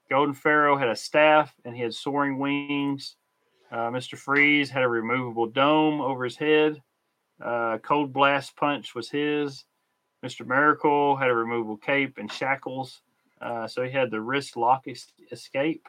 Golden 0.08 0.34
Pharaoh 0.34 0.76
had 0.76 0.88
a 0.88 0.96
staff, 0.96 1.54
and 1.64 1.74
he 1.74 1.82
had 1.82 1.94
soaring 1.94 2.38
wings. 2.38 3.16
Uh, 3.70 3.90
Mr. 3.90 4.18
Freeze 4.18 4.70
had 4.70 4.82
a 4.82 4.88
removable 4.88 5.46
dome 5.46 6.00
over 6.00 6.24
his 6.24 6.36
head. 6.36 6.82
Uh, 7.40 7.78
Cold 7.78 8.12
Blast 8.12 8.56
Punch 8.56 8.94
was 8.94 9.08
his. 9.08 9.64
Mr. 10.24 10.46
Miracle 10.46 11.16
had 11.16 11.30
a 11.30 11.34
removable 11.34 11.76
cape 11.76 12.18
and 12.18 12.30
shackles. 12.30 13.00
Uh, 13.40 13.66
so 13.66 13.82
he 13.82 13.90
had 13.90 14.10
the 14.10 14.20
wrist 14.20 14.56
lock 14.56 14.84
es- 14.86 15.12
escape. 15.32 15.88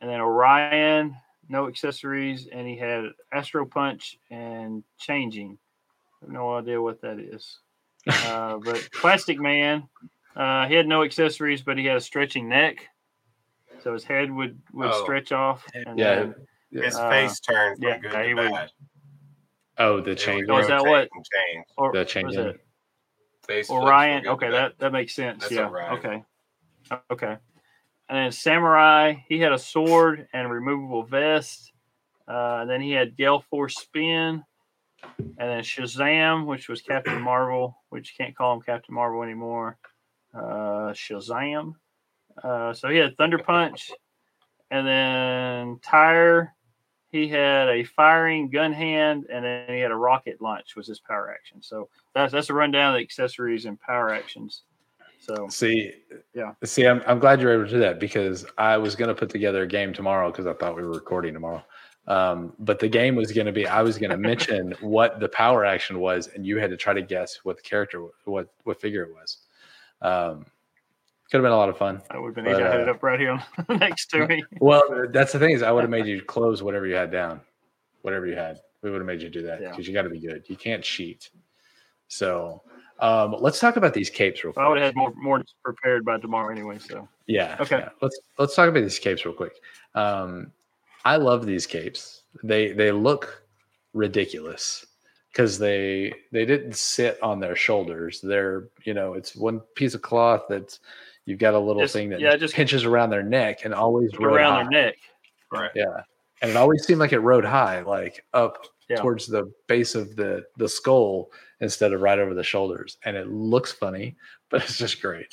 And 0.00 0.10
then 0.10 0.20
Orion, 0.20 1.16
no 1.48 1.68
accessories, 1.68 2.48
and 2.50 2.66
he 2.66 2.76
had 2.76 3.04
Astro 3.32 3.66
Punch 3.66 4.18
and 4.30 4.82
changing. 4.98 5.58
I 6.24 6.26
have 6.26 6.32
no 6.32 6.54
idea 6.56 6.80
what 6.80 7.00
that 7.02 7.18
is. 7.18 7.58
Uh, 8.06 8.56
but 8.58 8.88
Plastic 8.92 9.38
Man, 9.38 9.88
uh, 10.36 10.66
he 10.66 10.74
had 10.74 10.86
no 10.86 11.02
accessories, 11.02 11.62
but 11.62 11.76
he 11.76 11.84
had 11.84 11.96
a 11.96 12.00
stretching 12.00 12.48
neck. 12.48 12.88
So 13.82 13.92
his 13.92 14.04
head 14.04 14.30
would, 14.30 14.58
would 14.72 14.90
Oh. 14.90 15.02
stretch 15.02 15.32
off. 15.32 15.66
And 15.74 15.98
Yeah. 15.98 16.14
then- 16.16 16.34
His 16.72 16.96
Uh, 16.96 17.08
face 17.08 17.38
turned 17.40 17.78
from 17.78 17.88
yeah, 17.88 17.98
good 17.98 18.12
he 18.26 18.28
to 18.30 18.34
would- 18.34 18.50
bad. 18.50 18.70
Oh, 19.78 20.00
the 20.00 20.14
change. 20.16 20.48
Was 20.48 20.66
that 20.68 20.80
what- 20.82 21.08
and 21.12 21.24
Change. 21.32 21.66
or 21.76 21.92
The 21.92 21.98
was 22.00 22.08
change 22.10 22.34
it 22.36 22.60
Face 23.46 23.66
flips 23.68 23.82
Orion? 23.84 24.26
Okay, 24.26 24.50
that, 24.50 24.78
that 24.78 24.90
makes 24.92 25.14
sense. 25.14 25.40
That's 25.42 25.52
yeah. 25.52 25.68
Orion. 25.68 25.92
Okay. 25.98 26.24
Okay. 27.10 27.36
And 28.08 28.18
then 28.18 28.32
Samurai, 28.32 29.14
he 29.28 29.38
had 29.38 29.52
a 29.52 29.58
sword 29.58 30.26
and 30.32 30.46
a 30.46 30.50
removable 30.50 31.04
vest. 31.04 31.72
Uh, 32.26 32.58
and 32.62 32.70
then 32.70 32.80
he 32.80 32.90
had 32.92 33.16
Gale 33.16 33.40
Force 33.40 33.76
Spin. 33.76 34.42
And 35.18 35.50
then 35.50 35.62
Shazam, 35.62 36.46
which 36.46 36.68
was 36.68 36.82
Captain 36.82 37.20
Marvel, 37.20 37.76
which 37.90 38.10
you 38.10 38.24
can't 38.24 38.36
call 38.36 38.54
him 38.54 38.60
Captain 38.60 38.94
Marvel 38.94 39.22
anymore. 39.22 39.78
Uh, 40.34 40.92
Shazam. 40.92 41.74
Uh, 42.42 42.72
so 42.72 42.88
he 42.88 42.98
had 42.98 43.16
Thunder 43.16 43.38
Punch. 43.38 43.90
And 44.70 44.86
then 44.86 45.78
Tyr, 45.82 46.52
he 47.12 47.28
had 47.28 47.68
a 47.68 47.84
firing 47.84 48.50
gun 48.50 48.72
hand, 48.72 49.26
and 49.30 49.44
then 49.44 49.68
he 49.68 49.78
had 49.78 49.92
a 49.92 49.96
rocket 49.96 50.40
launch 50.40 50.74
was 50.74 50.88
his 50.88 50.98
power 50.98 51.30
action. 51.32 51.62
So 51.62 51.88
that's 52.12 52.32
that's 52.32 52.50
a 52.50 52.54
rundown 52.54 52.92
of 52.92 52.98
the 52.98 53.04
accessories 53.04 53.66
and 53.66 53.78
power 53.78 54.12
actions. 54.12 54.62
So 55.20 55.46
See, 55.48 55.92
Yeah. 56.34 56.54
See, 56.64 56.86
I'm, 56.86 57.02
I'm 57.06 57.18
glad 57.18 57.40
you're 57.40 57.52
able 57.52 57.66
to 57.66 57.70
do 57.70 57.78
that 57.78 58.00
because 58.00 58.44
I 58.58 58.76
was 58.76 58.96
going 58.96 59.08
to 59.08 59.14
put 59.14 59.30
together 59.30 59.62
a 59.62 59.66
game 59.66 59.92
tomorrow 59.92 60.30
because 60.30 60.46
I 60.46 60.54
thought 60.54 60.76
we 60.76 60.82
were 60.82 60.90
recording 60.90 61.32
tomorrow. 61.34 61.62
Um, 62.06 62.52
but 62.58 62.78
the 62.78 62.88
game 62.88 63.16
was 63.16 63.32
going 63.32 63.46
to 63.46 63.52
be 63.52 63.66
I 63.66 63.82
was 63.82 63.96
going 63.98 64.10
to 64.10 64.18
mention 64.18 64.72
what 64.80 65.20
the 65.20 65.28
power 65.28 65.64
action 65.64 65.98
was, 66.00 66.28
and 66.28 66.46
you 66.46 66.58
had 66.58 66.70
to 66.70 66.76
try 66.76 66.92
to 66.92 67.02
guess 67.02 67.36
what 67.44 67.56
the 67.56 67.62
character, 67.62 68.06
what 68.24 68.48
what 68.64 68.80
figure 68.80 69.02
it 69.04 69.14
was. 69.14 69.38
Um, 70.02 70.46
could 71.30 71.38
have 71.38 71.42
been 71.44 71.52
a 71.52 71.56
lot 71.56 71.70
of 71.70 71.78
fun. 71.78 72.02
I 72.10 72.18
would 72.18 72.28
have 72.28 72.34
been 72.34 72.44
But, 72.44 72.54
easy. 72.54 72.62
I 72.62 72.70
had 72.70 72.80
it 72.80 72.88
uh, 72.88 72.92
up 72.92 73.02
right 73.02 73.18
here 73.18 73.42
next 73.70 74.06
to 74.10 74.26
me. 74.28 74.44
Well, 74.60 75.08
that's 75.10 75.32
the 75.32 75.38
thing 75.38 75.52
is 75.52 75.62
I 75.62 75.72
would 75.72 75.80
have 75.82 75.90
made 75.90 76.06
you 76.06 76.22
close 76.22 76.62
whatever 76.62 76.86
you 76.86 76.94
had 76.94 77.10
down, 77.10 77.40
whatever 78.02 78.26
you 78.26 78.36
had. 78.36 78.58
We 78.82 78.90
would 78.90 78.98
have 79.00 79.06
made 79.06 79.22
you 79.22 79.30
do 79.30 79.42
that 79.42 79.62
Yeah. 79.62 79.70
because 79.70 79.88
you 79.88 79.94
got 79.94 80.02
to 80.02 80.10
be 80.10 80.20
good. 80.20 80.44
You 80.46 80.56
can't 80.56 80.84
cheat. 80.84 81.30
So 82.08 82.62
um, 83.00 83.34
let's 83.40 83.58
talk 83.58 83.76
about 83.76 83.94
these 83.94 84.10
capes 84.10 84.44
real 84.44 84.52
quick. 84.52 84.62
I 84.64 84.68
would 84.68 84.76
have 84.76 84.88
had 84.88 84.96
more 84.96 85.12
more 85.16 85.42
prepared 85.64 86.04
by 86.04 86.18
tomorrow 86.18 86.52
anyway. 86.52 86.78
So 86.78 87.08
Yeah. 87.26 87.56
Okay. 87.58 87.78
yeah. 87.78 87.88
Let's 88.02 88.20
let's 88.38 88.54
talk 88.54 88.68
about 88.68 88.82
these 88.82 88.98
capes 88.98 89.24
real 89.24 89.34
quick. 89.34 89.54
Um, 89.94 90.52
I 91.04 91.16
love 91.16 91.46
these 91.46 91.66
capes. 91.66 92.22
They 92.42 92.72
they 92.72 92.90
look 92.92 93.42
ridiculous 93.92 94.84
because 95.32 95.58
they 95.58 96.12
they 96.32 96.44
didn't 96.44 96.74
sit 96.76 97.22
on 97.22 97.40
their 97.40 97.56
shoulders. 97.56 98.20
They're 98.20 98.68
you 98.84 98.94
know 98.94 99.14
it's 99.14 99.36
one 99.36 99.60
piece 99.76 99.94
of 99.94 100.02
cloth 100.02 100.42
that's 100.48 100.80
you've 101.26 101.38
got 101.38 101.54
a 101.54 101.58
little 101.58 101.82
Just- 101.82 101.94
thing 101.94 102.08
that 102.10 102.20
yeah, 102.20 102.36
just- 102.36 102.54
pinches 102.54 102.84
around 102.84 103.10
their 103.10 103.22
neck 103.22 103.64
and 103.64 103.72
always 103.74 104.12
around 104.14 104.52
high. 104.52 104.62
their 104.62 104.70
neck. 104.86 104.96
Right. 105.52 105.70
Yeah, 105.74 106.00
and 106.42 106.50
it 106.50 106.56
always 106.56 106.84
seemed 106.84 107.00
like 107.00 107.12
it 107.12 107.20
rode 107.20 107.44
high, 107.44 107.80
like 107.82 108.24
up 108.34 108.66
Yeah. 108.88 108.96
towards 108.96 109.26
the 109.26 109.52
base 109.68 109.94
of 109.94 110.16
the 110.16 110.44
the 110.56 110.68
skull 110.68 111.30
instead 111.60 111.92
of 111.92 112.00
right 112.00 112.18
over 112.18 112.34
the 112.34 112.42
shoulders. 112.42 112.98
And 113.04 113.16
it 113.16 113.28
looks 113.28 113.70
funny, 113.72 114.16
but 114.50 114.62
it's 114.64 114.76
just 114.78 115.00
great. 115.00 115.28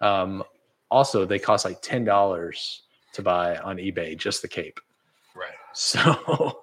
Um, 0.00 0.42
also, 0.90 1.24
they 1.26 1.38
cost 1.38 1.64
like 1.66 1.82
ten 1.82 2.04
dollars 2.04 2.82
to 3.12 3.22
buy 3.22 3.56
on 3.58 3.76
eBay, 3.76 4.16
just 4.16 4.40
the 4.42 4.48
cape. 4.48 4.80
Right. 5.34 5.50
So, 5.72 6.60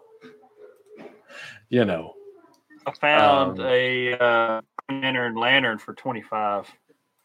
you 1.69 1.85
know, 1.85 2.13
I 2.85 2.91
found 2.91 3.59
Um, 3.59 3.65
a 3.65 4.13
uh, 4.13 4.61
lantern 4.89 5.35
lantern 5.35 5.77
for 5.77 5.93
twenty 5.93 6.21
five. 6.21 6.69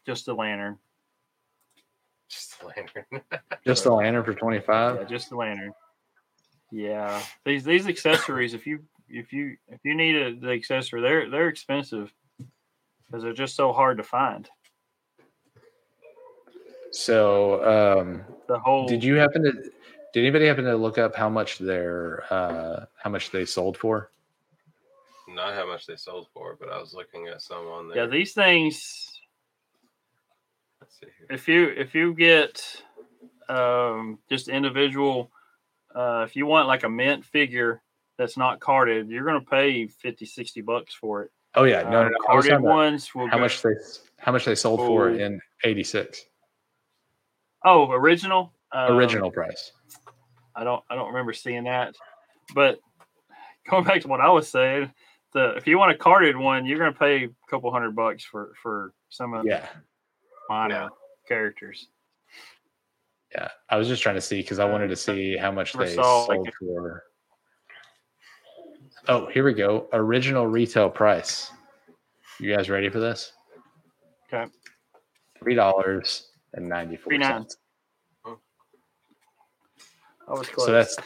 Just 0.05 0.25
the 0.25 0.33
lantern. 0.33 0.79
Just 2.29 2.59
the 2.59 2.67
lantern. 2.67 3.05
just 3.65 3.83
the 3.83 3.93
lantern 3.93 4.23
for 4.23 4.33
twenty 4.33 4.59
five. 4.59 4.97
Yeah, 4.97 5.03
just 5.03 5.29
the 5.29 5.35
lantern. 5.35 5.73
Yeah, 6.71 7.21
these 7.45 7.63
these 7.63 7.87
accessories. 7.87 8.53
If 8.53 8.65
you 8.65 8.79
if 9.09 9.31
you 9.31 9.57
if 9.67 9.79
you 9.83 9.93
need 9.95 10.15
a, 10.15 10.35
the 10.35 10.51
accessory, 10.51 11.01
they're 11.01 11.29
they're 11.29 11.49
expensive 11.49 12.11
because 13.05 13.23
they're 13.23 13.33
just 13.33 13.55
so 13.55 13.71
hard 13.71 13.97
to 13.97 14.03
find. 14.03 14.49
So, 16.91 17.99
um, 17.99 18.23
The 18.47 18.59
whole 18.59 18.87
did 18.87 19.03
you 19.03 19.15
happen 19.15 19.43
to? 19.43 19.71
Did 20.13 20.21
anybody 20.21 20.45
happen 20.45 20.65
to 20.65 20.75
look 20.77 20.97
up 20.97 21.15
how 21.15 21.27
much 21.27 21.57
their 21.57 22.23
uh, 22.31 22.85
how 23.01 23.09
much 23.09 23.31
they 23.31 23.45
sold 23.45 23.77
for? 23.77 24.11
Not 25.27 25.55
how 25.55 25.65
much 25.67 25.87
they 25.87 25.95
sold 25.95 26.27
for, 26.33 26.55
but 26.59 26.69
I 26.69 26.79
was 26.79 26.93
looking 26.93 27.27
at 27.27 27.41
some 27.41 27.65
on 27.67 27.87
there. 27.87 27.97
yeah 27.97 28.05
these 28.05 28.33
things 28.33 29.09
Let's 30.81 30.99
see 30.99 31.07
here. 31.17 31.27
if 31.31 31.47
you 31.47 31.63
if 31.75 31.95
you 31.95 32.13
get 32.13 32.61
um, 33.49 34.19
just 34.29 34.49
individual 34.49 35.31
uh, 35.95 36.23
if 36.27 36.35
you 36.35 36.45
want 36.45 36.67
like 36.67 36.83
a 36.83 36.89
mint 36.89 37.25
figure 37.25 37.81
that's 38.17 38.37
not 38.37 38.59
carded 38.59 39.09
you're 39.09 39.25
going 39.25 39.39
to 39.39 39.49
pay 39.49 39.87
50 39.87 40.25
60 40.25 40.61
bucks 40.61 40.93
for 40.93 41.23
it 41.23 41.31
Oh 41.55 41.65
yeah, 41.65 41.83
no, 41.83 41.99
Uh, 41.99 42.03
no, 42.03 42.09
no. 42.09 42.17
Carded 42.25 42.49
talking 42.51 42.65
about 42.65 42.75
ones 42.75 43.13
will 43.15 43.27
how 43.27 43.37
go- 43.37 43.41
much 43.43 43.61
they 43.61 43.71
how 44.19 44.31
much 44.31 44.45
they 44.45 44.55
sold 44.55 44.79
for 44.79 45.09
Oh. 45.09 45.13
in 45.15 45.39
'86 45.63 46.25
oh 47.65 47.89
original 47.91 48.53
Um, 48.71 48.95
original 48.97 49.31
price. 49.31 49.71
I 50.55 50.63
don't 50.63 50.83
i 50.89 50.95
don't 50.95 51.07
remember 51.07 51.33
seeing 51.33 51.63
that 51.65 51.95
but 52.53 52.79
going 53.69 53.83
back 53.83 54.01
to 54.01 54.07
what 54.07 54.21
i 54.21 54.29
was 54.29 54.47
saying 54.47 54.91
the 55.33 55.55
if 55.55 55.65
you 55.67 55.77
want 55.77 55.91
a 55.91 55.97
carded 55.97 56.37
one 56.37 56.65
you're 56.65 56.77
going 56.79 56.93
to 56.93 56.99
pay 56.99 57.25
a 57.25 57.29
couple 57.49 57.71
hundred 57.71 57.95
bucks 57.95 58.23
for 58.23 58.53
for 58.61 58.93
some 59.09 59.33
of 59.33 59.45
Yeah, 59.45 59.67
minor 60.49 60.75
Yeah. 60.75 60.89
characters 61.27 61.87
yeah. 63.33 63.49
I 63.67 63.77
was 63.77 63.87
just 63.87 64.03
trying 64.03 64.15
to 64.15 64.21
see 64.21 64.41
because 64.41 64.59
I 64.59 64.65
wanted 64.65 64.89
to 64.89 64.95
see 64.95 65.35
how 65.35 65.51
much 65.51 65.73
they 65.73 65.95
saw, 65.95 66.27
sold 66.27 66.45
like, 66.45 66.53
for. 66.59 67.03
Oh, 69.07 69.25
here 69.27 69.43
we 69.43 69.53
go. 69.53 69.87
Original 69.91 70.45
retail 70.45 70.89
price. 70.89 71.51
You 72.39 72.55
guys 72.55 72.69
ready 72.69 72.89
for 72.89 72.99
this? 72.99 73.33
Okay. 74.31 74.51
Three 75.39 75.55
dollars 75.55 76.29
and 76.53 76.69
ninety 76.69 76.95
four 76.95 77.11
$3.99. 77.13 77.23
cents. 77.27 77.57
Was 80.39 80.47
close. 80.49 80.65
So 80.67 80.71
that's 80.71 80.97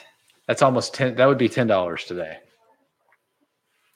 that's 0.47 0.61
almost 0.61 0.93
ten. 0.93 1.15
That 1.15 1.25
would 1.25 1.37
be 1.37 1.49
ten 1.49 1.67
dollars 1.67 2.03
today. 2.05 2.37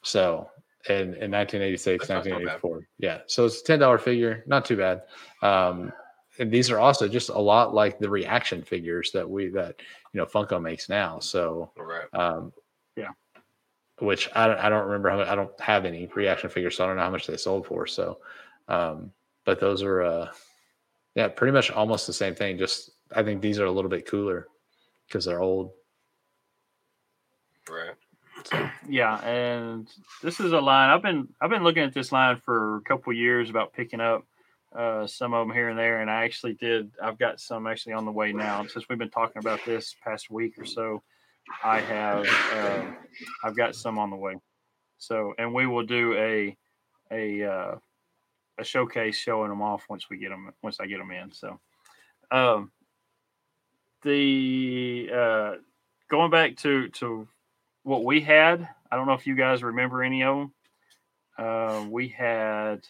So 0.03 0.49
in 0.89 1.13
in 1.15 1.31
1986, 1.31 2.07
That's 2.07 2.09
not 2.09 2.23
so 2.23 2.29
bad. 2.31 2.45
1984, 2.61 2.87
yeah. 2.99 3.19
So 3.27 3.45
it's 3.45 3.61
a 3.61 3.63
ten 3.63 3.79
dollar 3.79 3.97
figure, 3.97 4.43
not 4.47 4.65
too 4.65 4.77
bad. 4.77 5.03
Um, 5.41 5.91
and 6.39 6.51
these 6.51 6.71
are 6.71 6.79
also 6.79 7.07
just 7.07 7.29
a 7.29 7.37
lot 7.37 7.73
like 7.73 7.99
the 7.99 8.09
reaction 8.09 8.63
figures 8.63 9.11
that 9.11 9.29
we 9.29 9.49
that 9.49 9.75
you 10.13 10.19
know 10.19 10.25
Funko 10.25 10.61
makes 10.61 10.89
now. 10.89 11.19
So 11.19 11.71
Right. 11.77 12.07
um, 12.13 12.51
Yeah. 12.95 13.09
Which 13.99 14.29
I 14.33 14.47
don't, 14.47 14.57
I 14.57 14.69
don't 14.69 14.85
remember 14.85 15.09
how 15.11 15.21
I 15.31 15.35
don't 15.35 15.59
have 15.59 15.85
any 15.85 16.07
reaction 16.15 16.49
figures, 16.49 16.75
so 16.75 16.83
I 16.83 16.87
don't 16.87 16.95
know 16.95 17.03
how 17.03 17.11
much 17.11 17.27
they 17.27 17.37
sold 17.37 17.67
for. 17.67 17.85
So, 17.85 18.17
um, 18.67 19.11
but 19.45 19.59
those 19.59 19.83
are, 19.83 20.01
uh, 20.01 20.31
yeah, 21.13 21.27
pretty 21.27 21.51
much 21.51 21.69
almost 21.69 22.07
the 22.07 22.13
same 22.13 22.33
thing. 22.33 22.57
Just 22.57 22.91
I 23.15 23.21
think 23.21 23.41
these 23.41 23.59
are 23.59 23.65
a 23.65 23.71
little 23.71 23.89
bit 23.91 24.07
cooler 24.07 24.47
because 25.11 25.25
they're 25.25 25.41
old. 25.41 25.71
Right. 27.69 27.95
yeah, 28.89 29.19
and 29.23 29.87
this 30.23 30.39
is 30.39 30.51
a 30.53 30.59
line 30.59 30.89
I've 30.89 31.01
been 31.01 31.27
I've 31.41 31.49
been 31.49 31.63
looking 31.63 31.83
at 31.83 31.93
this 31.93 32.11
line 32.11 32.37
for 32.37 32.77
a 32.77 32.81
couple 32.81 33.13
years 33.13 33.49
about 33.49 33.73
picking 33.73 33.99
up 33.99 34.25
uh, 34.75 35.05
some 35.05 35.33
of 35.33 35.45
them 35.45 35.55
here 35.55 35.69
and 35.69 35.77
there, 35.77 36.01
and 36.01 36.09
I 36.09 36.23
actually 36.23 36.53
did. 36.53 36.91
I've 37.03 37.19
got 37.19 37.39
some 37.39 37.67
actually 37.67 37.93
on 37.93 38.05
the 38.05 38.11
way 38.11 38.31
now. 38.31 38.65
Since 38.65 38.87
we've 38.89 38.97
been 38.97 39.09
talking 39.09 39.39
about 39.39 39.59
this 39.65 39.95
past 40.03 40.31
week 40.31 40.57
or 40.57 40.65
so, 40.65 41.03
I 41.63 41.81
have 41.81 42.25
uh, 42.53 42.85
I've 43.43 43.55
got 43.55 43.75
some 43.75 43.99
on 43.99 44.09
the 44.09 44.15
way. 44.15 44.37
So, 44.97 45.33
and 45.37 45.53
we 45.53 45.67
will 45.67 45.85
do 45.85 46.13
a 46.13 46.57
a 47.11 47.43
uh, 47.43 47.75
a 48.57 48.63
showcase 48.63 49.17
showing 49.17 49.49
them 49.49 49.61
off 49.61 49.83
once 49.89 50.09
we 50.09 50.17
get 50.17 50.29
them 50.29 50.51
once 50.63 50.79
I 50.79 50.87
get 50.87 50.97
them 50.97 51.11
in. 51.11 51.31
So, 51.31 51.59
um, 52.31 52.71
the 54.03 55.09
uh, 55.13 55.51
going 56.09 56.31
back 56.31 56.57
to 56.57 56.89
to 56.89 57.27
what 57.83 58.03
we 58.03 58.21
had. 58.21 58.67
I 58.91 58.95
don't 58.95 59.07
know 59.07 59.13
if 59.13 59.27
you 59.27 59.35
guys 59.35 59.63
remember 59.63 60.03
any 60.03 60.23
of 60.23 60.37
them. 60.37 60.53
Uh, 61.37 61.85
we 61.89 62.09
had 62.09 62.81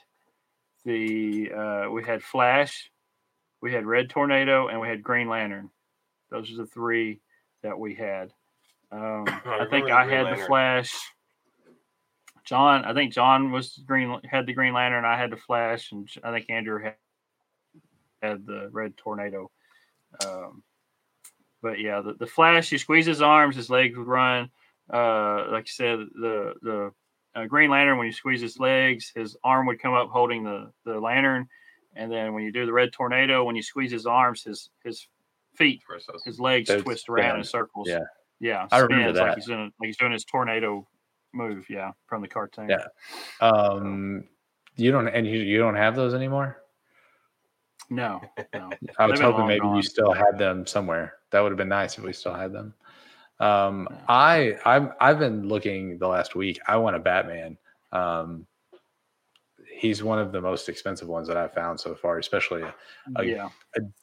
the 0.83 1.51
uh, 1.51 1.91
we 1.91 2.03
had 2.03 2.23
Flash, 2.23 2.91
we 3.61 3.71
had 3.71 3.85
Red 3.85 4.09
Tornado, 4.09 4.67
and 4.67 4.79
we 4.79 4.87
had 4.87 5.03
Green 5.03 5.29
Lantern. 5.29 5.69
Those 6.29 6.51
are 6.51 6.57
the 6.57 6.65
three 6.65 7.19
that 7.61 7.77
we 7.77 7.93
had. 7.93 8.33
Um, 8.91 9.25
I 9.45 9.67
think 9.69 9.91
I 9.91 10.07
had 10.07 10.37
the 10.37 10.43
Flash. 10.45 10.93
John, 12.43 12.83
I 12.83 12.93
think 12.93 13.13
John 13.13 13.51
was 13.51 13.79
green 13.85 14.19
had 14.29 14.45
the 14.45 14.53
Green 14.53 14.73
Lantern. 14.73 15.05
I 15.05 15.17
had 15.17 15.31
the 15.31 15.37
Flash, 15.37 15.91
and 15.91 16.09
I 16.23 16.31
think 16.31 16.49
Andrew 16.49 16.81
had, 16.81 16.95
had 18.21 18.45
the 18.45 18.69
Red 18.71 18.97
Tornado. 18.97 19.51
Um, 20.25 20.63
but 21.61 21.79
yeah, 21.79 22.01
the, 22.01 22.13
the 22.13 22.27
Flash, 22.27 22.69
he 22.69 22.77
squeezed 22.77 23.07
his 23.07 23.21
arms, 23.21 23.55
his 23.55 23.69
legs 23.69 23.97
would 23.97 24.07
run. 24.07 24.49
Uh, 24.91 25.47
like 25.51 25.63
I 25.63 25.67
said, 25.67 25.99
the 26.13 26.53
the 26.61 26.91
uh, 27.35 27.45
Green 27.45 27.69
Lantern, 27.69 27.97
when 27.97 28.07
you 28.07 28.13
squeeze 28.13 28.41
his 28.41 28.59
legs, 28.59 29.11
his 29.15 29.37
arm 29.43 29.67
would 29.67 29.81
come 29.81 29.93
up 29.93 30.09
holding 30.09 30.43
the 30.43 30.71
the 30.85 30.99
lantern, 30.99 31.47
and 31.95 32.11
then 32.11 32.33
when 32.33 32.43
you 32.43 32.51
do 32.51 32.65
the 32.65 32.73
Red 32.73 32.91
Tornado, 32.91 33.43
when 33.43 33.55
you 33.55 33.63
squeeze 33.63 33.91
his 33.91 34.05
arms, 34.05 34.43
his 34.43 34.69
his 34.83 35.07
feet, 35.55 35.81
his 36.25 36.39
legs 36.39 36.67
Those 36.67 36.83
twist 36.83 37.09
around 37.09 37.37
in 37.37 37.43
circles. 37.43 37.87
Yeah. 37.87 37.99
yeah, 38.39 38.67
I 38.71 38.79
remember 38.79 39.03
spins 39.05 39.17
like 39.19 39.27
that. 39.27 39.35
he's 39.35 39.45
doing 39.45 39.71
like 39.79 39.87
he's 39.87 39.97
doing 39.97 40.11
his 40.11 40.25
tornado 40.25 40.87
move. 41.33 41.69
Yeah, 41.69 41.91
from 42.07 42.21
the 42.21 42.27
cartoon. 42.27 42.69
Yeah. 42.69 42.87
Um, 43.39 44.25
you 44.75 44.91
don't 44.91 45.07
and 45.07 45.25
you, 45.27 45.39
you 45.39 45.57
don't 45.57 45.75
have 45.75 45.95
those 45.95 46.13
anymore. 46.13 46.57
No, 47.89 48.21
no. 48.53 48.71
I 48.97 49.05
was 49.05 49.19
hoping 49.19 49.47
maybe 49.47 49.59
gone. 49.61 49.75
you 49.75 49.83
still 49.83 50.13
had 50.13 50.37
them 50.37 50.65
somewhere. 50.65 51.13
That 51.31 51.41
would 51.41 51.51
have 51.51 51.57
been 51.57 51.69
nice 51.69 51.97
if 51.97 52.03
we 52.03 52.13
still 52.13 52.33
had 52.33 52.53
them. 52.53 52.73
Um, 53.39 53.87
I 54.07 54.57
I've 54.65 54.89
I've 54.99 55.19
been 55.19 55.47
looking 55.47 55.97
the 55.97 56.07
last 56.07 56.35
week. 56.35 56.59
I 56.67 56.77
want 56.77 56.95
a 56.95 56.99
Batman. 56.99 57.57
Um, 57.91 58.45
he's 59.73 60.03
one 60.03 60.19
of 60.19 60.31
the 60.31 60.39
most 60.41 60.69
expensive 60.69 61.07
ones 61.07 61.27
that 61.27 61.37
I've 61.37 61.53
found 61.53 61.79
so 61.79 61.95
far, 61.95 62.19
especially 62.19 62.61
a, 62.61 62.73
a 63.15 63.23
yeah, 63.25 63.49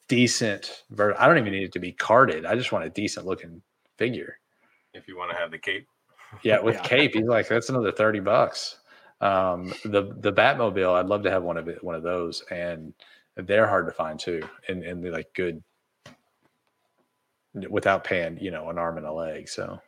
decent. 0.09 0.83
Ver- 0.89 1.15
I 1.17 1.25
don't 1.25 1.37
even 1.37 1.53
need 1.53 1.63
it 1.63 1.71
to 1.73 1.79
be 1.79 1.93
carded. 1.93 2.45
I 2.45 2.55
just 2.55 2.71
want 2.73 2.83
a 2.83 2.89
decent 2.89 3.25
looking 3.25 3.61
figure. 3.97 4.37
if 4.93 5.07
you 5.07 5.17
want 5.17 5.31
to 5.31 5.37
have 5.37 5.51
the 5.51 5.57
cape. 5.57 5.87
Yeah, 6.43 6.59
with 6.59 6.75
Yeah. 6.83 6.83
cape, 6.83 7.13
he's 7.13 7.23
like 7.23 7.47
that's 7.47 7.69
another 7.69 7.93
thirty 7.93 8.19
bucks. 8.19 8.79
Um, 9.21 9.73
the 9.85 10.13
the 10.19 10.33
Batmobile, 10.33 10.95
I'd 10.95 11.07
love 11.07 11.23
to 11.23 11.31
have 11.31 11.43
one 11.43 11.57
of 11.57 11.69
it, 11.69 11.83
one 11.83 11.95
of 11.95 12.03
those, 12.03 12.43
and 12.51 12.93
they're 13.37 13.67
hard 13.67 13.87
to 13.87 13.93
find 13.93 14.19
too, 14.19 14.47
and 14.67 14.83
and 14.83 15.01
they're 15.03 15.13
like 15.13 15.33
good 15.33 15.63
without 17.69 18.03
paying, 18.03 18.37
you 18.39 18.51
know, 18.51 18.69
an 18.69 18.77
arm 18.77 18.97
and 18.97 19.05
a 19.05 19.11
leg, 19.11 19.47
so 19.49 19.79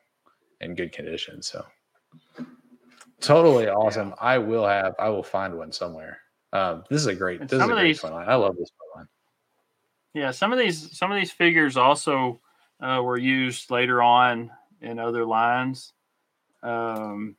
in 0.62 0.76
good 0.76 0.92
condition. 0.92 1.42
So 1.42 1.66
totally 3.20 3.68
awesome. 3.68 4.14
I 4.20 4.38
will 4.38 4.66
have, 4.68 4.94
I 5.00 5.10
will 5.10 5.24
find 5.24 5.58
one 5.58 5.72
somewhere. 5.72 6.20
Um, 6.54 6.84
this 6.90 7.00
is 7.02 7.08
a 7.08 7.16
great, 7.16 7.42
And 7.42 7.50
this 7.50 7.62
is 7.62 7.64
a 7.64 7.72
great 7.72 7.84
these- 7.84 8.02
toy 8.02 8.12
line. 8.12 8.28
I 8.30 8.36
love 8.36 8.56
this 8.58 8.70
toy 8.72 9.00
line. 9.00 9.08
yeah. 10.14 10.32
Some 10.32 10.52
of 10.52 10.60
these 10.60 10.98
some 10.98 11.12
of 11.12 11.18
these 11.18 11.32
figures 11.32 11.78
also 11.78 12.42
uh, 12.82 13.02
were 13.04 13.18
used 13.18 13.70
later 13.72 14.02
on 14.02 14.52
in 14.82 15.00
other 15.00 15.26
lines. 15.26 15.94
Um, 16.64 17.36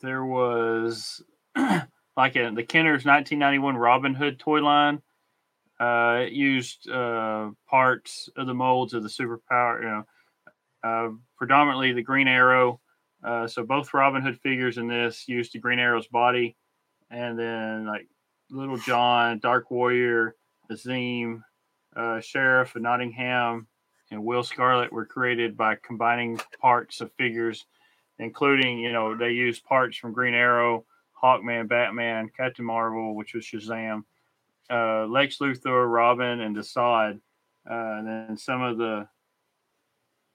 there 0.00 0.24
was 0.24 1.22
like 2.16 2.36
in 2.36 2.54
the 2.54 2.62
Kenner's 2.64 3.04
1991 3.04 3.76
Robin 3.76 4.14
Hood 4.14 4.38
toy 4.40 4.60
line. 4.60 5.02
Uh, 5.78 6.24
it 6.26 6.32
used 6.32 6.88
uh, 6.88 7.50
parts 7.68 8.28
of 8.36 8.46
the 8.46 8.54
molds 8.54 8.94
of 8.94 9.02
the 9.02 9.08
superpower, 9.08 9.80
you 9.82 9.88
know, 9.88 10.04
uh, 10.82 11.08
predominantly 11.36 11.92
the 11.92 12.02
Green 12.02 12.28
Arrow. 12.28 12.80
Uh, 13.22 13.46
so 13.46 13.64
both 13.64 13.92
Robin 13.92 14.22
Hood 14.22 14.40
figures 14.40 14.78
in 14.78 14.88
this 14.88 15.28
used 15.28 15.52
the 15.52 15.58
Green 15.58 15.78
Arrow's 15.78 16.06
body, 16.06 16.56
and 17.10 17.38
then 17.38 17.86
like 17.86 18.08
Little 18.50 18.78
John, 18.78 19.38
Dark 19.38 19.70
Warrior, 19.70 20.34
Azeem, 20.70 21.40
uh, 21.94 22.20
Sheriff 22.20 22.76
of 22.76 22.82
Nottingham, 22.82 23.66
and 24.10 24.24
Will 24.24 24.44
Scarlet 24.44 24.92
were 24.92 25.06
created 25.06 25.56
by 25.56 25.76
combining 25.82 26.40
parts 26.60 27.00
of 27.00 27.12
figures, 27.18 27.66
including 28.18 28.78
you 28.78 28.92
know 28.92 29.16
they 29.16 29.30
used 29.30 29.64
parts 29.64 29.96
from 29.96 30.12
Green 30.12 30.34
Arrow, 30.34 30.84
Hawkman, 31.22 31.68
Batman, 31.68 32.30
Captain 32.36 32.64
Marvel, 32.64 33.14
which 33.14 33.34
was 33.34 33.44
Shazam, 33.44 34.04
uh, 34.70 35.06
Lex 35.06 35.38
Luthor, 35.38 35.90
Robin, 35.90 36.40
and 36.40 36.56
Desaad. 36.56 37.20
Uh, 37.68 37.74
and 37.98 38.06
then 38.06 38.36
some 38.36 38.62
of 38.62 38.78
the 38.78 39.08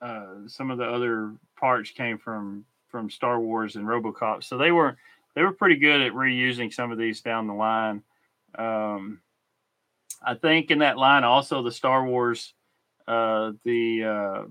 uh, 0.01 0.47
some 0.47 0.71
of 0.71 0.77
the 0.77 0.85
other 0.85 1.33
parts 1.57 1.91
came 1.91 2.17
from 2.17 2.65
from 2.89 3.09
Star 3.09 3.39
Wars 3.39 3.75
and 3.75 3.85
RoboCop. 3.85 4.43
So 4.43 4.57
they 4.57 4.71
were 4.71 4.97
they 5.35 5.43
were 5.43 5.53
pretty 5.53 5.77
good 5.77 6.01
at 6.01 6.13
reusing 6.13 6.73
some 6.73 6.91
of 6.91 6.97
these 6.97 7.21
down 7.21 7.47
the 7.47 7.53
line. 7.53 8.03
Um, 8.57 9.21
I 10.21 10.35
think 10.35 10.71
in 10.71 10.79
that 10.79 10.97
line 10.97 11.23
also 11.23 11.63
the 11.63 11.71
Star 11.71 12.05
Wars, 12.05 12.53
uh, 13.07 13.53
the 13.63 14.03
uh, 14.03 14.43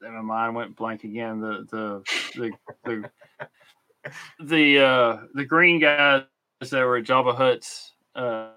my 0.00 0.20
mind 0.20 0.54
went 0.54 0.76
blank 0.76 1.04
again. 1.04 1.40
The 1.40 1.66
the 1.70 2.02
the 2.34 2.50
the 2.84 3.10
the, 4.44 4.78
uh, 4.78 5.18
the 5.34 5.44
green 5.44 5.80
guys 5.80 6.24
that 6.60 6.84
were 6.84 6.96
at 6.96 7.04
Jabba 7.04 7.36
Hutt's 7.36 7.92
uh, 8.14 8.50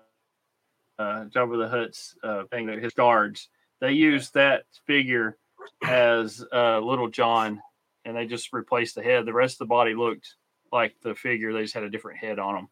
uh, 1.01 1.25
Jabba 1.25 1.57
the 1.57 1.67
Hutt's 1.67 2.15
uh, 2.23 2.43
thing, 2.45 2.67
that 2.67 2.81
his 2.81 2.93
guards. 2.93 3.49
They 3.79 3.93
used 3.93 4.35
that 4.35 4.63
figure 4.85 5.37
as 5.83 6.43
uh, 6.53 6.79
Little 6.79 7.09
John, 7.09 7.61
and 8.05 8.15
they 8.15 8.27
just 8.27 8.53
replaced 8.53 8.95
the 8.95 9.03
head. 9.03 9.25
The 9.25 9.33
rest 9.33 9.55
of 9.55 9.59
the 9.59 9.65
body 9.65 9.95
looked 9.95 10.35
like 10.71 10.95
the 11.01 11.15
figure. 11.15 11.53
They 11.53 11.63
just 11.63 11.73
had 11.73 11.83
a 11.83 11.89
different 11.89 12.19
head 12.19 12.37
on 12.37 12.55
them 12.55 12.69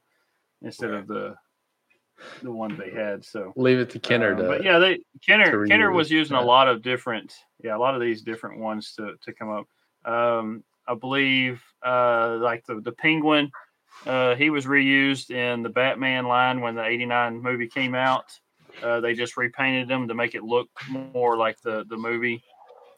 instead 0.62 0.92
of 0.92 1.08
the 1.08 1.36
the 2.44 2.52
one 2.52 2.78
they 2.78 2.92
had. 2.92 3.24
So 3.24 3.54
Leave 3.56 3.80
it 3.80 3.90
to 3.92 4.00
Kenner 4.00 4.34
um, 4.34 4.38
to, 4.38 4.48
but 4.48 4.64
yeah, 4.64 4.78
they 4.78 5.00
Kenner 5.26 5.66
to 5.66 5.70
Kenner 5.70 5.92
was 5.92 6.12
using 6.12 6.36
yeah. 6.36 6.44
a 6.44 6.46
lot 6.46 6.68
of 6.68 6.82
different, 6.82 7.34
yeah, 7.64 7.76
a 7.76 7.80
lot 7.80 7.96
of 7.96 8.02
these 8.02 8.22
different 8.22 8.60
ones 8.60 8.94
to 8.98 9.16
to 9.24 9.34
come 9.34 9.50
up. 9.50 9.68
Um, 10.06 10.64
I 10.88 10.96
believe 10.96 11.64
uh, 11.84 12.38
like 12.42 12.66
the 12.66 12.82
the 12.82 12.92
Penguin, 12.92 13.52
uh, 14.06 14.36
he 14.36 14.50
was 14.50 14.66
reused 14.66 15.32
in 15.32 15.64
the 15.64 15.70
Batman 15.70 16.26
line 16.26 16.62
when 16.62 16.76
the 16.76 16.84
'89 16.86 17.42
movie 17.42 17.68
came 17.68 17.96
out. 17.96 18.26
Uh, 18.82 19.02
they 19.02 19.14
just 19.14 19.36
repainted 19.38 19.90
him 19.92 20.08
to 20.08 20.14
make 20.14 20.36
it 20.36 20.44
look 20.44 20.70
more 20.90 21.38
like 21.38 21.60
the 21.62 21.86
the 21.90 21.98
movie 21.98 22.44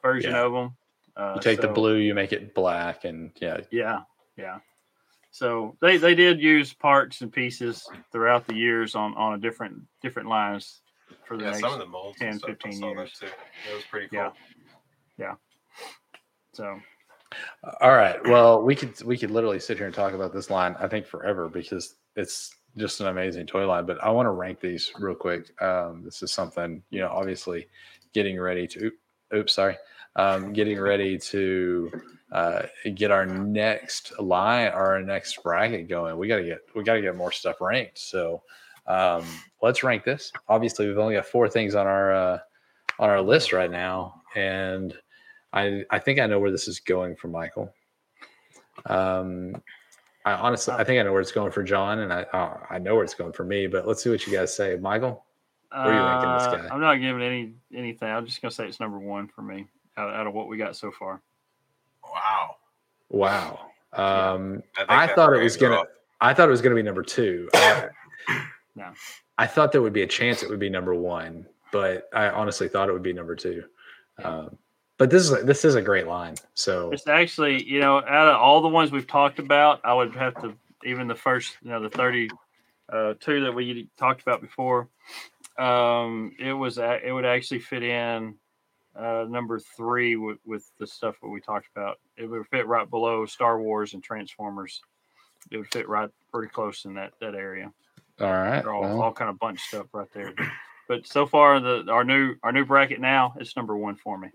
version 0.03 0.33
Yeah. 0.33 0.45
of 0.45 0.53
him. 0.53 0.77
Uh, 1.15 1.33
you 1.35 1.41
take 1.41 1.59
the 1.61 1.67
blue, 1.67 1.95
you 1.97 2.13
make 2.13 2.31
it 2.33 2.53
black, 2.53 3.03
and 3.03 3.31
yeah, 3.41 3.61
yeah, 3.71 4.01
yeah. 4.37 4.59
So 5.31 5.77
they, 5.81 5.97
they 5.97 6.13
did 6.13 6.41
use 6.41 6.73
parts 6.73 7.21
and 7.21 7.31
pieces 7.31 7.89
throughout 8.11 8.45
the 8.45 8.55
years 8.55 8.95
on, 8.95 9.15
on 9.15 9.33
a 9.33 9.37
different 9.37 9.81
different 10.01 10.27
lines 10.29 10.81
for 11.25 11.37
the 11.37 11.43
Yeah, 11.43 11.51
next 11.51 11.61
some 11.61 11.73
of 11.73 11.79
the 11.79 11.85
molds 11.85 12.19
10, 12.19 12.27
and 12.29 12.39
stuff. 12.39 12.49
I 12.49 12.69
15 12.69 12.73
saw 12.73 12.87
that 12.95 12.97
years. 12.97 13.11
too. 13.19 13.25
It 13.25 13.73
was 13.73 13.83
pretty 13.85 14.07
cool. 14.09 14.33
Yeah. 15.17 15.35
so 16.53 16.79
All 17.81 17.91
right. 17.91 18.17
Well, 18.27 18.61
we 18.61 18.75
could 18.75 19.01
we 19.03 19.17
could 19.17 19.31
literally 19.31 19.59
sit 19.59 19.77
here 19.77 19.85
and 19.85 19.95
talk 19.95 20.13
about 20.13 20.33
this 20.33 20.49
line 20.49 20.75
I 20.79 20.87
think 20.87 21.05
forever 21.05 21.47
because 21.47 21.95
it's 22.15 22.55
just 22.77 23.01
an 23.01 23.07
amazing 23.07 23.47
toy 23.47 23.67
line. 23.67 23.85
But 23.85 24.03
I 24.03 24.09
want 24.09 24.25
to 24.25 24.31
rank 24.31 24.59
these 24.59 24.91
real 24.99 25.15
quick. 25.15 25.49
Um, 25.61 26.03
this 26.03 26.21
is 26.23 26.31
something 26.31 26.81
you 26.89 26.99
know, 26.99 27.09
obviously, 27.09 27.67
getting 28.13 28.39
ready 28.39 28.67
to 28.67 28.91
oops, 29.33 29.53
sorry, 29.53 29.77
um, 30.15 30.53
getting 30.53 30.79
ready 30.79 31.17
to 31.17 31.91
uh, 32.31 32.63
get 32.95 33.11
our 33.11 33.25
next 33.25 34.17
line, 34.19 34.67
or 34.67 34.93
our 34.93 35.01
next 35.01 35.41
bracket 35.43 35.87
going. 35.87 36.17
We 36.17 36.27
gotta 36.27 36.43
get 36.43 36.59
we 36.75 36.83
gotta 36.83 37.01
get 37.01 37.15
more 37.15 37.31
stuff 37.31 37.61
ranked. 37.61 37.99
So 37.99 38.43
um, 38.87 39.25
let's 39.61 39.83
rank 39.83 40.03
this. 40.03 40.31
Obviously, 40.47 40.87
we've 40.87 40.97
only 40.97 41.15
got 41.15 41.25
four 41.25 41.49
things 41.49 41.75
on 41.75 41.87
our 41.87 42.13
uh, 42.13 42.39
on 42.99 43.09
our 43.09 43.21
list 43.21 43.53
right 43.53 43.71
now, 43.71 44.21
and 44.35 44.93
I 45.53 45.83
I 45.89 45.99
think 45.99 46.19
I 46.19 46.25
know 46.27 46.39
where 46.39 46.51
this 46.51 46.67
is 46.67 46.79
going 46.79 47.15
for 47.15 47.27
Michael. 47.27 47.73
Um, 48.85 49.61
I 50.25 50.33
honestly 50.33 50.73
I 50.73 50.83
think 50.83 50.99
I 50.99 51.03
know 51.03 51.11
where 51.11 51.21
it's 51.21 51.31
going 51.31 51.51
for 51.51 51.63
John, 51.63 51.99
and 51.99 52.13
I 52.13 52.23
uh, 52.23 52.57
I 52.69 52.79
know 52.79 52.95
where 52.95 53.03
it's 53.03 53.13
going 53.13 53.33
for 53.33 53.43
me. 53.43 53.67
But 53.67 53.87
let's 53.87 54.03
see 54.03 54.09
what 54.09 54.25
you 54.25 54.33
guys 54.33 54.55
say, 54.55 54.77
Michael. 54.77 55.25
Where 55.71 55.81
are 55.81 55.93
you 55.93 55.99
ranking 55.99 56.33
this 56.33 56.43
Uh, 56.61 56.67
guy? 56.67 56.73
I'm 56.75 56.81
not 56.81 56.95
giving 56.95 57.21
any 57.21 57.53
anything. 57.73 58.09
I'm 58.09 58.25
just 58.25 58.41
gonna 58.41 58.51
say 58.51 58.67
it's 58.67 58.79
number 58.79 58.99
one 58.99 59.27
for 59.27 59.41
me 59.41 59.67
out, 59.97 60.13
out 60.13 60.27
of 60.27 60.33
what 60.33 60.47
we 60.47 60.57
got 60.57 60.75
so 60.75 60.91
far. 60.91 61.21
Wow. 62.03 62.55
Wow. 63.09 63.59
Um, 63.93 64.63
I, 64.77 65.03
I 65.05 65.07
thought 65.07 65.33
it 65.33 65.41
was 65.43 65.57
gonna. 65.57 65.75
off. 65.75 65.87
I 66.21 66.33
thought 66.33 66.47
it 66.47 66.51
was 66.51 66.61
gonna 66.61 66.75
be 66.75 66.83
number 66.83 67.03
two. 67.03 67.49
I, 67.53 67.89
No. 68.75 68.91
I 69.37 69.47
thought 69.47 69.71
there 69.71 69.81
would 69.81 69.93
be 69.93 70.03
a 70.03 70.07
chance 70.07 70.43
it 70.43 70.49
would 70.49 70.59
be 70.59 70.69
number 70.69 70.93
one, 70.93 71.45
but 71.71 72.09
I 72.13 72.29
honestly 72.29 72.67
thought 72.69 72.89
it 72.89 72.93
would 72.93 73.01
be 73.03 73.11
number 73.13 73.35
two. 73.35 73.63
Yeah. 74.19 74.27
Um, 74.27 74.57
but 75.01 75.09
this 75.09 75.31
is 75.31 75.43
this 75.45 75.65
is 75.65 75.73
a 75.73 75.81
great 75.81 76.05
line. 76.05 76.35
So 76.53 76.91
It's 76.91 77.07
actually, 77.07 77.63
you 77.63 77.79
know, 77.79 77.97
out 77.97 78.27
of 78.27 78.39
all 78.39 78.61
the 78.61 78.67
ones 78.67 78.91
we've 78.91 79.07
talked 79.07 79.39
about, 79.39 79.81
I 79.83 79.95
would 79.95 80.15
have 80.15 80.39
to 80.43 80.53
even 80.83 81.07
the 81.07 81.15
first, 81.15 81.57
you 81.63 81.71
know, 81.71 81.81
the 81.81 81.89
thirty 81.89 82.29
uh, 82.87 83.15
two 83.19 83.43
that 83.43 83.51
we 83.51 83.89
talked 83.97 84.21
about 84.21 84.41
before. 84.41 84.89
Um, 85.57 86.33
it 86.37 86.53
was 86.53 86.77
it 86.77 87.11
would 87.11 87.25
actually 87.25 87.61
fit 87.61 87.81
in 87.81 88.35
uh, 88.95 89.25
number 89.27 89.59
three 89.75 90.17
with, 90.17 90.37
with 90.45 90.69
the 90.77 90.85
stuff 90.85 91.15
that 91.23 91.29
we 91.29 91.41
talked 91.41 91.67
about. 91.75 91.99
It 92.15 92.27
would 92.27 92.45
fit 92.49 92.67
right 92.67 92.87
below 92.87 93.25
Star 93.25 93.59
Wars 93.59 93.95
and 93.95 94.03
Transformers. 94.03 94.81
It 95.49 95.57
would 95.57 95.73
fit 95.73 95.89
right 95.89 96.11
pretty 96.31 96.49
close 96.49 96.85
in 96.85 96.93
that 96.93 97.13
that 97.21 97.33
area. 97.33 97.73
all 98.19 98.27
right. 98.27 98.63
All, 98.63 98.81
well, 98.81 99.01
all 99.01 99.13
kind 99.13 99.31
of 99.31 99.39
bunched 99.39 99.73
up 99.73 99.87
right 99.93 100.13
there. 100.13 100.31
But, 100.37 100.47
but 100.87 101.07
so 101.07 101.25
far, 101.25 101.59
the 101.59 101.89
our 101.89 102.03
new 102.03 102.35
our 102.43 102.51
new 102.51 102.65
bracket 102.65 103.01
now 103.01 103.33
it's 103.39 103.55
number 103.55 103.75
one 103.75 103.95
for 103.95 104.19
me. 104.19 104.27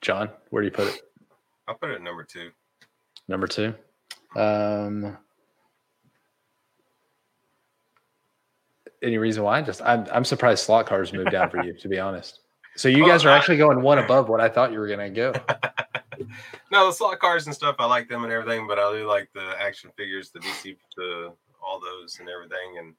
John, 0.00 0.30
where 0.50 0.62
do 0.62 0.66
you 0.66 0.72
put 0.72 0.88
it? 0.88 1.00
I'll 1.66 1.74
put 1.74 1.90
it 1.90 1.96
at 1.96 2.02
number 2.02 2.24
two. 2.24 2.50
Number 3.26 3.46
two. 3.46 3.74
Um, 4.36 5.16
any 9.02 9.18
reason 9.18 9.42
why? 9.42 9.60
Just 9.62 9.82
I'm 9.82 10.06
I'm 10.12 10.24
surprised 10.24 10.64
slot 10.64 10.86
cars 10.86 11.12
moved 11.12 11.30
down 11.30 11.50
for 11.50 11.62
you, 11.64 11.74
to 11.74 11.88
be 11.88 11.98
honest. 11.98 12.40
So 12.76 12.88
you 12.88 13.02
Well, 13.02 13.08
guys 13.08 13.24
are 13.24 13.30
actually 13.30 13.56
going 13.56 13.82
one 13.82 13.98
above 13.98 14.28
what 14.28 14.40
I 14.40 14.48
thought 14.48 14.72
you 14.72 14.78
were 14.78 14.88
gonna 14.88 15.10
go. 15.10 15.32
No, 16.70 16.86
the 16.86 16.92
slot 16.92 17.18
cars 17.20 17.46
and 17.46 17.54
stuff, 17.54 17.76
I 17.78 17.86
like 17.86 18.08
them 18.08 18.24
and 18.24 18.32
everything, 18.32 18.66
but 18.66 18.78
I 18.78 18.92
do 18.92 19.06
like 19.06 19.30
the 19.34 19.54
action 19.58 19.90
figures, 19.96 20.30
the 20.30 20.40
DC, 20.40 20.76
the 20.96 21.32
all 21.64 21.80
those 21.80 22.18
and 22.20 22.28
everything. 22.28 22.76
And 22.78 22.94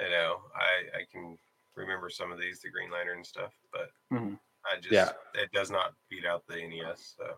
you 0.00 0.10
know, 0.10 0.38
I 0.56 0.98
I 1.00 1.04
can 1.12 1.36
remember 1.76 2.10
some 2.10 2.32
of 2.32 2.40
these, 2.40 2.60
the 2.60 2.70
Green 2.70 2.90
Lantern 2.90 3.18
and 3.18 3.26
stuff, 3.26 3.52
but 3.72 3.90
Mhm. 4.12 4.38
I 4.70 4.76
just 4.80 4.92
Yeah. 4.92 5.10
it 5.34 5.50
does 5.52 5.70
not 5.70 5.94
beat 6.10 6.24
out 6.26 6.46
the 6.46 6.56
NES. 6.56 7.14
So 7.16 7.34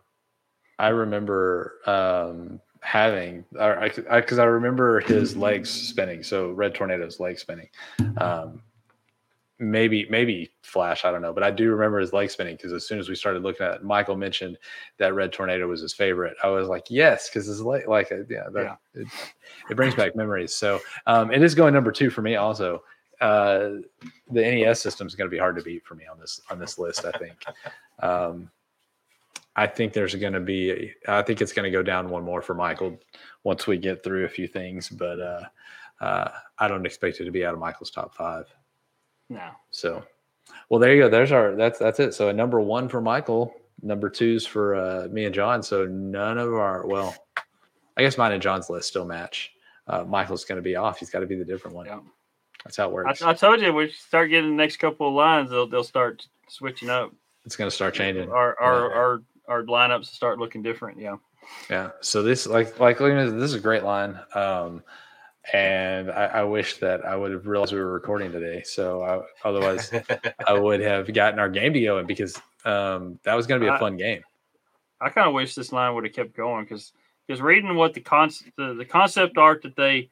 I 0.79 0.89
remember 0.89 1.77
um, 1.85 2.59
having, 2.81 3.45
I 3.59 3.87
because 3.89 4.05
I, 4.09 4.21
'cause 4.21 4.39
I 4.39 4.45
remember 4.45 4.99
his 5.01 5.35
legs 5.37 5.69
spinning. 5.69 6.23
So 6.23 6.51
Red 6.51 6.73
Tornado's 6.73 7.19
legs 7.19 7.41
spinning. 7.41 7.69
Um, 8.17 8.63
maybe, 9.59 10.07
maybe 10.09 10.51
Flash, 10.63 11.05
I 11.05 11.11
don't 11.11 11.21
know, 11.21 11.33
but 11.33 11.43
I 11.43 11.51
do 11.51 11.69
remember 11.69 11.99
his 11.99 12.13
legs 12.13 12.33
spinning 12.33 12.55
because 12.55 12.73
as 12.73 12.87
soon 12.87 12.97
as 12.97 13.09
we 13.09 13.15
started 13.15 13.43
looking 13.43 13.65
at 13.65 13.75
it, 13.75 13.83
Michael 13.83 14.15
mentioned 14.17 14.57
that 14.97 15.13
Red 15.13 15.31
Tornado 15.31 15.67
was 15.67 15.81
his 15.81 15.93
favorite. 15.93 16.35
I 16.43 16.47
was 16.47 16.67
like, 16.67 16.85
yes, 16.89 17.29
because 17.29 17.45
his 17.45 17.61
leg, 17.61 17.87
like, 17.87 18.11
uh, 18.11 18.23
yeah, 18.27 18.49
that, 18.53 18.79
It, 18.95 19.07
it 19.69 19.75
brings 19.75 19.93
back 19.93 20.15
memories. 20.15 20.55
So 20.55 20.79
um, 21.05 21.31
it 21.31 21.43
is 21.43 21.53
going 21.53 21.73
number 21.75 21.91
two 21.91 22.09
for 22.09 22.23
me 22.23 22.35
also. 22.37 22.83
Uh, 23.21 23.81
the 24.31 24.41
NES 24.41 24.81
system 24.81 25.07
is 25.07 25.15
going 25.15 25.29
to 25.29 25.33
be 25.33 25.37
hard 25.37 25.55
to 25.55 25.61
beat 25.61 25.85
for 25.85 25.95
me 25.95 26.05
on 26.11 26.19
this 26.19 26.41
on 26.49 26.59
this 26.59 26.77
list. 26.77 27.05
I 27.05 27.17
think. 27.17 27.43
Um, 27.99 28.49
I 29.55 29.67
think 29.67 29.93
there's 29.93 30.15
going 30.15 30.33
to 30.33 30.39
be. 30.39 30.93
I 31.07 31.21
think 31.21 31.41
it's 31.41 31.53
going 31.53 31.71
to 31.71 31.77
go 31.77 31.83
down 31.83 32.09
one 32.09 32.23
more 32.23 32.41
for 32.41 32.53
Michael 32.53 32.97
once 33.43 33.67
we 33.67 33.77
get 33.77 34.03
through 34.03 34.25
a 34.25 34.29
few 34.29 34.47
things, 34.47 34.89
but 34.89 35.19
uh, 35.19 35.43
uh, 35.99 36.31
I 36.57 36.67
don't 36.67 36.85
expect 36.85 37.19
it 37.19 37.25
to 37.25 37.31
be 37.31 37.45
out 37.45 37.53
of 37.53 37.59
Michael's 37.59 37.91
top 37.91 38.15
five. 38.15 38.45
No. 39.29 39.49
So, 39.69 40.03
well, 40.69 40.79
there 40.79 40.95
you 40.95 41.01
go. 41.03 41.09
There's 41.09 41.31
our. 41.31 41.55
That's 41.55 41.79
that's 41.79 41.99
it. 41.99 42.13
So 42.13 42.29
a 42.29 42.33
number 42.33 42.61
one 42.61 42.87
for 42.87 43.01
Michael. 43.01 43.53
Number 43.83 44.09
two's 44.09 44.45
for 44.45 44.75
uh, 44.75 45.07
me 45.11 45.25
and 45.25 45.35
John. 45.35 45.61
So 45.61 45.85
none 45.85 46.37
of 46.37 46.53
our. 46.53 46.87
Well, 46.87 47.13
I 47.97 48.01
guess 48.01 48.17
mine 48.17 48.31
and 48.31 48.41
John's 48.41 48.69
list 48.69 48.87
still 48.87 49.05
match. 49.05 49.51
Uh, 49.87 50.05
Michael's 50.05 50.45
going 50.45 50.57
to 50.57 50.63
be 50.63 50.77
off. 50.77 50.99
He's 50.99 51.09
got 51.09 51.19
to 51.19 51.25
be 51.25 51.35
the 51.35 51.45
different 51.45 51.75
one. 51.75 51.87
Yeah. 51.87 51.99
That's 52.63 52.77
how 52.77 52.87
it 52.87 52.91
works. 52.91 53.21
I, 53.21 53.31
I 53.31 53.33
told 53.33 53.61
you 53.61 53.73
we 53.73 53.89
start 53.89 54.29
getting 54.29 54.51
the 54.51 54.55
next 54.55 54.77
couple 54.77 55.07
of 55.07 55.13
lines, 55.13 55.49
they'll 55.49 55.67
they'll 55.67 55.83
start 55.83 56.25
switching 56.47 56.89
up. 56.89 57.11
it's 57.45 57.55
going 57.55 57.69
to 57.69 57.75
start 57.75 57.93
changing. 57.93 58.29
Our 58.29 58.59
our 58.59 58.79
Yeah. 58.89 58.95
our, 58.97 59.21
our 59.47 59.63
lineups 59.63 60.05
start 60.05 60.39
looking 60.39 60.61
different. 60.61 60.99
Yeah. 60.99 61.15
Yeah. 61.69 61.89
So 62.01 62.21
this, 62.21 62.45
like, 62.45 62.79
like 62.79 62.97
this 62.99 63.33
is 63.33 63.55
a 63.55 63.59
great 63.59 63.83
line. 63.83 64.17
Um, 64.35 64.83
and 65.53 66.11
I, 66.11 66.25
I 66.25 66.43
wish 66.43 66.77
that 66.77 67.03
I 67.03 67.15
would 67.15 67.31
have 67.31 67.47
realized 67.47 67.73
we 67.73 67.79
were 67.79 67.91
recording 67.91 68.31
today. 68.31 68.61
So 68.63 69.01
I, 69.01 69.21
otherwise, 69.47 69.91
I 70.47 70.53
would 70.53 70.81
have 70.81 71.11
gotten 71.13 71.39
our 71.39 71.49
game 71.49 71.73
to 71.73 71.81
go 71.81 71.97
in 71.97 72.05
because 72.05 72.39
um, 72.63 73.19
that 73.23 73.33
was 73.33 73.47
going 73.47 73.59
to 73.59 73.65
be 73.65 73.69
a 73.69 73.73
I- 73.73 73.79
fun 73.79 73.97
game. 73.97 74.21
I 75.01 75.09
kind 75.09 75.27
of 75.27 75.33
wish 75.33 75.55
this 75.55 75.71
line 75.73 75.95
would 75.95 76.03
have 76.03 76.13
kept 76.13 76.35
going 76.37 76.63
because 76.63 76.93
because 77.25 77.41
reading 77.41 77.75
what 77.75 77.95
the 77.95 78.01
concept 78.01 78.51
the, 78.55 78.75
the 78.75 78.85
concept 78.85 79.35
art 79.35 79.63
that 79.63 79.75
they 79.75 80.11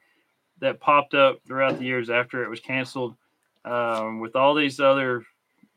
that 0.60 0.80
popped 0.80 1.14
up 1.14 1.40
throughout 1.46 1.78
the 1.78 1.84
years 1.84 2.10
after 2.10 2.44
it 2.44 2.50
was 2.50 2.60
canceled, 2.60 3.14
um, 3.64 4.20
with 4.20 4.36
all 4.36 4.54
these 4.54 4.80
other, 4.80 5.24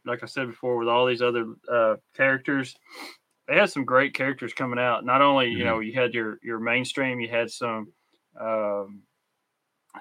like 0.05 0.23
I 0.23 0.27
said 0.27 0.47
before, 0.47 0.77
with 0.77 0.87
all 0.87 1.05
these 1.05 1.21
other 1.21 1.53
uh, 1.71 1.95
characters, 2.15 2.75
they 3.47 3.55
had 3.55 3.69
some 3.69 3.85
great 3.85 4.13
characters 4.13 4.53
coming 4.53 4.79
out. 4.79 5.05
Not 5.05 5.21
only 5.21 5.49
you 5.49 5.63
know 5.63 5.79
you 5.79 5.93
had 5.93 6.13
your 6.13 6.39
your 6.41 6.59
mainstream, 6.59 7.19
you 7.19 7.29
had 7.29 7.51
some 7.51 7.91
um, 8.39 9.03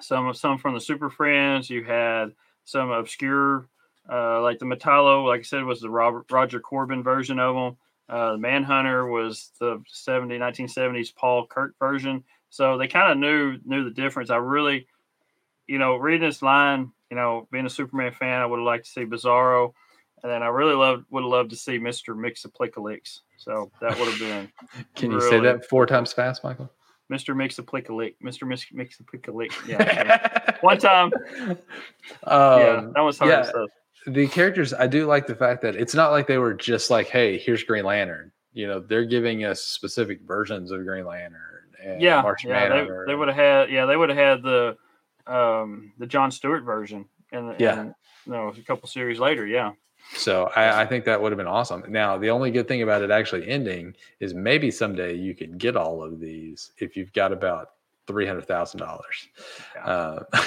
some 0.01 0.33
some 0.33 0.57
from 0.57 0.73
the 0.73 0.81
Super 0.81 1.09
Friends, 1.09 1.69
you 1.69 1.83
had 1.83 2.33
some 2.65 2.91
obscure. 2.91 3.67
Uh, 4.11 4.41
like 4.41 4.59
the 4.59 4.65
Metallo, 4.65 5.25
like 5.25 5.39
I 5.39 5.43
said, 5.43 5.63
was 5.63 5.79
the 5.79 5.89
Robert, 5.89 6.25
Roger 6.29 6.59
Corben 6.59 7.03
version 7.03 7.39
of 7.39 7.55
them. 7.55 7.77
Uh, 8.09 8.33
the 8.33 8.37
Manhunter 8.37 9.07
was 9.07 9.51
the 9.61 9.81
70, 9.87 10.37
1970s 10.37 11.15
Paul 11.15 11.47
Kirk 11.47 11.73
version. 11.79 12.23
So 12.53 12.77
they 12.77 12.87
kind 12.87 13.11
of 13.11 13.17
knew 13.17 13.57
knew 13.65 13.83
the 13.83 13.89
difference. 13.89 14.29
I 14.29 14.35
really, 14.35 14.85
you 15.65 15.79
know, 15.79 15.95
reading 15.95 16.27
this 16.29 16.43
line, 16.43 16.91
you 17.09 17.17
know, 17.17 17.47
being 17.51 17.65
a 17.65 17.69
Superman 17.69 18.11
fan, 18.11 18.41
I 18.41 18.45
would 18.45 18.59
have 18.59 18.65
liked 18.65 18.85
to 18.85 18.91
see 18.91 19.05
Bizarro, 19.05 19.73
and 20.21 20.31
then 20.31 20.43
I 20.43 20.49
really 20.49 20.75
loved 20.75 21.05
would 21.09 21.23
have 21.23 21.31
loved 21.31 21.49
to 21.49 21.55
see 21.55 21.79
Mister 21.79 22.13
Mixaplicalix. 22.13 23.21
So 23.37 23.71
that 23.81 23.97
would 23.97 24.07
have 24.07 24.19
been 24.19 24.51
Can 24.95 25.09
you 25.09 25.19
say 25.19 25.39
that 25.39 25.67
four 25.67 25.87
times 25.87 26.13
fast, 26.13 26.43
Michael? 26.43 26.71
Mister 27.09 27.33
Mixaplicalix, 27.33 28.13
Mister 28.21 28.45
Mix 28.45 28.67
Mixaplicalix. 28.71 29.51
Yeah, 29.67 30.55
one 30.61 30.77
time. 30.77 31.11
yeah, 31.47 31.53
Um, 32.31 32.93
that 32.93 33.01
was 33.01 33.17
hard. 33.17 33.31
yeah. 33.31 33.41
stuff. 33.41 33.69
the 34.05 34.27
characters 34.27 34.75
i 34.75 34.85
do 34.85 35.07
like 35.07 35.25
the 35.25 35.35
fact 35.35 35.63
that 35.63 35.75
it's 35.75 35.95
not 35.95 36.11
like 36.11 36.27
they 36.27 36.37
were 36.37 36.53
just 36.53 36.91
like 36.91 37.07
hey 37.07 37.37
here's 37.39 37.63
green 37.63 37.83
lantern 37.85 38.31
you 38.53 38.67
know 38.67 38.79
they're 38.79 39.05
giving 39.05 39.43
us 39.43 39.61
specific 39.61 40.21
versions 40.21 40.69
of 40.71 40.85
green 40.85 41.05
lantern 41.05 41.62
yeah, 41.99 42.21
Martian 42.21 42.49
yeah, 42.49 42.69
Manhunter 42.69 43.03
they, 43.05 43.11
they 43.11 43.15
would 43.15 43.27
have 43.27 43.37
had 43.37 43.69
yeah 43.69 43.85
they 43.85 43.95
would 43.95 44.09
have 44.09 44.17
had 44.17 44.43
the 44.43 44.77
um 45.27 45.93
the 45.97 46.07
John 46.07 46.31
Stewart 46.31 46.63
version 46.63 47.05
and 47.31 47.55
Yeah. 47.59 47.79
and, 47.79 47.95
no 48.25 48.47
a 48.47 48.61
couple 48.61 48.87
series 48.87 49.19
later 49.19 49.45
yeah. 49.45 49.71
So 50.15 50.51
I, 50.55 50.81
I 50.81 50.85
think 50.85 51.05
that 51.05 51.21
would 51.21 51.31
have 51.31 51.37
been 51.37 51.47
awesome. 51.47 51.83
Now 51.89 52.17
the 52.17 52.29
only 52.29 52.51
good 52.51 52.67
thing 52.67 52.81
about 52.81 53.01
it 53.01 53.11
actually 53.11 53.47
ending 53.49 53.95
is 54.19 54.33
maybe 54.33 54.69
someday 54.71 55.13
you 55.13 55.33
could 55.33 55.57
get 55.57 55.75
all 55.75 56.03
of 56.03 56.19
these 56.19 56.71
if 56.77 56.95
you've 56.95 57.11
got 57.13 57.31
about 57.31 57.69
$300000 58.07 58.99
Yeah. 59.75 59.85
uh, 59.85 60.23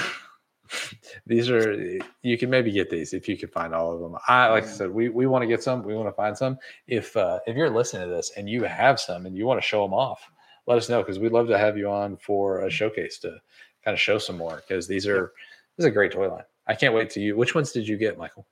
these 1.26 1.48
are 1.50 1.98
you 2.22 2.36
can 2.38 2.50
maybe 2.50 2.70
get 2.72 2.90
these 2.90 3.12
if 3.14 3.28
you 3.28 3.36
can 3.36 3.48
find 3.48 3.74
all 3.74 3.92
of 3.92 4.00
them. 4.00 4.16
I 4.28 4.48
like 4.50 4.64
i 4.64 4.66
said 4.66 4.90
we, 4.90 5.08
we 5.08 5.26
want 5.26 5.42
to 5.42 5.46
get 5.46 5.62
some 5.62 5.82
we 5.82 5.94
want 5.94 6.08
to 6.08 6.12
find 6.12 6.36
some. 6.36 6.58
If 6.86 7.16
uh 7.16 7.38
if 7.46 7.56
you're 7.56 7.70
listening 7.70 8.08
to 8.08 8.14
this 8.14 8.32
and 8.36 8.48
you 8.48 8.64
have 8.64 8.98
some 9.00 9.26
and 9.26 9.36
you 9.36 9.46
want 9.46 9.60
to 9.60 9.66
show 9.66 9.82
them 9.82 9.94
off 9.94 10.30
let 10.66 10.78
us 10.78 10.88
know 10.88 11.02
because 11.02 11.18
we'd 11.18 11.32
love 11.32 11.48
to 11.48 11.58
have 11.58 11.76
you 11.78 11.90
on 11.90 12.16
for 12.16 12.60
a 12.60 12.70
showcase 12.70 13.18
to 13.20 13.40
kind 13.84 13.94
of 13.94 14.00
show 14.00 14.18
some 14.18 14.36
more 14.36 14.56
because 14.56 14.86
these 14.86 15.06
are 15.06 15.32
this 15.76 15.84
is 15.84 15.86
a 15.86 15.90
great 15.90 16.12
toy 16.12 16.28
line. 16.28 16.44
I 16.66 16.74
can't 16.74 16.94
wait 16.94 17.10
to 17.10 17.20
you 17.20 17.36
which 17.36 17.54
ones 17.54 17.72
did 17.72 17.86
you 17.86 17.96
get 17.96 18.18
michael? 18.18 18.46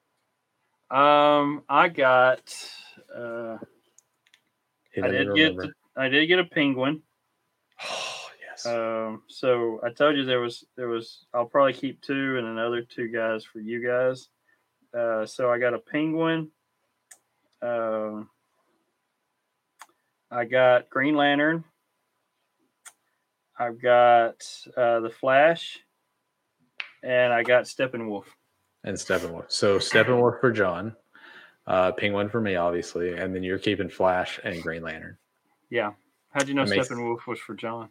Um 0.91 1.63
I 1.69 1.89
got 1.89 2.55
uh 3.15 3.57
I 4.97 5.09
didn't 5.09 5.35
get 5.35 5.57
I 5.97 6.09
did 6.09 6.27
get 6.27 6.39
a 6.39 6.45
penguin. 6.45 7.03
Oh 7.83 8.29
yes. 8.49 8.67
Um 8.67 9.23
so 9.29 9.81
I 9.83 9.91
told 9.91 10.17
you 10.17 10.25
there 10.25 10.41
was 10.41 10.65
there 10.77 10.89
was 10.89 11.27
I'll 11.35 11.47
probably 11.47 11.73
keep 11.73 12.01
two 12.01 12.39
and 12.39 12.47
another 12.47 12.83
two 12.83 13.09
guys 13.09 13.45
for 13.45 13.59
you 13.59 13.85
guys. 13.85 14.29
Uh 14.97 15.27
so 15.27 15.51
I 15.51 15.59
got 15.59 15.75
a 15.75 15.79
penguin 15.81 16.51
Um, 17.63 18.29
I 20.31 20.45
got 20.45 20.91
Green 20.91 21.17
Lantern. 21.17 21.65
I've 23.59 23.81
got 23.81 24.47
uh, 24.77 25.01
the 25.01 25.11
Flash, 25.11 25.79
and 27.03 27.33
I 27.33 27.43
got 27.43 27.65
Steppenwolf. 27.65 28.25
and 28.83 28.97
Steppenwolf. 28.97 29.45
So 29.49 29.79
Steppenwolf 29.79 30.41
for 30.41 30.51
John, 30.51 30.97
uh, 31.67 31.93
Penguin 31.93 32.29
for 32.29 32.41
me, 32.41 32.57
obviously, 32.57 33.15
and 33.15 33.35
then 33.35 33.43
you're 33.43 33.59
keeping 33.59 33.89
Flash 33.89 34.41
and 34.45 34.63
Green 34.63 34.83
Lantern. 34.83 35.17
Yeah. 35.71 35.93
How'd 36.31 36.49
you 36.49 36.55
know 36.55 36.65
Steppenwolf 36.65 37.27
was 37.27 37.39
for 37.39 37.55
John? 37.55 37.91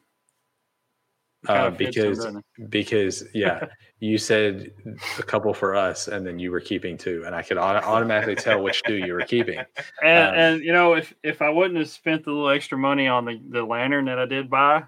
Uh, 1.47 1.67
him, 1.67 1.75
because 1.75 2.25
because 2.69 3.25
yeah, 3.33 3.65
you 3.99 4.17
said 4.17 4.71
a 5.19 5.23
couple 5.23 5.53
for 5.53 5.75
us, 5.75 6.07
and 6.07 6.25
then 6.25 6.39
you 6.39 6.51
were 6.51 6.61
keeping 6.61 6.97
two, 6.97 7.23
and 7.25 7.35
I 7.35 7.41
could 7.41 7.57
auto- 7.57 7.85
automatically 7.85 8.35
tell 8.35 8.63
which 8.63 8.81
two 8.83 8.95
you 8.95 9.13
were 9.13 9.21
keeping. 9.21 9.59
and, 10.03 10.27
um, 10.27 10.35
and 10.35 10.63
you 10.63 10.71
know, 10.71 10.93
if 10.93 11.13
if 11.21 11.41
I 11.41 11.49
wouldn't 11.49 11.77
have 11.79 11.89
spent 11.89 12.23
the 12.23 12.31
little 12.31 12.49
extra 12.49 12.77
money 12.77 13.07
on 13.07 13.25
the, 13.25 13.41
the 13.49 13.63
lantern 13.63 14.05
that 14.05 14.19
I 14.19 14.25
did 14.25 14.49
buy, 14.49 14.83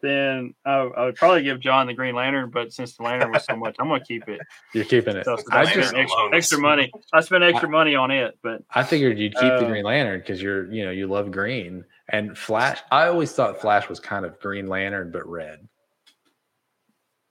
then 0.00 0.54
I, 0.64 0.74
I 0.74 1.04
would 1.06 1.16
probably 1.16 1.42
give 1.42 1.60
John 1.60 1.86
the 1.86 1.94
Green 1.94 2.14
Lantern. 2.14 2.50
But 2.50 2.72
since 2.72 2.96
the 2.96 3.02
lantern 3.02 3.32
was 3.32 3.44
so 3.44 3.56
much, 3.56 3.76
I'm 3.78 3.88
gonna 3.88 4.04
keep 4.04 4.28
it. 4.28 4.40
You're 4.72 4.84
keeping 4.84 5.16
it. 5.16 5.24
So 5.24 5.36
I 5.50 5.60
I 5.60 5.64
Lantern 5.64 5.80
just 5.82 5.88
spent 5.90 6.02
extra, 6.02 6.36
extra 6.36 6.58
money. 6.58 6.92
I 7.12 7.20
spent 7.20 7.44
extra 7.44 7.68
money 7.68 7.94
on 7.94 8.10
it, 8.10 8.38
but 8.42 8.62
I 8.70 8.82
figured 8.82 9.18
you'd 9.18 9.34
keep 9.34 9.42
the 9.42 9.66
Uh, 9.66 9.68
Green 9.68 9.84
Lantern 9.84 10.20
because 10.20 10.40
you're 10.40 10.72
you 10.72 10.84
know 10.84 10.90
you 10.90 11.06
love 11.06 11.30
green 11.30 11.84
and 12.08 12.36
Flash. 12.36 12.80
I 12.90 13.08
always 13.08 13.32
thought 13.32 13.60
Flash 13.60 13.88
was 13.88 14.00
kind 14.00 14.24
of 14.24 14.38
Green 14.40 14.66
Lantern 14.66 15.10
but 15.10 15.26
red. 15.28 15.66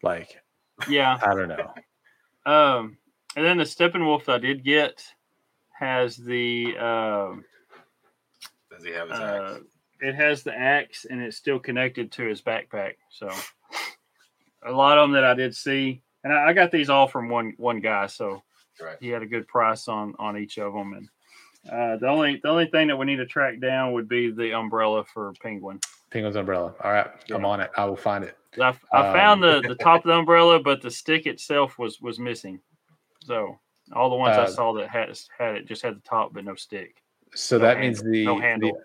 Like 0.03 0.37
yeah. 0.87 1.17
I 1.21 1.33
don't 1.33 1.49
know. 1.49 1.73
Um, 2.45 2.97
and 3.35 3.45
then 3.45 3.57
the 3.57 3.63
Steppenwolf 3.63 4.25
that 4.25 4.35
I 4.35 4.39
did 4.39 4.63
get 4.63 5.03
has 5.77 6.15
the 6.15 6.77
um, 6.77 7.43
Does 8.71 8.83
he 8.83 8.91
have 8.91 9.09
his 9.09 9.19
uh, 9.19 9.57
axe? 9.57 9.65
It 10.01 10.15
has 10.15 10.43
the 10.43 10.53
axe 10.57 11.05
and 11.09 11.21
it's 11.21 11.37
still 11.37 11.59
connected 11.59 12.11
to 12.13 12.23
his 12.23 12.41
backpack. 12.41 12.95
So 13.09 13.29
a 14.65 14.71
lot 14.71 14.97
of 14.97 15.03
them 15.03 15.11
that 15.13 15.23
I 15.23 15.33
did 15.33 15.55
see, 15.55 16.01
and 16.23 16.33
I, 16.33 16.49
I 16.49 16.53
got 16.53 16.71
these 16.71 16.89
all 16.89 17.07
from 17.07 17.29
one 17.29 17.53
one 17.57 17.79
guy, 17.79 18.07
so 18.07 18.43
Right. 18.79 18.97
he 18.99 19.07
had 19.09 19.23
a 19.23 19.27
good 19.27 19.47
price 19.47 19.87
on 19.87 20.13
on 20.19 20.37
each 20.37 20.59
of 20.59 20.71
them. 20.73 20.93
And 20.93 21.09
uh, 21.71 21.97
the 21.97 22.07
only 22.07 22.39
the 22.43 22.49
only 22.49 22.67
thing 22.67 22.87
that 22.89 22.97
we 22.97 23.05
need 23.07 23.15
to 23.17 23.25
track 23.25 23.59
down 23.59 23.93
would 23.93 24.07
be 24.07 24.29
the 24.31 24.53
umbrella 24.53 25.03
for 25.03 25.33
Penguin. 25.41 25.79
Penguin's 26.11 26.35
umbrella. 26.35 26.73
All 26.83 26.91
right, 26.91 27.07
I'm 27.31 27.43
on 27.43 27.59
it. 27.59 27.71
I 27.75 27.85
will 27.85 27.95
find 27.95 28.23
it. 28.23 28.37
I, 28.61 28.75
I 28.93 29.07
Um, 29.07 29.13
found 29.15 29.43
the 29.43 29.61
the 29.67 29.75
top 29.83 30.05
of 30.05 30.09
the 30.09 30.13
umbrella, 30.17 30.59
but 30.59 30.81
the 30.81 30.91
stick 30.91 31.25
itself 31.25 31.79
was 31.79 31.99
was 32.01 32.19
missing. 32.19 32.59
So 33.25 33.59
all 33.93 34.09
the 34.11 34.15
ones 34.15 34.37
I 34.37 34.43
Uh, 34.43 34.47
saw 34.47 34.73
that 34.73 34.89
had 34.89 35.09
had 35.37 35.55
it 35.55 35.65
just 35.67 35.81
had 35.81 35.95
the 35.95 36.01
top 36.07 36.33
but 36.33 36.45
no 36.45 36.53
stick. 36.55 37.01
So 37.33 37.57
No 37.57 37.65
that 37.65 37.77
handle- 37.77 38.03
means 38.05 38.11
the, 38.11 38.25
no 38.25 38.39
handle. 38.39 38.71
the 38.73 38.79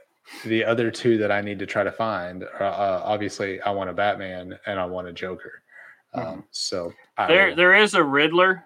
other 0.64 0.90
two 0.90 1.18
that 1.18 1.30
I 1.32 1.40
need 1.40 1.58
to 1.60 1.66
try 1.66 1.82
to 1.84 1.92
find 1.92 2.44
are 2.44 2.62
uh, 2.62 3.00
obviously 3.04 3.60
I 3.60 3.70
want 3.70 3.90
a 3.90 3.92
Batman 3.92 4.58
and 4.66 4.78
I 4.78 4.84
want 4.86 5.08
a 5.08 5.12
Joker. 5.12 5.62
Um, 6.14 6.44
so 6.50 6.92
I 7.16 7.22
Mm-hmm. 7.24 7.32
There 7.32 7.48
will- 7.48 7.56
there 7.56 7.74
is 7.76 7.94
a 7.94 8.02
Riddler, 8.02 8.64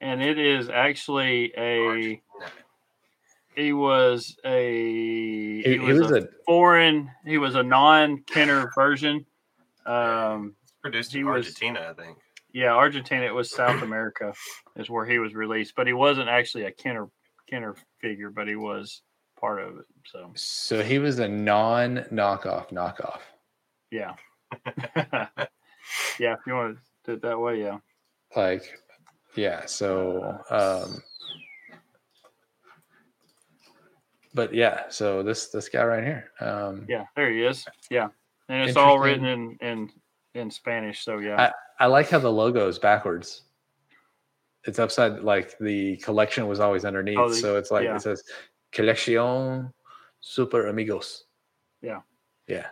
and 0.00 0.22
it 0.22 0.38
is 0.38 0.68
actually 0.68 1.52
a 1.56 2.20
he 3.54 3.72
was 3.72 4.36
a 4.44 4.72
he, 4.72 5.62
he, 5.64 5.72
he 5.72 5.78
was, 5.78 5.98
was 6.00 6.10
a, 6.12 6.24
a 6.24 6.28
foreign 6.46 7.10
he 7.26 7.38
was 7.38 7.54
a 7.56 7.62
non 7.62 8.18
Kenner 8.22 8.70
version. 8.74 9.24
Um, 9.86 10.54
It's 10.62 10.72
produced 10.82 11.12
he 11.12 11.20
in 11.20 11.26
was- 11.26 11.46
Argentina, 11.46 11.88
I 11.90 12.00
think. 12.02 12.18
yeah, 12.52 12.72
Argentina. 12.74 13.24
It 13.26 13.34
was 13.34 13.50
South 13.50 13.82
America 13.82 14.32
is 14.76 14.88
where 14.90 15.06
he 15.06 15.18
was 15.18 15.34
released, 15.34 15.74
but 15.76 15.86
he 15.86 15.92
wasn't 15.92 16.28
actually 16.28 16.64
a 16.64 16.70
Kenner 16.72 17.08
Kenner 17.48 17.74
figure, 18.00 18.30
but 18.30 18.46
he 18.48 18.56
was 18.56 19.02
part 19.40 19.60
of 19.60 19.78
it. 19.78 19.84
So 20.06 20.30
so 20.34 20.82
he 20.82 20.98
was 20.98 21.18
a 21.18 21.28
non 21.28 22.04
knockoff 22.12 22.70
knockoff. 22.70 23.20
yeah, 23.90 24.14
yeah. 26.18 26.34
If 26.34 26.40
you 26.46 26.54
want 26.54 26.76
to 26.76 26.82
do 27.04 27.12
it 27.12 27.22
that 27.22 27.38
way, 27.38 27.60
yeah. 27.60 27.78
Like 28.36 28.78
yeah, 29.34 29.66
so 29.66 30.38
um 30.50 31.02
but 34.34 34.54
yeah, 34.54 34.84
so 34.88 35.22
this 35.22 35.48
this 35.48 35.68
guy 35.68 35.84
right 35.84 36.04
here. 36.04 36.30
Um 36.40 36.86
Yeah, 36.88 37.04
there 37.16 37.30
he 37.30 37.42
is. 37.42 37.66
Yeah, 37.90 38.08
and 38.48 38.68
it's 38.68 38.76
all 38.76 38.98
written 38.98 39.24
in 39.24 39.56
in 39.60 39.90
in 40.34 40.50
Spanish. 40.50 41.04
So 41.04 41.18
yeah, 41.18 41.52
I 41.80 41.86
like 41.86 42.10
how 42.10 42.18
the 42.18 42.32
logo 42.32 42.68
is 42.68 42.78
backwards. 42.78 43.42
It's 44.64 44.78
upside 44.78 45.20
like 45.20 45.56
the 45.58 45.96
collection 45.98 46.46
was 46.46 46.60
always 46.60 46.84
underneath. 46.84 47.18
Oh, 47.18 47.28
the- 47.28 47.34
so 47.36 47.56
it's 47.56 47.70
like 47.70 47.84
yeah. 47.84 47.96
it 47.96 48.02
says 48.02 48.22
Colección 48.72 49.72
Super 50.20 50.66
Amigos. 50.68 51.24
Yeah. 51.82 52.00
Yeah. 52.46 52.66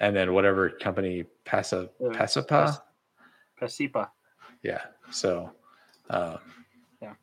And 0.00 0.14
then 0.14 0.32
whatever 0.32 0.70
company 0.70 1.24
Pasa 1.44 1.90
Yeah, 2.00 2.08
Pasapa. 2.10 2.80
Pasipa. 3.60 4.08
Yeah. 4.62 4.82
So 5.10 5.52
um 6.10 6.38
Yeah. 7.02 7.14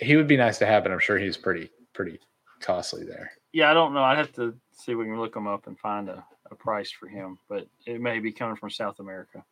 he 0.00 0.16
would 0.16 0.28
be 0.28 0.36
nice 0.36 0.58
to 0.58 0.66
have, 0.66 0.82
but 0.82 0.92
I'm 0.92 0.98
sure 0.98 1.18
he's 1.18 1.36
pretty 1.36 1.70
pretty 1.92 2.20
costly 2.60 3.04
there. 3.04 3.32
Yeah, 3.52 3.70
I 3.70 3.74
don't 3.74 3.94
know. 3.94 4.02
I'd 4.02 4.18
have 4.18 4.32
to 4.32 4.54
see 4.72 4.92
if 4.92 4.98
we 4.98 5.04
can 5.04 5.18
look 5.18 5.34
him 5.36 5.46
up 5.46 5.66
and 5.66 5.78
find 5.78 6.08
a, 6.08 6.24
a 6.50 6.54
price 6.54 6.90
for 6.90 7.06
him, 7.06 7.38
but 7.48 7.66
it 7.86 8.00
may 8.00 8.18
be 8.18 8.32
coming 8.32 8.56
from 8.56 8.70
South 8.70 8.98
America. 9.00 9.44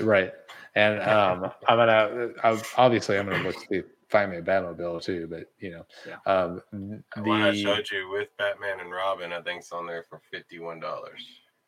Right. 0.00 0.32
And 0.74 1.00
um 1.02 1.50
I'm 1.68 1.78
gonna 1.78 2.30
I, 2.44 2.62
obviously 2.76 3.18
I'm 3.18 3.26
gonna 3.28 3.42
look 3.42 3.56
to 3.68 3.84
find 4.08 4.30
me 4.30 4.36
a 4.38 4.42
Batmobile 4.42 5.02
too, 5.02 5.26
but 5.28 5.50
you 5.58 5.70
know, 5.70 5.86
Yeah. 6.06 6.16
um 6.26 6.62
The 6.72 7.22
one 7.22 7.42
I 7.42 7.52
showed 7.54 7.90
you 7.90 8.08
with 8.10 8.28
Batman 8.36 8.80
and 8.80 8.90
Robin, 8.92 9.32
I 9.32 9.40
think, 9.42 9.62
is 9.62 9.72
on 9.72 9.86
there 9.86 10.04
for 10.08 10.20
fifty-one 10.30 10.80
dollars. 10.80 11.22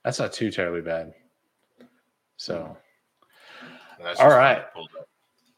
that's 0.05 0.19
not 0.19 0.33
too 0.33 0.51
terribly 0.51 0.81
bad. 0.81 1.13
So 2.37 2.77
That's 3.99 4.21
All 4.21 4.27
just 4.27 4.37
what 4.37 4.45
I 4.45 4.55
right. 4.55 4.73
pulled 4.73 4.91
up. 4.99 5.09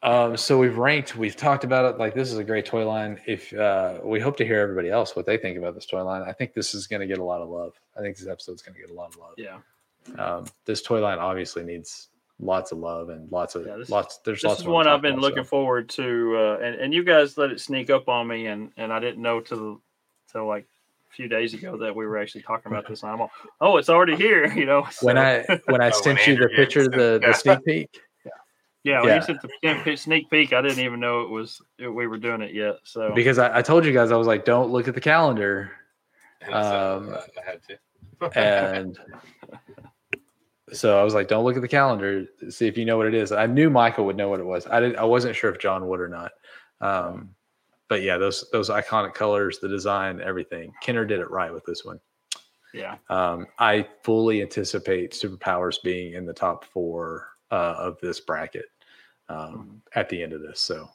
um 0.03 0.35
so 0.37 0.57
we've 0.57 0.77
ranked, 0.79 1.15
we've 1.15 1.35
talked 1.35 1.63
about 1.63 1.93
it 1.93 1.99
like 1.99 2.15
this 2.15 2.31
is 2.31 2.39
a 2.39 2.43
great 2.43 2.65
toy 2.65 2.85
line. 2.87 3.19
If 3.27 3.53
uh 3.53 3.99
we 4.03 4.19
hope 4.19 4.35
to 4.37 4.45
hear 4.45 4.59
everybody 4.59 4.89
else 4.89 5.15
what 5.15 5.25
they 5.27 5.37
think 5.37 5.57
about 5.57 5.75
this 5.75 5.85
toy 5.85 6.01
line. 6.01 6.23
I 6.23 6.33
think 6.33 6.53
this 6.53 6.73
is 6.73 6.87
gonna 6.87 7.05
get 7.07 7.19
a 7.19 7.23
lot 7.23 7.41
of 7.41 7.49
love. 7.49 7.73
I 7.95 7.99
think 8.01 8.17
this 8.17 8.27
episode's 8.27 8.63
gonna 8.63 8.79
get 8.79 8.89
a 8.89 8.93
lot 8.93 9.09
of 9.13 9.17
love. 9.17 9.33
Yeah, 9.37 9.59
Um 10.17 10.45
this 10.65 10.81
toy 10.81 10.99
line 11.01 11.19
obviously 11.19 11.63
needs 11.63 12.07
lots 12.41 12.71
of 12.71 12.79
love 12.79 13.09
and 13.09 13.31
lots 13.31 13.55
of 13.55 13.65
Yeah, 13.65 13.77
this- 13.77 13.89
lots 13.89 14.17
there's 14.25 14.41
this 14.41 14.49
lots 14.49 14.59
is 14.61 14.65
more 14.65 14.75
one 14.75 14.87
I've 14.87 15.01
been 15.01 15.13
about, 15.13 15.21
looking 15.21 15.43
so. 15.43 15.49
forward 15.49 15.87
to, 15.89 16.35
uh, 16.37 16.57
and 16.63 16.75
and 16.75 16.93
you 16.93 17.03
guys 17.03 17.37
let 17.37 17.51
it 17.51 17.59
sneak 17.61 17.89
up 17.89 18.09
on 18.09 18.27
me, 18.27 18.47
and 18.47 18.71
and 18.77 18.91
I 18.91 18.99
didn't 18.99 19.21
know 19.21 19.39
till 19.39 19.81
till 20.31 20.47
like 20.47 20.65
a 21.11 21.13
few 21.15 21.27
days 21.27 21.53
ago 21.53 21.77
that 21.77 21.95
we 21.95 22.05
were 22.05 22.17
actually 22.17 22.41
talking 22.41 22.71
about 22.71 22.87
this. 22.87 23.03
And 23.03 23.11
I'm 23.11 23.21
all, 23.21 23.31
oh, 23.59 23.77
it's 23.77 23.89
already 23.89 24.15
here, 24.15 24.45
you 24.53 24.65
know. 24.65 24.87
when 25.01 25.17
I 25.17 25.45
when 25.65 25.81
I 25.81 25.89
Oh, 25.93 26.01
sent 26.01 26.19
when 26.27 26.29
you 26.35 26.41
the 26.41 26.49
picture, 26.49 26.83
gets 26.85 26.95
the, 26.95 27.21
the 27.23 27.33
sneak 27.33 27.63
peek, 27.65 28.01
yeah, 28.83 28.99
when 29.01 29.09
yeah. 29.09 29.15
you 29.17 29.21
sent 29.21 29.41
the 29.85 29.95
sneak 29.95 30.29
peek- 30.31 30.53
I 30.53 30.61
didn't 30.61 30.79
even 30.83 30.99
know 30.99 31.21
it 31.21 31.29
was 31.29 31.61
we 31.77 32.07
were 32.07 32.17
doing 32.17 32.41
it 32.41 32.53
yet. 32.55 32.77
So 32.83 33.13
because 33.13 33.37
I, 33.37 33.59
I 33.59 33.61
told 33.61 33.85
you 33.85 33.93
guys 33.93 34.11
I 34.11 34.15
was 34.15 34.25
like, 34.27 34.43
don't 34.45 34.71
look 34.71 34.87
at 34.87 34.95
the 34.95 35.01
calendar, 35.01 35.71
And 36.41 36.51
so, 36.51 36.97
Um, 36.97 37.13
uh, 37.13 37.21
I 37.39 37.49
had 37.51 37.61
to. 37.67 37.77
and 38.39 38.97
so 40.71 40.99
I 40.99 41.03
was 41.03 41.13
like, 41.13 41.27
don't 41.27 41.43
look 41.43 41.55
at 41.55 41.61
the 41.61 41.67
calendar, 41.67 42.25
see 42.49 42.67
if 42.67 42.77
you 42.77 42.85
know 42.85 42.97
what 42.97 43.07
it 43.07 43.13
is. 43.13 43.31
I 43.31 43.45
knew 43.45 43.69
Michael 43.69 44.05
would 44.05 44.15
know 44.17 44.29
what 44.29 44.39
it 44.39 44.45
was. 44.45 44.65
I 44.67 44.79
didn't. 44.79 44.97
I 44.97 45.03
wasn't 45.03 45.35
sure 45.35 45.51
if 45.51 45.59
John 45.59 45.87
would 45.87 45.99
or 45.99 46.07
not. 46.07 46.31
Um, 46.79 47.35
but 47.89 48.01
yeah, 48.01 48.17
those 48.17 48.45
those 48.51 48.69
iconic 48.69 49.13
colors, 49.13 49.59
the 49.59 49.67
design, 49.67 50.21
everything. 50.21 50.71
Kenner 50.81 51.05
did 51.05 51.19
it 51.19 51.29
right 51.29 51.53
with 51.53 51.65
this 51.65 51.83
one. 51.83 51.99
yeah, 52.73 52.95
Um, 53.09 53.47
I 53.59 53.85
fully 54.03 54.41
anticipate 54.41 55.11
superpowers 55.11 55.77
being 55.83 56.13
in 56.13 56.25
the 56.25 56.33
top 56.33 56.63
four 56.65 57.27
uh, 57.51 57.75
of 57.77 57.97
this 58.01 58.21
bracket 58.21 58.65
um, 59.27 59.81
at 59.95 60.07
the 60.07 60.23
end 60.23 60.31
of 60.31 60.41
this. 60.41 60.61
So, 60.61 60.87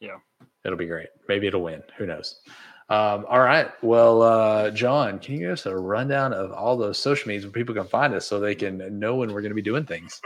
Yeah. 0.00 0.18
it'll 0.64 0.76
be 0.76 0.86
great. 0.86 1.08
Maybe 1.28 1.46
it'll 1.46 1.62
win. 1.62 1.82
Who 1.96 2.06
knows? 2.06 2.40
Um, 2.88 3.26
all 3.28 3.40
right. 3.40 3.70
Well, 3.82 4.22
uh, 4.22 4.70
John, 4.70 5.18
can 5.18 5.34
you 5.34 5.40
give 5.40 5.50
us 5.50 5.66
a 5.66 5.76
rundown 5.76 6.32
of 6.32 6.52
all 6.52 6.76
those 6.76 6.98
social 6.98 7.26
medias 7.26 7.44
where 7.44 7.52
people 7.52 7.74
can 7.74 7.86
find 7.86 8.14
us 8.14 8.26
so 8.26 8.38
they 8.38 8.54
can 8.54 8.98
know 8.98 9.16
when 9.16 9.32
we're 9.32 9.40
going 9.40 9.50
to 9.50 9.56
be 9.56 9.62
doing 9.62 9.84
things? 9.84 10.20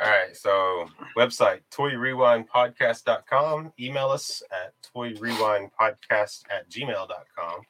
All 0.00 0.08
right. 0.08 0.36
So, 0.36 0.88
website 1.16 1.60
toyrewindpodcast.com. 1.72 3.72
Email 3.80 4.10
us 4.10 4.42
at 4.52 4.72
toyrewindpodcast 4.94 6.42
at 6.50 6.70
gmail.com. 6.70 7.60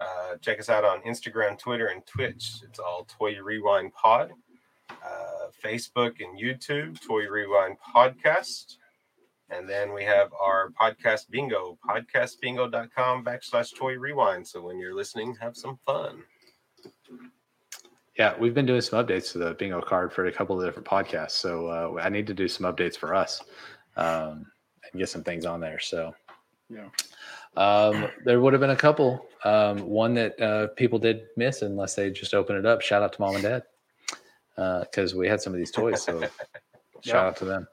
Uh, 0.00 0.36
check 0.40 0.60
us 0.60 0.68
out 0.68 0.84
on 0.84 1.00
Instagram, 1.02 1.58
Twitter, 1.58 1.88
and 1.88 2.06
Twitch. 2.06 2.60
It's 2.62 2.78
all 2.78 3.04
Toy 3.18 3.40
Rewind 3.42 3.92
Pod. 3.94 4.30
Uh, 4.90 5.48
Facebook 5.62 6.20
and 6.20 6.38
YouTube, 6.38 7.04
Toy 7.04 7.28
Rewind 7.28 7.76
Podcast. 7.94 8.76
And 9.50 9.68
then 9.68 9.94
we 9.94 10.04
have 10.04 10.30
our 10.38 10.70
podcast 10.80 11.30
bingo, 11.30 11.78
podcastbingo.com 11.88 13.24
backslash 13.24 13.74
toy 13.74 13.96
rewind. 13.98 14.46
So 14.46 14.60
when 14.60 14.78
you're 14.78 14.94
listening, 14.94 15.36
have 15.40 15.56
some 15.56 15.78
fun. 15.86 16.22
Yeah, 18.18 18.34
we've 18.38 18.54
been 18.54 18.66
doing 18.66 18.80
some 18.80 19.04
updates 19.04 19.32
to 19.32 19.38
the 19.38 19.54
bingo 19.54 19.80
card 19.80 20.12
for 20.12 20.26
a 20.26 20.32
couple 20.32 20.60
of 20.60 20.66
different 20.66 20.86
podcasts. 20.86 21.32
So 21.32 21.66
uh, 21.66 22.00
I 22.00 22.08
need 22.08 22.26
to 22.26 22.34
do 22.34 22.48
some 22.48 22.70
updates 22.70 22.96
for 22.96 23.14
us 23.14 23.42
um, 23.96 24.46
and 24.82 24.98
get 24.98 25.08
some 25.08 25.22
things 25.22 25.46
on 25.46 25.60
there. 25.60 25.78
So, 25.78 26.14
Yeah. 26.68 26.88
Um, 27.56 28.08
there 28.24 28.40
would 28.40 28.52
have 28.52 28.60
been 28.60 28.70
a 28.70 28.76
couple. 28.76 29.26
Um, 29.44 29.78
one 29.78 30.14
that 30.14 30.40
uh, 30.40 30.68
people 30.68 30.98
did 30.98 31.22
miss 31.36 31.62
unless 31.62 31.94
they 31.94 32.10
just 32.10 32.34
open 32.34 32.56
it 32.56 32.66
up. 32.66 32.82
Shout 32.82 33.02
out 33.02 33.12
to 33.14 33.20
mom 33.20 33.34
and 33.34 33.42
dad 33.42 33.62
because 34.84 35.14
we 35.14 35.26
had 35.26 35.40
some 35.40 35.54
of 35.54 35.58
these 35.58 35.70
toys. 35.70 36.02
So 36.02 36.22
shout 37.00 37.26
out 37.26 37.36
to 37.38 37.44
them. 37.44 37.66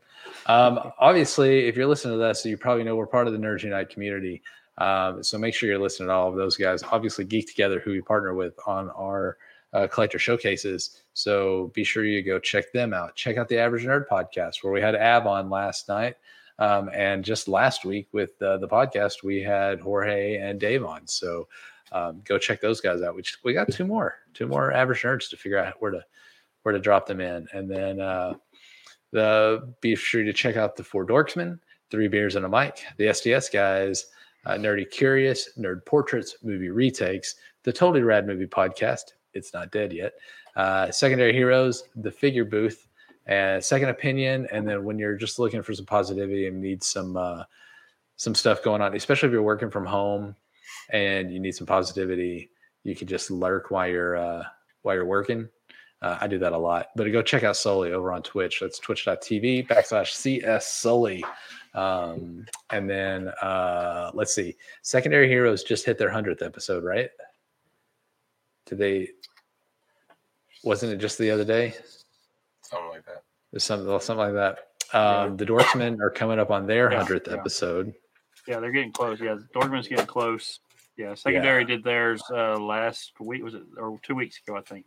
Um, 0.47 0.91
obviously, 0.99 1.67
if 1.67 1.75
you're 1.75 1.87
listening 1.87 2.19
to 2.19 2.23
this, 2.23 2.45
you 2.45 2.57
probably 2.57 2.83
know 2.83 2.95
we're 2.95 3.07
part 3.07 3.27
of 3.27 3.33
the 3.33 3.39
Nerds 3.39 3.63
Unite 3.63 3.89
community. 3.89 4.41
Um, 4.77 5.23
so 5.23 5.37
make 5.37 5.53
sure 5.53 5.69
you're 5.69 5.79
listening 5.79 6.09
to 6.09 6.13
all 6.13 6.29
of 6.29 6.35
those 6.35 6.57
guys. 6.57 6.83
Obviously, 6.83 7.25
Geek 7.25 7.47
Together, 7.47 7.79
who 7.79 7.91
we 7.91 8.01
partner 8.01 8.33
with 8.33 8.53
on 8.67 8.89
our 8.91 9.37
uh, 9.73 9.87
collector 9.87 10.19
showcases. 10.19 11.01
So 11.13 11.71
be 11.73 11.83
sure 11.83 12.05
you 12.05 12.21
go 12.21 12.39
check 12.39 12.71
them 12.71 12.93
out. 12.93 13.15
Check 13.15 13.37
out 13.37 13.47
the 13.49 13.57
Average 13.57 13.85
Nerd 13.85 14.07
podcast, 14.07 14.63
where 14.63 14.73
we 14.73 14.81
had 14.81 14.95
Ab 14.95 15.27
on 15.27 15.49
last 15.49 15.87
night. 15.87 16.15
Um, 16.59 16.89
and 16.93 17.23
just 17.23 17.47
last 17.47 17.83
week 17.83 18.07
with 18.13 18.41
uh, 18.41 18.57
the 18.57 18.67
podcast, 18.67 19.23
we 19.23 19.41
had 19.41 19.81
Jorge 19.81 20.37
and 20.37 20.59
Dave 20.59 20.85
on. 20.85 21.05
So 21.07 21.47
um, 21.91 22.21
go 22.23 22.37
check 22.37 22.61
those 22.61 22.79
guys 22.79 23.01
out. 23.01 23.15
We, 23.15 23.21
just, 23.21 23.43
we 23.43 23.53
got 23.53 23.71
two 23.71 23.85
more, 23.85 24.15
two 24.33 24.47
more 24.47 24.71
average 24.71 25.01
nerds 25.01 25.29
to 25.29 25.37
figure 25.37 25.57
out 25.57 25.75
where 25.79 25.91
to 25.91 26.05
where 26.63 26.73
to 26.73 26.79
drop 26.79 27.05
them 27.05 27.21
in. 27.21 27.47
And 27.53 27.69
then 27.69 27.99
uh, 27.99 28.33
the 29.15 29.73
be 29.79 29.95
sure 29.95 30.25
to 30.25 30.33
check 30.33 30.57
out 30.57 30.75
the 30.75 30.83
Four 30.83 31.05
Dorksmen, 31.05 31.57
Three 31.89 32.09
Beers 32.09 32.35
and 32.35 32.45
a 32.45 32.49
Mic, 32.49 32.83
the 32.97 33.05
SDS 33.05 33.51
guys, 33.51 34.07
uh, 34.45 34.55
Nerdy 34.55 34.89
Curious, 34.91 35.51
Nerd 35.57 35.85
Portraits, 35.85 36.35
Movie 36.43 36.69
Retakes, 36.69 37.35
the 37.63 37.71
Totally 37.71 38.03
Rad 38.03 38.27
Movie 38.27 38.45
Podcast. 38.45 39.13
It's 39.33 39.53
not 39.53 39.71
dead 39.71 39.93
yet. 39.93 40.15
Uh, 40.57 40.91
Secondary 40.91 41.31
Heroes, 41.31 41.85
the 41.95 42.11
Figure 42.11 42.43
Booth, 42.43 42.87
and 43.25 43.63
Second 43.63 43.87
Opinion. 43.87 44.49
And 44.51 44.67
then 44.67 44.83
when 44.83 44.99
you're 44.99 45.15
just 45.15 45.39
looking 45.39 45.63
for 45.63 45.73
some 45.73 45.85
positivity 45.85 46.47
and 46.47 46.61
need 46.61 46.83
some 46.83 47.15
uh, 47.15 47.43
some 48.17 48.35
stuff 48.35 48.63
going 48.63 48.81
on, 48.81 48.95
especially 48.95 49.27
if 49.27 49.33
you're 49.33 49.43
working 49.43 49.71
from 49.71 49.85
home 49.85 50.35
and 50.89 51.31
you 51.31 51.39
need 51.39 51.55
some 51.55 51.67
positivity, 51.67 52.49
you 52.83 52.97
can 52.97 53.07
just 53.07 53.31
lurk 53.31 53.71
while 53.71 53.87
you're 53.87 54.17
uh, 54.17 54.43
while 54.81 54.95
you're 54.95 55.05
working 55.05 55.47
uh, 56.05 56.19
I 56.21 56.27
do 56.27 56.37
that 56.37 56.53
a 56.53 56.57
lot. 56.57 56.89
But 56.95 57.11
go 57.11 57.23
check 57.23 57.43
out 57.43 57.57
Sully 57.57 57.91
over 57.91 58.11
on 58.11 58.21
Twitch. 58.21 58.59
That's 58.61 58.77
twitch.tv 58.77 59.67
backslash 59.67 60.11
CS 60.11 60.71
Sully. 60.71 61.25
Um, 61.73 62.45
and 62.69 62.87
then 62.87 63.29
uh, 63.41 64.11
let's 64.13 64.35
see. 64.35 64.55
Secondary 64.83 65.27
Heroes 65.27 65.63
just 65.63 65.83
hit 65.83 65.97
their 65.97 66.11
100th 66.11 66.43
episode, 66.43 66.83
right? 66.83 67.09
Did 68.67 68.77
they? 68.77 69.09
Wasn't 70.63 70.91
it 70.91 70.97
just 70.97 71.17
the 71.17 71.31
other 71.31 71.43
day? 71.43 71.73
Something 72.61 72.89
like 72.89 73.05
that. 73.05 73.23
There's 73.51 73.63
something, 73.63 73.87
something 73.99 74.17
like 74.17 74.33
that. 74.33 74.59
Um, 74.93 75.31
yeah. 75.31 75.35
The 75.37 75.45
Dorksmen 75.45 76.01
are 76.01 76.11
coming 76.11 76.37
up 76.37 76.51
on 76.51 76.67
their 76.67 76.91
yeah, 76.91 77.03
100th 77.03 77.27
yeah. 77.27 77.33
episode. 77.33 77.93
Yeah, 78.47 78.59
they're 78.59 78.71
getting 78.71 78.91
close. 78.91 79.19
Yeah, 79.19 79.35
the 79.35 79.47
Dorksmen's 79.59 79.87
getting 79.87 80.05
close. 80.05 80.59
Yeah, 80.97 81.15
Secondary 81.15 81.65
did 81.65 81.83
theirs 81.83 82.21
uh, 82.31 82.59
last 82.59 83.13
week. 83.19 83.43
Was 83.43 83.55
it 83.55 83.63
or 83.77 83.99
two 84.03 84.15
weeks 84.15 84.39
ago? 84.45 84.55
I 84.55 84.61
think. 84.61 84.85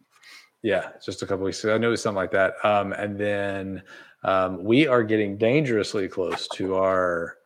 Yeah, 0.62 0.90
just 1.04 1.22
a 1.22 1.26
couple 1.26 1.44
weeks 1.44 1.62
ago. 1.62 1.74
I 1.74 1.78
knew 1.78 1.88
it 1.88 1.90
was 1.90 2.02
something 2.02 2.16
like 2.16 2.32
that. 2.32 2.54
Um, 2.64 2.92
and 2.92 3.18
then 3.18 3.82
um, 4.24 4.64
we 4.64 4.86
are 4.86 5.02
getting 5.02 5.38
dangerously 5.38 6.08
close 6.08 6.48
to 6.54 6.74
our 6.76 7.36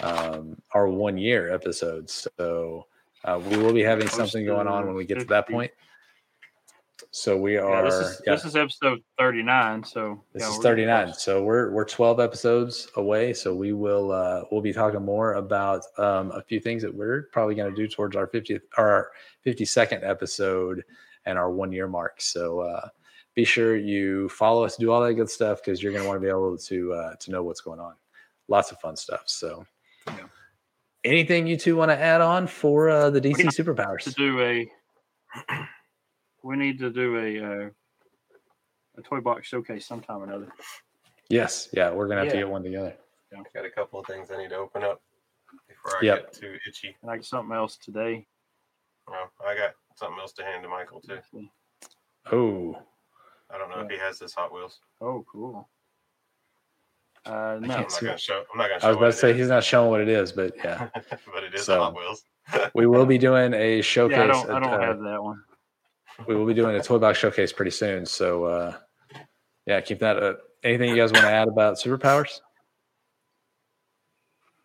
um, 0.00 0.60
our 0.74 0.88
one 0.88 1.16
year 1.16 1.52
episodes. 1.52 2.28
So 2.36 2.86
uh, 3.24 3.40
we 3.50 3.56
will 3.56 3.72
be 3.72 3.82
having 3.82 4.08
something 4.08 4.44
going 4.44 4.66
on 4.66 4.86
when 4.86 4.94
we 4.94 5.06
get 5.06 5.18
to 5.18 5.24
that 5.26 5.48
point. 5.48 5.70
So 7.10 7.38
we 7.38 7.56
are. 7.56 7.70
Yeah, 7.70 7.82
this, 7.82 7.94
is, 7.94 8.22
yeah. 8.26 8.34
this 8.34 8.44
is 8.44 8.56
episode 8.56 9.02
thirty 9.18 9.42
nine. 9.42 9.82
So 9.82 10.22
this 10.34 10.42
yeah, 10.42 10.50
is 10.50 10.58
thirty 10.58 10.84
nine. 10.84 11.14
So 11.14 11.42
we're 11.42 11.70
we're 11.70 11.86
twelve 11.86 12.20
episodes 12.20 12.88
away. 12.96 13.32
So 13.32 13.54
we 13.54 13.72
will 13.72 14.12
uh, 14.12 14.42
we'll 14.50 14.60
be 14.60 14.74
talking 14.74 15.02
more 15.02 15.34
about 15.34 15.84
um, 15.96 16.32
a 16.32 16.42
few 16.42 16.60
things 16.60 16.82
that 16.82 16.94
we're 16.94 17.28
probably 17.32 17.54
going 17.54 17.74
to 17.74 17.76
do 17.76 17.88
towards 17.88 18.14
our 18.14 18.26
fiftieth 18.26 18.62
our 18.76 19.10
fifty 19.42 19.64
second 19.64 20.04
episode 20.04 20.84
and 21.28 21.38
our 21.38 21.50
one 21.50 21.70
year 21.70 21.86
mark. 21.86 22.20
So 22.20 22.60
uh, 22.60 22.88
be 23.34 23.44
sure 23.44 23.76
you 23.76 24.28
follow 24.30 24.64
us, 24.64 24.76
do 24.76 24.90
all 24.90 25.00
that 25.02 25.14
good 25.14 25.30
stuff 25.30 25.60
because 25.62 25.80
you're 25.82 25.92
going 25.92 26.02
to 26.02 26.08
want 26.08 26.16
to 26.16 26.24
be 26.24 26.28
able 26.28 26.56
to 26.56 26.92
uh, 26.92 27.14
to 27.20 27.30
know 27.30 27.42
what's 27.44 27.60
going 27.60 27.78
on. 27.78 27.94
Lots 28.48 28.72
of 28.72 28.80
fun 28.80 28.96
stuff. 28.96 29.24
So, 29.26 29.64
yeah. 30.06 30.24
anything 31.04 31.46
you 31.46 31.56
two 31.56 31.76
want 31.76 31.90
to 31.90 31.98
add 31.98 32.22
on 32.22 32.46
for 32.46 32.88
uh, 32.88 33.10
the 33.10 33.20
DC 33.20 33.36
superpowers? 33.36 34.04
To 34.04 34.10
do 34.12 34.40
a, 34.40 34.68
we 36.42 36.56
need 36.56 36.78
to 36.78 36.90
do 36.90 37.18
a 37.18 37.44
uh, 37.44 37.70
a 38.96 39.02
toy 39.02 39.20
box 39.20 39.46
showcase 39.46 39.86
sometime 39.86 40.22
or 40.22 40.24
another. 40.24 40.48
Yes, 41.28 41.68
yeah, 41.74 41.90
we're 41.90 42.08
gonna 42.08 42.20
have 42.20 42.28
yeah. 42.28 42.32
to 42.32 42.38
get 42.38 42.48
one 42.48 42.62
together. 42.62 42.96
Yeah. 43.30 43.42
Got 43.54 43.66
a 43.66 43.70
couple 43.70 44.00
of 44.00 44.06
things 44.06 44.30
I 44.30 44.38
need 44.38 44.48
to 44.48 44.56
open 44.56 44.82
up 44.82 45.02
before 45.68 45.98
I 45.98 46.04
yep. 46.04 46.32
get 46.32 46.40
too 46.40 46.56
itchy. 46.66 46.96
And 47.02 47.10
I 47.10 47.16
got 47.16 47.24
something 47.26 47.54
else 47.54 47.76
today. 47.76 48.26
Well, 49.06 49.30
I 49.46 49.54
got 49.54 49.74
something 49.98 50.18
else 50.20 50.32
to 50.32 50.44
hand 50.44 50.62
to 50.62 50.68
Michael 50.68 51.00
too. 51.00 51.18
Oh. 52.32 52.78
I 53.50 53.58
don't 53.58 53.70
know 53.70 53.78
yeah. 53.78 53.84
if 53.84 53.90
he 53.90 53.98
has 53.98 54.18
this 54.18 54.34
Hot 54.34 54.52
Wheels. 54.52 54.80
Oh, 55.00 55.24
cool. 55.30 55.68
Uh, 57.24 57.58
no, 57.60 57.74
I'm 57.74 57.82
not 57.82 58.00
gonna 58.00 58.18
show. 58.18 58.44
I'm 58.52 58.58
not 58.58 58.68
gonna. 58.68 58.80
Show 58.80 58.86
I 58.86 58.90
was 58.90 58.96
about 58.96 59.06
to 59.06 59.12
say 59.12 59.30
is. 59.30 59.36
he's 59.38 59.48
not 59.48 59.64
showing 59.64 59.90
what 59.90 60.00
it 60.00 60.08
is, 60.08 60.32
but 60.32 60.54
yeah. 60.56 60.88
but 60.94 61.44
it 61.44 61.54
is 61.54 61.64
so, 61.64 61.78
Hot 61.80 61.96
Wheels. 61.96 62.22
we 62.74 62.86
will 62.86 63.06
be 63.06 63.18
doing 63.18 63.54
a 63.54 63.82
showcase. 63.82 64.16
Yeah, 64.16 64.24
I 64.24 64.26
don't, 64.26 64.50
I 64.50 64.60
don't 64.60 64.74
uh, 64.74 64.80
have 64.80 65.00
that 65.00 65.22
one. 65.22 65.42
We 66.26 66.34
will 66.34 66.46
be 66.46 66.54
doing 66.54 66.76
a 66.76 66.82
toy 66.82 66.98
box 66.98 67.18
showcase 67.18 67.52
pretty 67.52 67.70
soon. 67.70 68.04
So, 68.06 68.44
uh, 68.44 68.76
yeah, 69.66 69.80
keep 69.80 69.98
that. 70.00 70.22
Up. 70.22 70.40
Anything 70.64 70.90
you 70.90 70.96
guys 70.96 71.12
want 71.12 71.24
to 71.24 71.30
add 71.30 71.48
about 71.48 71.76
superpowers? 71.76 72.40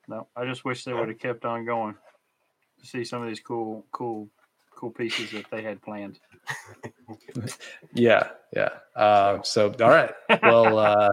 No, 0.08 0.28
I 0.36 0.46
just 0.46 0.66
wish 0.66 0.84
they 0.84 0.94
would 0.94 1.10
have 1.10 1.20
kept 1.20 1.46
on 1.46 1.66
going 1.66 1.96
to 2.80 2.86
see 2.88 3.04
some 3.04 3.22
of 3.22 3.28
these 3.28 3.40
cool, 3.40 3.86
cool 3.92 4.30
cool 4.76 4.92
pieces 4.92 5.32
that 5.32 5.46
they 5.52 5.62
had 5.62 5.82
planned. 5.82 6.20
yeah, 7.94 8.30
yeah. 8.56 8.70
Uh, 8.96 9.42
so, 9.44 9.74
all 9.82 9.90
right. 9.90 10.12
Well, 10.42 10.78
uh, 10.80 11.10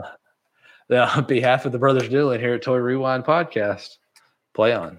on 0.91 1.25
behalf 1.25 1.67
of 1.67 1.73
the 1.73 1.79
brothers 1.79 2.09
Dylan 2.09 2.39
here 2.41 2.55
at 2.55 2.63
Toy 2.63 2.77
Rewind 2.77 3.25
Podcast, 3.25 3.97
play 4.55 4.73
on. 4.73 4.99